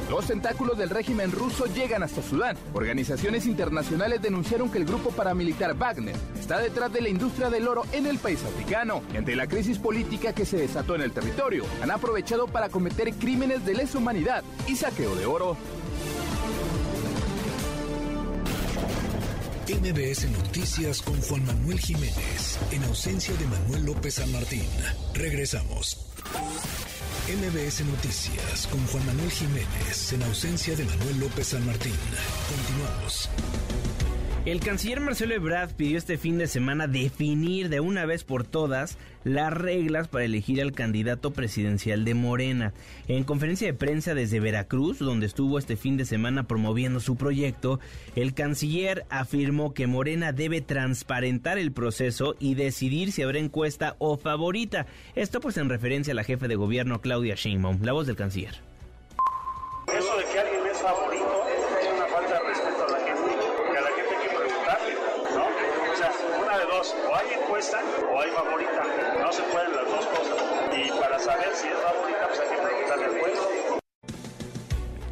[0.09, 2.55] Los tentáculos del régimen ruso llegan hasta Sudán.
[2.73, 7.83] Organizaciones internacionales denunciaron que el grupo paramilitar Wagner está detrás de la industria del oro
[7.93, 9.01] en el país africano.
[9.13, 13.11] Y ante la crisis política que se desató en el territorio, han aprovechado para cometer
[13.13, 15.57] crímenes de lesa humanidad y saqueo de oro.
[19.67, 24.67] MBS Noticias con Juan Manuel Jiménez, en ausencia de Manuel López San Martín.
[25.13, 26.05] Regresamos.
[27.29, 31.95] MBS Noticias con Juan Manuel Jiménez, en ausencia de Manuel López San Martín.
[32.49, 33.29] Continuamos.
[34.45, 38.97] El canciller Marcelo Ebrard pidió este fin de semana definir de una vez por todas
[39.23, 42.73] las reglas para elegir al candidato presidencial de Morena.
[43.07, 47.79] En conferencia de prensa desde Veracruz, donde estuvo este fin de semana promoviendo su proyecto,
[48.17, 54.17] el canciller afirmó que Morena debe transparentar el proceso y decidir si habrá encuesta o
[54.17, 54.87] favorita.
[55.15, 58.72] Esto pues en referencia a la jefe de gobierno Claudia Sheinbaum, la voz del canciller.
[67.63, 67.79] Encuesta
[68.11, 68.83] o hay favorita
[69.21, 70.43] no se pueden las dos cosas.
[70.75, 73.79] Y para saber si es favorita, pues hay que preguntarle al pueblo.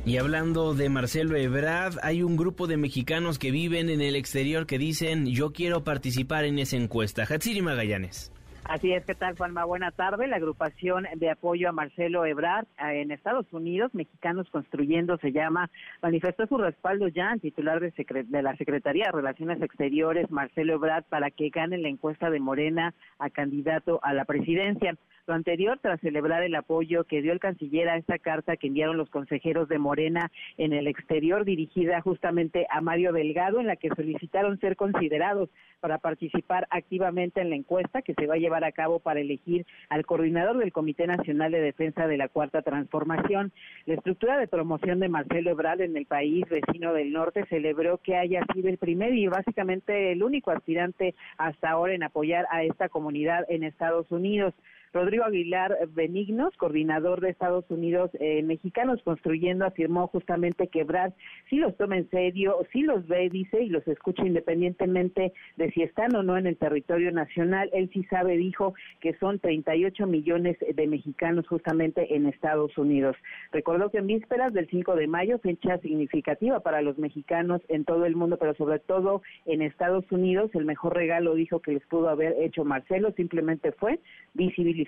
[0.04, 4.66] Y hablando de Marcelo Ebrard, hay un grupo de mexicanos que viven en el exterior
[4.66, 7.24] que dicen yo quiero participar en esa encuesta.
[7.24, 8.32] Hatsiri Magallanes.
[8.66, 9.66] Así es, ¿qué tal, Juanma?
[9.66, 10.28] Buena tarde.
[10.28, 15.70] La agrupación de apoyo a Marcelo Ebrard eh, en Estados Unidos, Mexicanos Construyendo se llama,
[16.02, 17.92] manifestó su respaldo ya al titular de,
[18.28, 22.94] de, la Secretaría de Relaciones Exteriores, Marcelo Ebrard, para que gane la encuesta de Morena
[23.18, 24.96] a candidato a la presidencia.
[25.28, 28.98] Lo anterior tras celebrar el apoyo que dio el canciller a esta carta que enviaron
[28.98, 33.90] los consejeros de Morena en el exterior, dirigida justamente a Mario Delgado, en la que
[33.90, 35.50] solicitaron ser considerados
[35.80, 39.66] para participar activamente en la encuesta que se va a llevar a cabo para elegir
[39.90, 43.52] al coordinador del Comité Nacional de Defensa de la Cuarta Transformación.
[43.86, 48.16] La estructura de promoción de Marcelo Ebrard en el país vecino del norte celebró que
[48.16, 52.90] haya sido el primer y básicamente el único aspirante hasta ahora en apoyar a esta
[52.90, 54.54] comunidad en Estados Unidos.
[54.94, 61.14] Rodrigo Aguilar Benignos, coordinador de Estados Unidos eh, Mexicanos Construyendo, afirmó justamente que Brad
[61.50, 65.84] sí los toma en serio, sí los ve, dice, y los escucha independientemente de si
[65.84, 67.70] están o no en el territorio nacional.
[67.72, 73.16] Él sí sabe, dijo, que son 38 millones de mexicanos justamente en Estados Unidos.
[73.54, 78.06] Recordó que en vísperas del 5 de mayo, fecha significativa para los mexicanos en todo
[78.06, 82.10] el mundo, pero sobre todo en Estados Unidos, el mejor regalo, dijo, que les pudo
[82.10, 84.00] haber hecho Marcelo, simplemente fue
[84.34, 84.81] visibilizar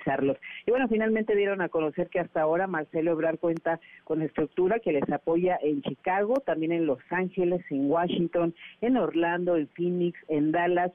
[0.65, 4.91] y bueno, finalmente dieron a conocer que hasta ahora Marcelo Ebrard cuenta con estructura que
[4.91, 10.51] les apoya en Chicago, también en Los Ángeles, en Washington, en Orlando, en Phoenix, en
[10.51, 10.91] Dallas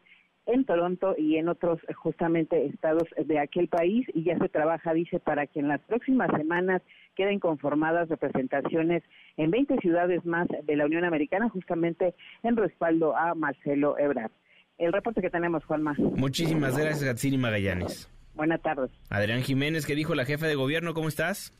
[0.48, 5.20] en Toronto y en otros justamente estados de aquel país y ya se trabaja, dice,
[5.20, 6.80] para que en las próximas semanas
[7.14, 9.02] queden conformadas representaciones
[9.36, 14.30] en 20 ciudades más de la Unión Americana justamente en respaldo a Marcelo Ebrard.
[14.78, 15.94] El reporte que tenemos, Juanma.
[15.98, 18.08] Muchísimas gracias, Gatsini Magallanes.
[18.38, 18.92] Buenas tardes.
[19.10, 20.94] Adrián Jiménez, ¿qué dijo la jefa de gobierno?
[20.94, 21.52] ¿Cómo estás?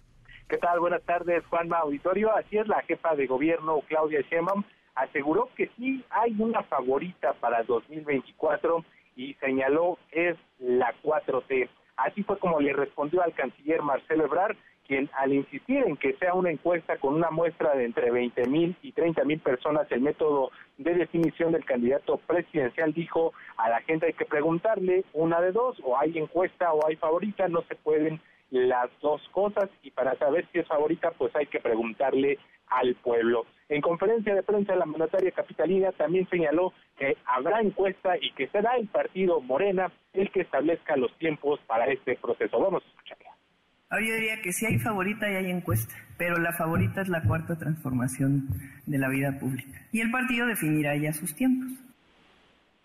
[0.49, 0.79] ¿Qué tal?
[0.79, 2.33] Buenas tardes, Juanma Auditorio.
[2.37, 4.63] Así es, la jefa de gobierno, Claudia Sheinbaum,
[4.95, 8.85] aseguró que sí hay una favorita para 2024
[9.17, 11.69] y señaló es la 4T.
[11.97, 14.57] Así fue como le respondió al canciller Marcelo Ebrard,
[14.89, 18.75] quien al insistir en que sea una encuesta con una muestra de entre 20 mil
[18.83, 24.07] y 30 mil personas el método de definición del candidato presidencial dijo a la gente
[24.07, 28.21] hay que preguntarle una de dos, o hay encuesta o hay favorita, no se pueden
[28.51, 32.39] las dos cosas y para saber si es favorita pues hay que preguntarle
[32.69, 33.45] al pueblo.
[33.69, 38.77] En conferencia de prensa la mandataria capitalina también señaló que habrá encuesta y que será
[38.77, 42.59] el partido Morena el que establezca los tiempos para este proceso.
[42.59, 43.28] Vamos a
[43.89, 44.07] escucharla.
[44.07, 47.57] Yo diría que sí hay favorita y hay encuesta, pero la favorita es la cuarta
[47.57, 48.49] transformación
[48.87, 49.81] de la vida pública.
[49.93, 51.73] Y el partido definirá ya sus tiempos.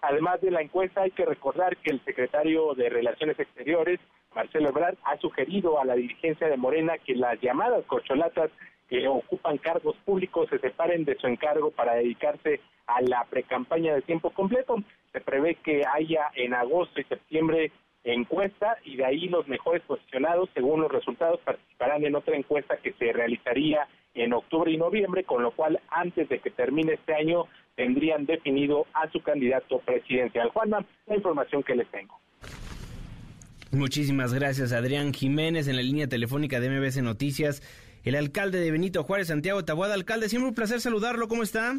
[0.02, 4.02] Además de la encuesta, hay que recordar que el secretario de Relaciones Exteriores,
[4.36, 8.52] Marcelo Ebrard, ha sugerido a la dirigencia de Morena que las llamadas corcholatas
[8.90, 14.02] que ocupan cargos públicos se separen de su encargo para dedicarse a la precampaña de
[14.02, 14.76] tiempo completo.
[15.14, 17.72] Se prevé que haya en agosto y septiembre
[18.04, 22.94] encuesta y de ahí los mejores posicionados, según los resultados, participarán en otra encuesta que
[22.94, 27.46] se realizaría en octubre y noviembre, con lo cual antes de que termine este año
[27.76, 30.50] tendrían definido a su candidato presidencial.
[30.50, 32.20] Juanma, la información que les tengo.
[33.72, 37.64] Muchísimas gracias, Adrián Jiménez, en la línea telefónica de MBC Noticias.
[38.04, 39.96] El alcalde de Benito Juárez, Santiago Tabuada.
[39.96, 41.28] Alcalde, siempre un placer saludarlo.
[41.28, 41.76] ¿Cómo está?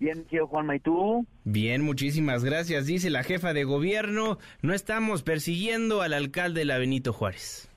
[0.00, 1.26] Bien, tío Juanma, ¿y tú?
[1.44, 2.86] Bien, muchísimas gracias.
[2.86, 7.70] Dice la jefa de gobierno, no estamos persiguiendo al alcalde de la Benito Juárez.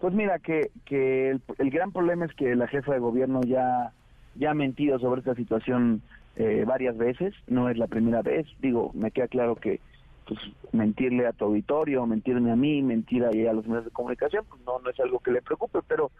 [0.00, 3.92] Pues mira, que, que el, gran problema es que la jefa de gobierno ya,
[4.34, 6.02] ya ha mentido sobre esta situación
[6.34, 8.48] eh, varias veces, no es la primera vez.
[8.60, 9.78] Digo, me queda claro que
[10.26, 10.40] pues
[10.72, 14.60] mentirle a tu auditorio, mentirme a mí, mentir a, a los medios de comunicación, pues
[14.66, 16.10] no, no es algo que le preocupe, pero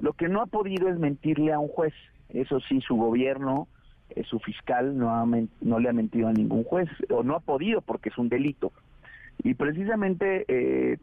[0.00, 1.94] lo que no ha podido es mentirle a un juez.
[2.30, 3.68] Eso sí, su gobierno
[4.10, 5.26] eh, su fiscal no, ha,
[5.60, 8.72] no le ha mentido a ningún juez, o no ha podido porque es un delito.
[9.42, 10.98] Y precisamente eh,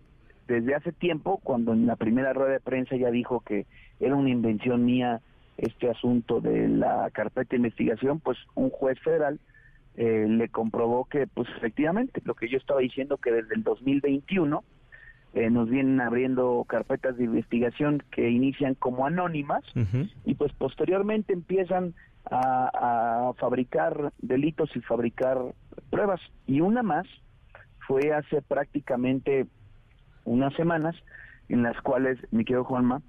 [0.47, 3.65] desde hace tiempo, cuando en la primera rueda de prensa ya dijo que
[3.99, 5.21] era una invención mía
[5.57, 9.39] este asunto de la carpeta de investigación, pues un juez federal
[9.95, 14.63] eh, le comprobó que, pues efectivamente, lo que yo estaba diciendo, que desde el 2021
[15.49, 19.63] nos vienen abriendo carpetas de investigación que inician como anónimas
[20.25, 21.95] y pues posteriormente empiezan
[22.29, 25.37] a, fabricar delitos y fabricar
[25.89, 26.21] pruebas.
[26.45, 27.05] Y una más
[27.87, 29.47] fue hace prácticamente
[30.25, 30.95] unas semanas
[31.49, 33.01] en las cuales, mi querido Juanma,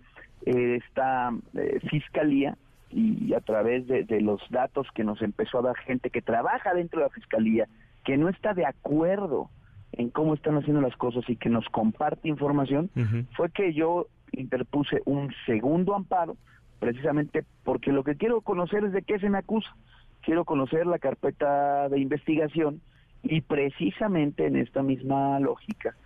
[0.47, 2.57] eh, esta eh, fiscalía
[2.91, 7.01] y a través de, los datos que nos empezó a dar gente que trabaja dentro
[7.01, 7.67] de la fiscalía,
[8.05, 9.51] que no está de acuerdo
[9.93, 12.91] en cómo están haciendo las cosas y que nos comparte información,
[13.37, 16.37] fue que yo interpuse un segundo amparo
[16.85, 19.75] precisamente porque lo que quiero conocer es de qué se me acusa.
[20.21, 22.83] Quiero conocer la carpeta de investigación
[23.23, 25.97] y precisamente en esta misma lógica,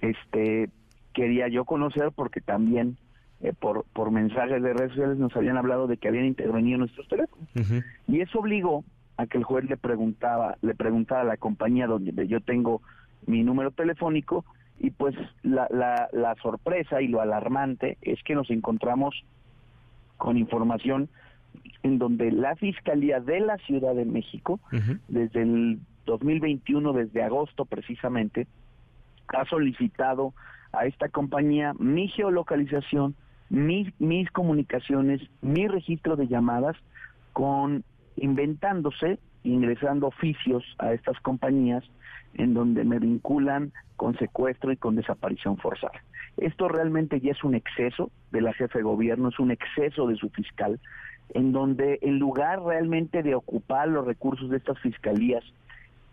[0.00, 0.70] este,
[1.12, 2.96] quería yo conocer porque también
[3.42, 7.06] eh, por, por mensajes de redes sociales nos habían hablado de que habían intervenido nuestros
[7.08, 7.46] teléfonos.
[8.08, 8.84] Y eso obligó
[9.18, 12.80] a que el juez le preguntaba, le preguntaba a la compañía donde yo tengo
[13.26, 14.46] mi número telefónico
[14.78, 19.22] y pues la, la, la sorpresa y lo alarmante es que nos encontramos
[20.22, 21.08] con información
[21.82, 24.60] en donde la Fiscalía de la Ciudad de México,
[25.08, 28.46] desde el 2021, desde agosto precisamente,
[29.26, 30.32] ha solicitado
[30.72, 33.16] a esta compañía mi geolocalización,
[33.50, 36.76] mis, mis comunicaciones, mi registro de llamadas,
[37.32, 37.82] con
[38.14, 41.82] inventándose, ingresando oficios a estas compañías
[42.34, 46.00] en donde me vinculan con secuestro y con desaparición forzada.
[46.36, 50.16] Esto realmente ya es un exceso de la jefe de gobierno, es un exceso de
[50.16, 50.80] su fiscal,
[51.34, 55.44] en donde en lugar realmente de ocupar los recursos de estas fiscalías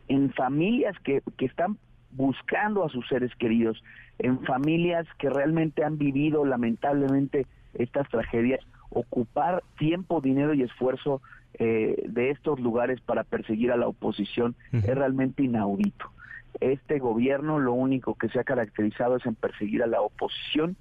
[0.07, 1.77] en familias que, que están
[2.11, 3.81] buscando a sus seres queridos,
[4.17, 8.59] en familias que realmente han vivido lamentablemente estas tragedias,
[8.89, 11.21] ocupar tiempo, dinero y esfuerzo
[11.53, 16.11] eh, de estos lugares para perseguir a la oposición es realmente inaudito.
[16.59, 20.75] Este gobierno lo único que se ha caracterizado es en perseguir a la oposición,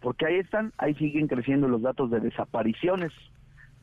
[0.00, 3.12] porque ahí están, ahí siguen creciendo los datos de desapariciones,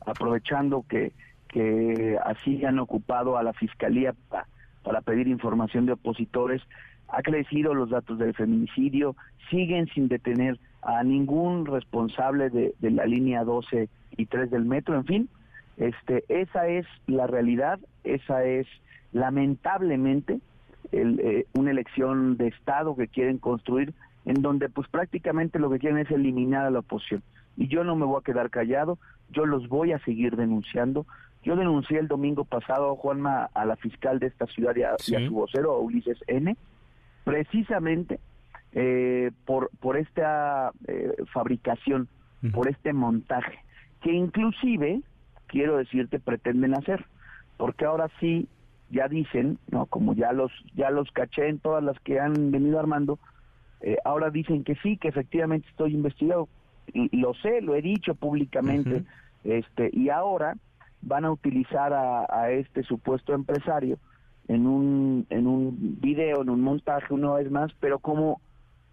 [0.06, 1.12] aprovechando que,
[1.48, 4.14] que así han ocupado a la fiscalía
[4.82, 6.62] para pedir información de opositores,
[7.08, 9.16] ha crecido los datos del feminicidio,
[9.50, 14.96] siguen sin detener a ningún responsable de, de la línea 12 y 3 del metro,
[14.96, 15.28] en fin,
[15.76, 18.66] este, esa es la realidad, esa es
[19.12, 20.40] lamentablemente
[20.90, 23.94] eh, una elección de Estado que quieren construir
[24.24, 27.22] en donde pues prácticamente lo que quieren es eliminar a la oposición.
[27.56, 28.98] Y yo no me voy a quedar callado,
[29.30, 31.06] yo los voy a seguir denunciando.
[31.42, 35.34] Yo denuncié el domingo pasado, Juanma, a la fiscal de esta ciudad y a, su
[35.34, 36.56] vocero, a Ulises N.,
[37.24, 38.20] precisamente
[38.72, 42.08] eh, por, por esta eh, fabricación
[42.50, 43.60] por este montaje,
[44.00, 45.00] que inclusive,
[45.46, 47.04] quiero decirte, pretenden hacer,
[47.56, 48.48] porque ahora sí
[48.92, 52.78] ya dicen, no, como ya los ya los caché en todas las que han venido
[52.78, 53.18] armando,
[53.80, 56.48] eh, ahora dicen que sí, que efectivamente estoy investigado.
[56.92, 59.04] Y, lo sé, lo he dicho públicamente,
[59.44, 60.56] este, y ahora
[61.00, 63.98] van a utilizar a, a, este supuesto empresario
[64.48, 68.40] en un en un video, en un montaje una vez más, pero como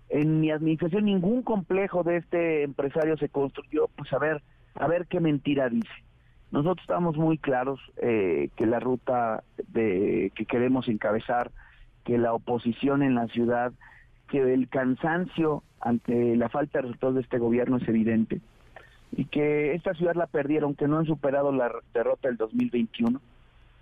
[0.08, 4.42] en mi administración ningún complejo de este empresario se construyó, pues a ver,
[4.76, 5.90] a ver qué mentira dice.
[6.52, 11.52] Nosotros estamos muy claros eh, que la ruta de, que queremos encabezar,
[12.04, 13.72] que la oposición en la ciudad,
[14.30, 18.42] que el cansancio ante la falta de resultados de este gobierno es evidente
[19.12, 23.20] y que esta ciudad la perdieron, que no han superado la derrota del 2021.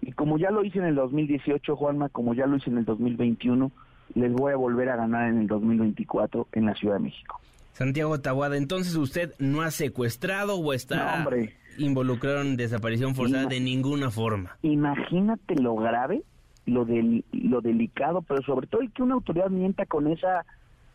[0.01, 2.85] Y como ya lo hice en el 2018, Juanma, como ya lo hice en el
[2.85, 3.71] 2021,
[4.15, 7.41] les voy a volver a ganar en el 2024 en la Ciudad de México.
[7.73, 14.09] Santiago Tabuada, entonces usted no ha secuestrado o está involucrado en desaparición forzada de ninguna
[14.11, 14.57] forma.
[14.61, 16.23] Imagínate lo grave,
[16.65, 20.45] lo del, lo delicado, pero sobre todo el que una autoridad mienta con esa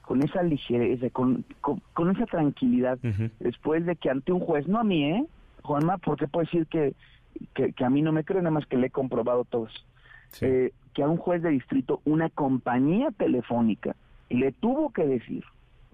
[0.02, 2.98] con esa ligereza, con, con, esa tranquilidad,
[3.38, 5.24] después de que ante un juez, no a mí, ¿eh?
[5.62, 6.94] Juanma, porque puedo decir que,
[7.54, 9.72] que, a mí no me creo, nada más que le he comprobado todos.
[10.40, 13.94] Eh, que a un juez de distrito, una compañía telefónica,
[14.28, 15.44] le tuvo que decir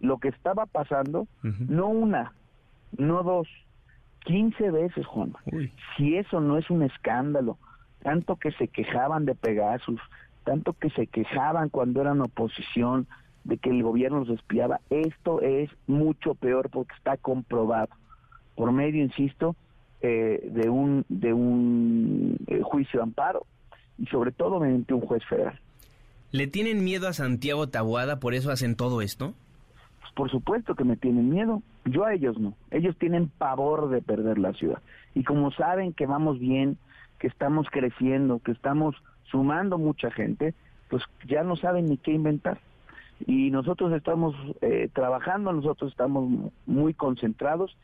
[0.01, 2.33] lo que estaba pasando, no una,
[2.97, 3.47] no dos,
[4.29, 5.33] quince veces, Juan.
[5.97, 7.57] Si eso no es un escándalo,
[8.03, 10.01] tanto que se quejaban de Pegasus,
[10.45, 13.07] tanto que se quejaban cuando eran oposición,
[13.45, 17.89] de que el gobierno los espiaba, esto es mucho peor porque está comprobado
[18.55, 19.57] por medio, insisto,
[20.03, 23.47] eh, de un de un eh, juicio de amparo
[23.97, 25.59] y sobre todo mediante un juez federal.
[26.33, 29.33] ¿Le tienen miedo a Santiago Tabuada, por eso hacen todo esto?
[30.19, 31.63] Por supuesto que me tienen miedo.
[31.85, 32.55] Yo a ellos no.
[32.73, 34.83] Ellos tienen pavor de perder la ciudad.
[35.15, 36.77] Y como saben que vamos bien,
[37.21, 38.97] que estamos creciendo, que estamos
[39.31, 40.55] sumando mucha gente,
[40.91, 42.59] pues ya no saben ni qué inventar.
[43.29, 47.77] Y nosotros estamos eh, trabajando, nosotros estamos muy concentrados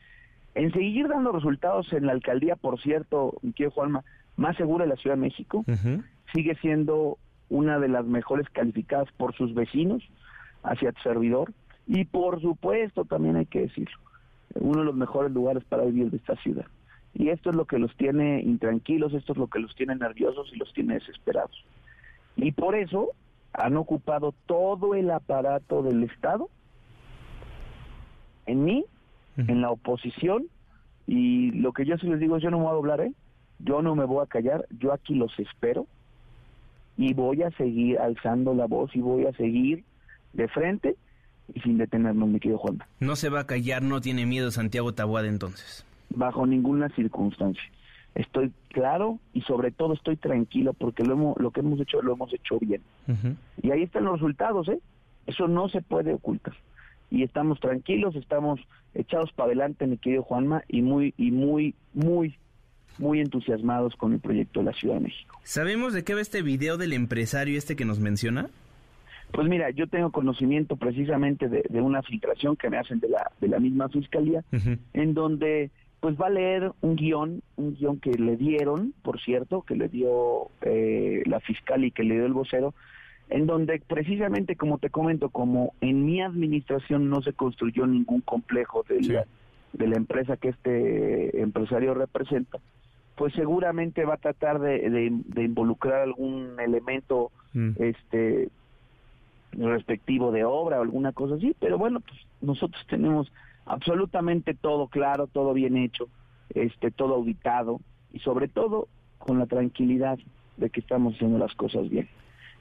[0.55, 4.03] en seguir dando resultados en la alcaldía, por cierto, querido Juanma,
[4.35, 5.63] más segura de la Ciudad de México,
[6.33, 7.17] sigue siendo
[7.47, 10.03] una de las mejores calificadas por sus vecinos
[10.63, 11.53] hacia tu servidor
[11.87, 13.97] y por supuesto también hay que decirlo,
[14.55, 16.65] uno de los mejores lugares para vivir de esta ciudad.
[17.13, 20.51] Y esto es lo que los tiene intranquilos, esto es lo que los tiene nerviosos
[20.53, 21.63] y los tiene desesperados.
[22.35, 23.09] Y por eso
[23.53, 26.49] han ocupado todo el aparato del Estado
[28.45, 28.85] en mí,
[29.37, 30.47] en la oposición,
[31.07, 33.13] y lo que yo sí les digo, yo no me voy a doblar, ¿eh?
[33.59, 35.87] Yo no me voy a callar, yo aquí los espero
[36.97, 39.83] y voy a seguir alzando la voz y voy a seguir
[40.33, 40.95] de frente
[41.53, 42.79] y sin detenernos, mi querido Juan.
[42.99, 45.85] No se va a callar, no tiene miedo Santiago Tabuada entonces.
[46.09, 47.63] Bajo ninguna circunstancia.
[48.15, 52.13] Estoy claro y sobre todo estoy tranquilo porque lo, hemos, lo que hemos hecho lo
[52.13, 52.81] hemos hecho bien.
[53.61, 54.79] Y ahí están los resultados, ¿eh?
[55.27, 56.53] Eso no se puede ocultar.
[57.11, 58.59] Y estamos tranquilos, estamos
[58.93, 62.37] echados para adelante, mi querido Juanma, y muy, y muy, muy
[62.97, 65.37] muy entusiasmados con el proyecto de la Ciudad de México.
[65.43, 68.49] ¿Sabemos de qué va este video del empresario este que nos menciona?
[69.35, 73.49] Pues mira, yo tengo conocimiento precisamente de, una filtración que me hacen de la, de
[73.49, 74.45] la misma fiscalía,
[74.93, 79.63] en donde pues va a leer un guion, un guion que le dieron, por cierto,
[79.63, 82.73] que le dio eh, la fiscal y que le dio el vocero,
[83.29, 88.85] en donde precisamente, como te comento, como en mi administración no se construyó ningún complejo
[88.87, 89.25] de, la,
[89.73, 92.59] de la empresa que este empresario representa,
[93.15, 97.71] pues seguramente va a tratar de, involucrar algún elemento mm.
[97.79, 98.49] este
[99.57, 103.31] respectivo de obra o alguna cosa así, pero bueno, pues nosotros tenemos
[103.65, 106.07] absolutamente todo claro, todo bien hecho,
[106.53, 107.79] este todo auditado
[108.13, 108.87] y sobre todo
[109.17, 110.19] con la tranquilidad
[110.57, 112.07] de que estamos haciendo las cosas bien.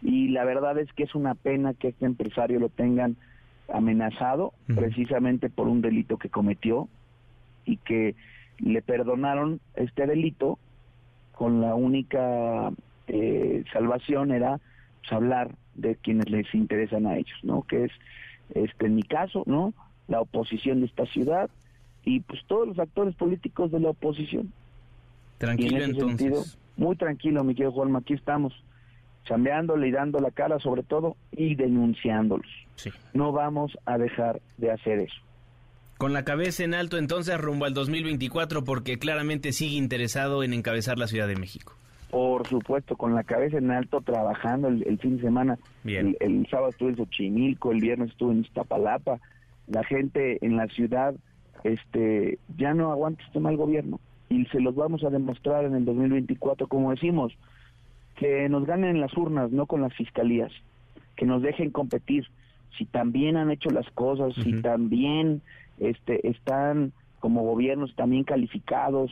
[0.02, 3.16] Y la verdad es que es una pena que este empresario lo tengan
[3.72, 6.88] amenazado precisamente por un delito que cometió
[7.64, 8.14] y que
[8.58, 10.58] le perdonaron este delito
[11.32, 12.70] con la única
[13.06, 14.60] eh, salvación era
[15.00, 17.62] pues, hablar de quienes les interesan a ellos, ¿no?
[17.62, 17.92] Que es,
[18.54, 19.74] este, en mi caso, ¿no?
[20.08, 21.50] La oposición de esta ciudad
[22.04, 24.52] y pues todos los actores políticos de la oposición.
[25.38, 26.58] Tranquilo entonces.
[26.76, 28.52] muy tranquilo, mi querido Juanma, aquí estamos
[29.24, 32.46] chambeándole y dando la cara sobre todo y denunciándolos.
[33.12, 35.16] No vamos a dejar de hacer eso.
[35.96, 40.98] Con la cabeza en alto entonces rumbo al 2024 porque claramente sigue interesado en encabezar
[40.98, 41.76] la Ciudad de México.
[42.14, 45.58] Por supuesto, con la cabeza en alto, trabajando el, fin de semana.
[45.82, 46.16] Bien.
[46.20, 49.18] El, sábado estuve en Xochimilco, el viernes estuve en Iztapalapa.
[49.66, 51.16] La gente en la ciudad
[51.64, 55.84] este, ya no aguanta este mal gobierno y se los vamos a demostrar en el
[55.84, 57.36] 2024, como decimos,
[58.14, 60.52] que nos ganen las urnas, no con las fiscalías,
[61.16, 62.28] que nos dejen competir,
[62.78, 65.42] si también han hecho las cosas, si también
[65.80, 69.10] este, están como gobiernos también calificados,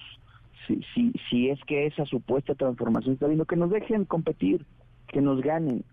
[0.66, 4.64] si, si, si es que esa supuesta transformación está viendo, que nos dejen competir,
[5.08, 5.84] que nos ganen,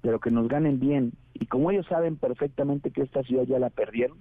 [0.00, 1.12] pero que nos ganen bien.
[1.34, 4.18] Y como ellos saben perfectamente que esta ciudad ya la perdieron,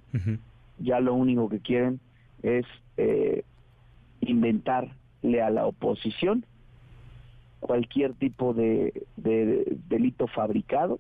[0.80, 2.00] ya lo único que quieren
[2.44, 2.66] es
[2.98, 3.44] eh,
[4.22, 6.46] inventarle a la oposición
[7.60, 11.00] cualquier tipo de, de, delito fabricado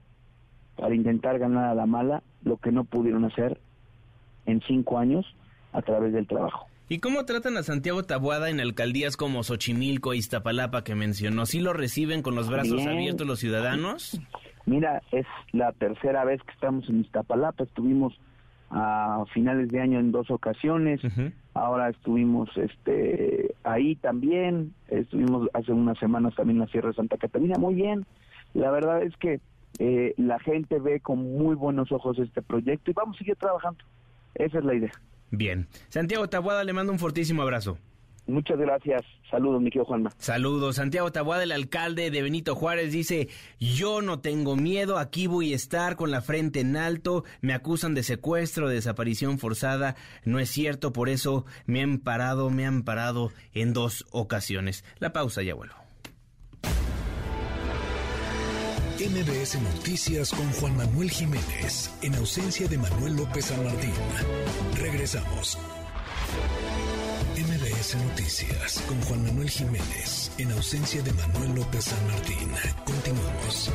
[0.75, 3.59] para intentar ganar a la mala lo que no pudieron hacer
[4.45, 5.25] en cinco años
[5.73, 6.67] a través del trabajo.
[6.91, 11.45] ¿Y cómo tratan a Santiago Tabuada en alcaldías como Xochimilco e Iztapalapa que mencionó?
[11.45, 14.19] ¿Sí lo reciben con los brazos abiertos los ciudadanos?
[14.65, 17.63] Mira, es la tercera vez que estamos en Iztapalapa.
[17.63, 18.19] Estuvimos
[18.71, 20.99] a finales de año en dos ocasiones.
[21.53, 24.73] Ahora estuvimos este ahí también.
[24.89, 27.57] Estuvimos hace unas semanas también en la Sierra de Santa Catarina.
[27.57, 28.05] Muy bien.
[28.53, 29.39] La verdad es que
[29.79, 33.81] eh, la gente ve con muy buenos ojos este proyecto y vamos a seguir trabajando.
[34.35, 34.91] Esa es la idea.
[35.31, 35.67] Bien.
[35.89, 37.77] Santiago Tabuada le mando un fortísimo abrazo.
[38.27, 39.01] Muchas gracias.
[39.29, 40.11] Saludos, mi querido Juanma.
[40.17, 40.75] Saludos.
[40.75, 43.29] Santiago Tabuada, el alcalde de Benito Juárez, dice,
[43.59, 47.95] yo no tengo miedo, aquí voy a estar con la frente en alto, me acusan
[47.95, 52.83] de secuestro, de desaparición forzada, no es cierto, por eso me han parado, me han
[52.83, 54.85] parado en dos ocasiones.
[54.99, 55.80] La pausa, ya vuelvo.
[59.01, 63.93] MBS Noticias con Juan Manuel Jiménez, en ausencia de Manuel López San Martín.
[64.79, 65.57] Regresamos.
[67.35, 72.51] MBS Noticias con Juan Manuel Jiménez, en ausencia de Manuel López San Martín.
[72.85, 73.71] Continuamos.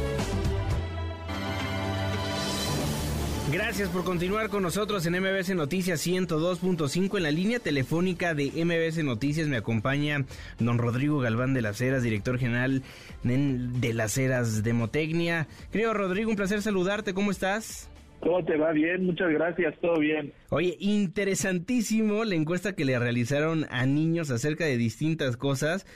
[3.53, 7.17] Gracias por continuar con nosotros en MBS Noticias 102.5.
[7.17, 10.25] En la línea telefónica de MBS Noticias me acompaña
[10.59, 12.83] don Rodrigo Galván de las Heras, director general
[13.23, 15.47] de las Heras Demotecnia.
[15.71, 17.15] Querido Rodrigo, un placer saludarte.
[17.15, 17.89] ¿Cómo estás?
[18.19, 18.73] ¿Cómo te va?
[18.73, 20.33] Bien, muchas gracias, todo bien.
[20.49, 25.87] Oye, interesantísimo la encuesta que le realizaron a niños acerca de distintas cosas.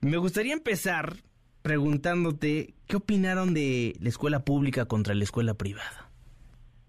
[0.00, 1.16] Me gustaría empezar
[1.60, 6.03] preguntándote, ¿qué opinaron de la escuela pública contra la escuela privada?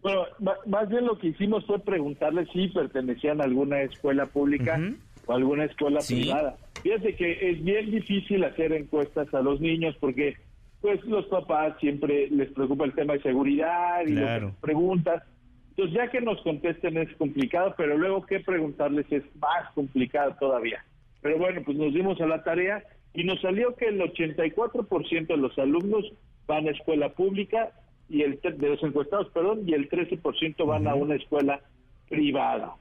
[0.05, 0.27] Bueno,
[0.67, 4.79] más bien lo que hicimos fue preguntarle si pertenecían a alguna escuela pública
[5.25, 6.57] o alguna escuela privada.
[6.83, 10.35] Fíjate que es bien difícil hacer encuestas a los niños porque
[10.79, 15.23] pues los papás siempre les preocupa el tema de seguridad y las preguntas.
[15.71, 20.85] Entonces ya que nos contesten es complicado, pero luego qué preguntarles es más complicado todavía.
[21.23, 22.83] Pero bueno, pues nos dimos a la tarea
[23.15, 26.05] y nos salió que el 84% de los alumnos
[26.45, 27.71] van a escuela pública
[28.09, 31.61] y el de los encuestados, perdón, y el 13% van a una escuela
[32.09, 32.75] privada.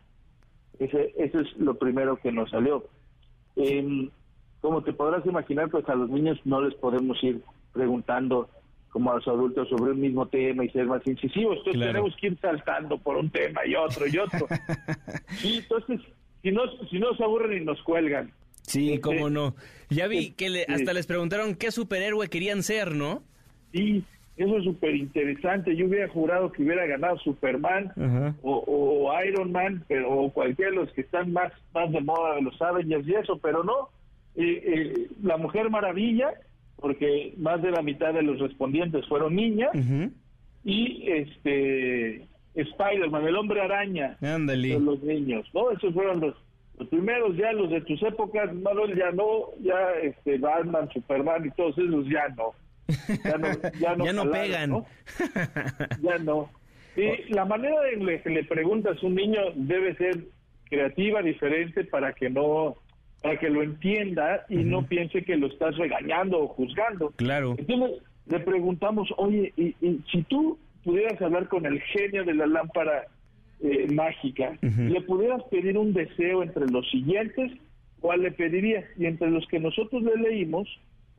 [0.78, 2.84] Ese, eso es lo primero que nos salió.
[3.56, 4.09] Eh,
[4.60, 7.42] como te podrás imaginar, pues a los niños no les podemos ir
[7.72, 8.48] preguntando
[8.90, 11.59] como a los adultos sobre un mismo tema y ser más incisivos.
[11.59, 14.46] Entonces tenemos que ir saltando por un tema y otro y otro.
[15.42, 16.01] y entonces,
[16.42, 18.32] si no, si no se aburren y nos cuelgan.
[18.62, 19.55] Sí, este, cómo no.
[19.90, 23.22] Ya vi que hasta les preguntaron qué superhéroe querían ser, ¿no?
[23.72, 24.05] Sí,
[24.36, 25.77] eso es súper interesante.
[25.77, 27.93] Yo hubiera jurado que hubiera ganado Superman
[28.43, 32.43] o, Iron Man, pero, o cualquiera de los que están más, más de moda de
[32.43, 33.90] los Avengers y eso, pero no.
[34.36, 36.32] Eh, eh, la Mujer Maravilla,
[36.77, 39.70] porque más de la mitad de los respondientes fueron niñas,
[40.65, 44.16] y este Spider-Man, el hombre araña,
[44.81, 45.70] los niños, ¿no?
[45.70, 46.35] Esos fueron los,
[46.78, 51.51] los primeros, ya los de tus épocas, Manuel, ya no, ya este Batman, Superman y
[51.52, 52.52] todos esos ya no.
[53.24, 54.85] Ya no, ya no, pegan.
[56.02, 56.51] ya no.
[56.97, 60.24] Y la manera en la que le preguntas a un niño debe ser
[60.69, 62.77] creativa, diferente, para que no
[63.23, 67.11] para que lo entienda y no piense que lo estás regañando o juzgando.
[67.16, 67.55] Claro.
[67.56, 69.74] Entonces le preguntamos, oye, y,
[70.12, 73.06] si tú pudieras hablar con el genio de la lámpara
[73.61, 77.51] eh, mágica, le pudieras pedir un deseo entre los siguientes,
[78.01, 78.85] ¿cuál le pedirías?
[78.98, 80.69] Y entre los que nosotros le leímos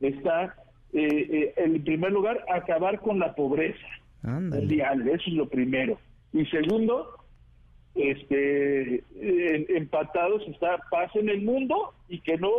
[0.00, 0.54] está
[0.92, 3.86] eh, eh, en primer lugar, acabar con la pobreza
[4.22, 5.98] mundial, eso es lo primero.
[6.32, 7.16] Y segundo,
[7.94, 9.04] este,
[9.76, 12.50] empatados está paz en el mundo y que no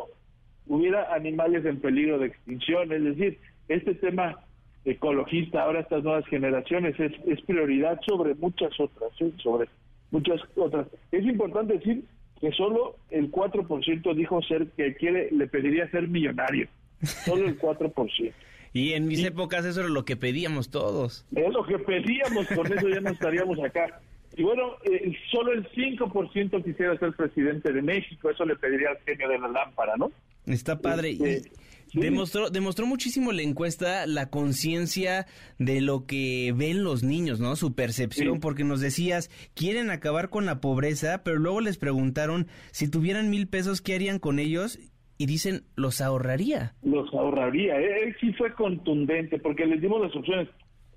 [0.68, 2.91] hubiera animales en peligro de extinción.
[2.91, 4.40] Es decir, este tema
[4.86, 9.32] ecologista, ahora estas nuevas generaciones, es, es prioridad sobre muchas otras, ¿eh?
[9.38, 9.68] sobre
[10.12, 10.88] muchas otras.
[11.12, 12.04] Es importante decir
[12.40, 16.68] que solo el 4% dijo ser que quiere, le pediría ser millonario.
[17.03, 18.34] Solo el 4%.
[18.74, 21.26] Y en mis épocas eso era lo que pedíamos todos.
[21.36, 23.99] Es lo que pedíamos, con eso ya no estaríamos acá.
[24.36, 28.99] Y bueno, eh, solo el 5% quisiera ser presidente de México, eso le pediría al
[28.99, 30.11] genio de la lámpara, ¿no?
[30.45, 31.18] Está padre.
[31.19, 31.52] Este,
[31.94, 35.26] Demostró, demostró muchísimo la encuesta la conciencia
[35.57, 37.56] de lo que ven los niños, ¿no?
[37.56, 42.90] Su percepción, porque nos decías, quieren acabar con la pobreza, pero luego les preguntaron si
[42.90, 44.80] tuvieran mil pesos, ¿qué harían con ellos?
[45.18, 46.73] Y dicen, los ahorraría.
[46.84, 47.80] Los ahorraría.
[47.80, 48.03] ¿eh?
[48.03, 50.48] Él sí fue contundente, porque les dimos las opciones.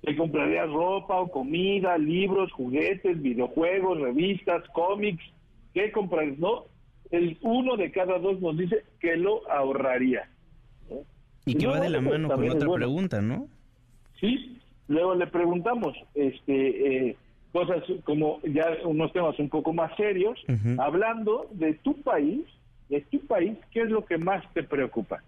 [0.03, 5.23] Le compraría ropa o comida, libros, juguetes, videojuegos, revistas, cómics.
[5.73, 6.37] ¿Qué comprarías?
[6.39, 6.65] No,
[7.11, 10.29] el uno de cada dos nos dice que lo ahorraría.
[11.45, 13.47] Y que va de la mano con otra pregunta, ¿no?
[14.19, 14.57] Sí,
[14.87, 17.17] luego le preguntamos este eh,
[17.51, 20.39] cosas como ya unos temas un poco más serios,
[20.77, 22.45] hablando de tu país,
[22.91, 25.23] de tu país, ¿qué es lo que más te preocupa?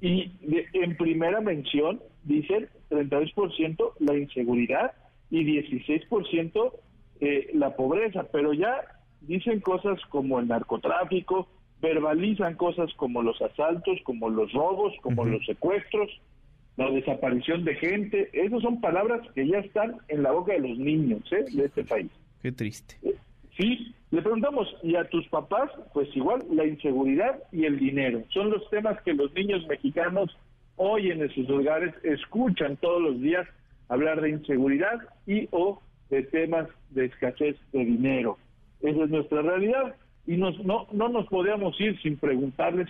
[0.00, 0.30] Y
[0.72, 4.92] en primera mención dicen 32% la inseguridad
[5.28, 6.72] y 16%
[7.20, 8.82] eh, la pobreza, pero ya
[9.20, 11.48] dicen cosas como el narcotráfico,
[11.82, 16.08] verbalizan cosas como los asaltos, como los robos, como los secuestros,
[16.76, 18.30] la desaparición de gente.
[18.32, 21.44] Esas son palabras que ya están en la boca de los niños ¿eh?
[21.50, 22.12] de este país.
[22.40, 22.96] Qué triste.
[23.58, 25.70] Sí, le preguntamos, ¿y a tus papás?
[25.92, 28.22] Pues igual, la inseguridad y el dinero.
[28.32, 30.34] Son los temas que los niños mexicanos
[30.76, 33.46] hoy en sus hogares escuchan todos los días
[33.88, 38.38] hablar de inseguridad y o de temas de escasez de dinero.
[38.80, 42.88] Esa es nuestra realidad y nos, no, no nos podíamos ir sin preguntarles,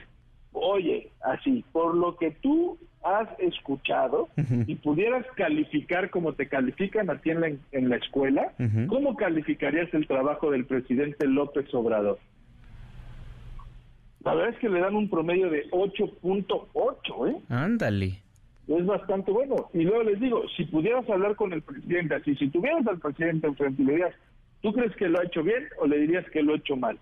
[0.53, 4.29] oye, así, por lo que tú has escuchado
[4.67, 8.53] y pudieras calificar como te califican a ti en la, en la escuela,
[8.89, 12.19] ¿cómo calificarías el trabajo del presidente López Obrador?
[14.25, 17.41] La verdad es que le dan un promedio de 8.8, ¿eh?
[17.49, 18.21] Ándale.
[18.67, 19.71] Es bastante bueno.
[19.73, 23.47] Y luego les digo, si pudieras hablar con el presidente, así, si tuvieras al presidente
[23.47, 24.15] enfrente y le dirías,
[24.63, 26.99] ¿Tú crees que lo ha hecho bien o le dirías que lo ha hecho mal?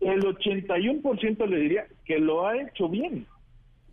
[0.00, 3.26] El 81% le diría que lo ha hecho bien.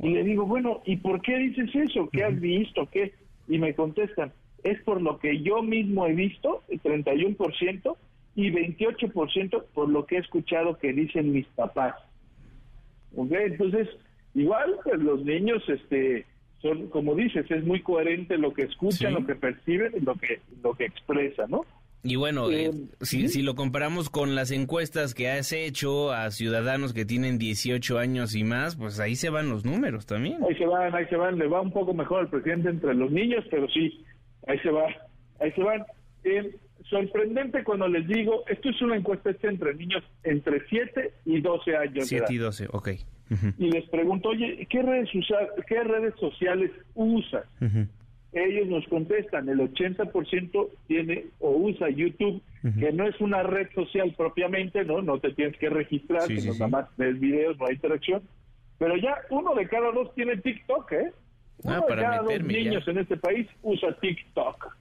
[0.02, 2.10] Y le digo, bueno, ¿y por qué dices eso?
[2.11, 2.88] ¿Qué has visto?
[2.91, 3.14] ¿Qué?
[3.48, 4.32] Y me contestan,
[4.64, 7.95] es por lo que yo mismo he visto, el 31%,
[8.36, 11.95] y 28% por lo que he escuchado que dicen mis papás.
[13.15, 13.32] ¿Ok?
[13.32, 13.90] Entonces,
[14.34, 16.26] igual, pues los niños, este,
[16.61, 20.40] son, como dices, es muy coherente lo que escuchan, lo que perciben y lo que,
[20.64, 21.65] lo que expresan, ¿no?
[22.03, 22.72] Y bueno, eh,
[23.02, 27.99] si, si, lo comparamos con las encuestas que has hecho a ciudadanos que tienen 18
[27.99, 30.44] años y más, pues ahí se van los números también.
[30.44, 33.11] Ahí se van, ahí se van, le va un poco mejor al presidente entre los
[33.11, 34.03] niños, pero sí,
[34.48, 34.86] ahí se va,
[35.40, 35.86] ahí se van.
[36.23, 36.56] Eh,
[36.90, 41.76] sorprendente cuando les digo, esto es una encuesta hecha entre niños entre 7 y 12
[41.76, 42.07] años.
[42.07, 42.90] 7 y 12, ok.
[43.57, 45.10] Y les pregunto, oye, ¿qué redes,
[45.68, 47.45] qué redes sociales usas?
[48.34, 52.41] Ellos nos contestan, el 80% tiene o usa YouTube,
[52.80, 56.53] que no es una red social propiamente, no no te tienes que registrar, que no
[56.53, 58.22] nada más ves videos, no hay interacción,
[58.78, 61.12] pero ya uno de cada dos tiene TikTok, ¿eh?
[61.66, 64.78] Ah, uno de cada dos niños en este país usa TikTok,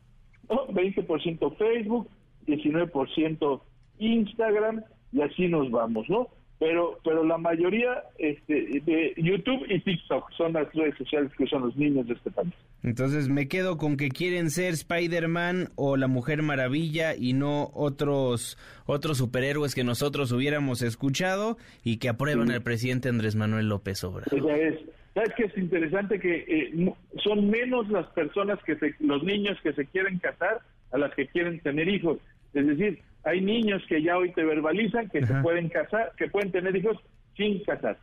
[0.48, 0.68] ¿no?
[0.68, 2.08] 20% Facebook,
[2.46, 3.62] 19%
[3.98, 6.28] Instagram, y así nos vamos, ¿no?
[6.60, 11.62] Pero pero la mayoría este, de YouTube y TikTok son las redes sociales que son
[11.62, 12.52] los niños de este país.
[12.82, 18.58] Entonces me quedo con que quieren ser Spider-Man o la Mujer Maravilla y no otros
[18.84, 24.38] otros superhéroes que nosotros hubiéramos escuchado y que aprueban al presidente Andrés Manuel López Obrador.
[24.38, 24.78] Esa es.
[25.14, 26.20] ¿Sabes qué es interesante?
[26.20, 26.92] Que eh,
[27.24, 30.60] son menos las personas que se, los niños que se quieren casar
[30.92, 32.18] a las que quieren tener hijos.
[32.52, 36.50] Es decir, hay niños que ya hoy te verbalizan que se pueden casar, que pueden
[36.50, 36.96] tener hijos
[37.36, 37.98] sin casar.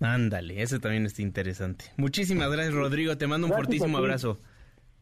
[0.00, 1.86] Ándale, eso también está interesante.
[1.96, 3.16] Muchísimas gracias, Rodrigo.
[3.16, 4.38] Te mando un fortísimo abrazo.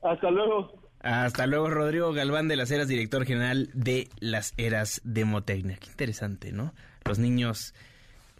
[0.02, 0.84] Hasta luego.
[1.00, 5.76] Hasta luego, Rodrigo Galván de las Eras, director general de las Eras Demotecnia.
[5.76, 6.74] Qué interesante, ¿no?
[7.04, 7.74] Los niños.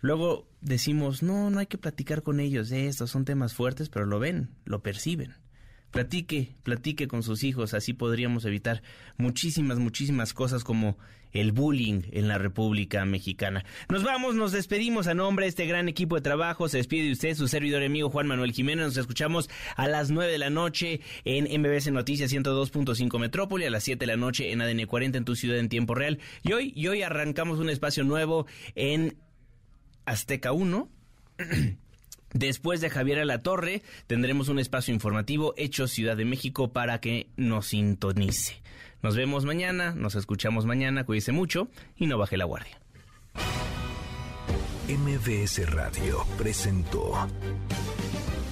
[0.01, 4.07] Luego decimos, no, no hay que platicar con ellos de estos son temas fuertes, pero
[4.07, 5.35] lo ven, lo perciben.
[5.95, 8.83] Platique, platique con sus hijos, así podríamos evitar
[9.17, 10.99] muchísimas, muchísimas cosas como
[11.31, 13.65] el bullying en la República Mexicana.
[13.89, 16.69] Nos vamos, nos despedimos a nombre de este gran equipo de trabajo.
[16.69, 18.87] Se despide de usted, su servidor amigo Juan Manuel Jiménez.
[18.87, 23.85] Nos escuchamos a las 9 de la noche en MBS Noticias 102.5 Metrópoli, a las
[23.85, 26.19] 7 de la noche en ADN 40 en tu ciudad en tiempo real.
[26.43, 29.17] Y hoy, y hoy arrancamos un espacio nuevo en
[30.07, 30.89] Azteca 1.
[32.35, 37.01] Después de Javier a la Torre, tendremos un espacio informativo hecho Ciudad de México para
[37.01, 38.61] que nos sintonice.
[39.03, 42.81] Nos vemos mañana, nos escuchamos mañana, cuídese mucho y no baje la guardia.
[44.89, 47.13] MBS Radio presentó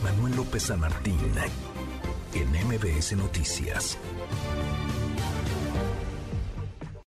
[0.02, 1.18] Manuel López San Martín
[2.34, 3.98] en MBS Noticias.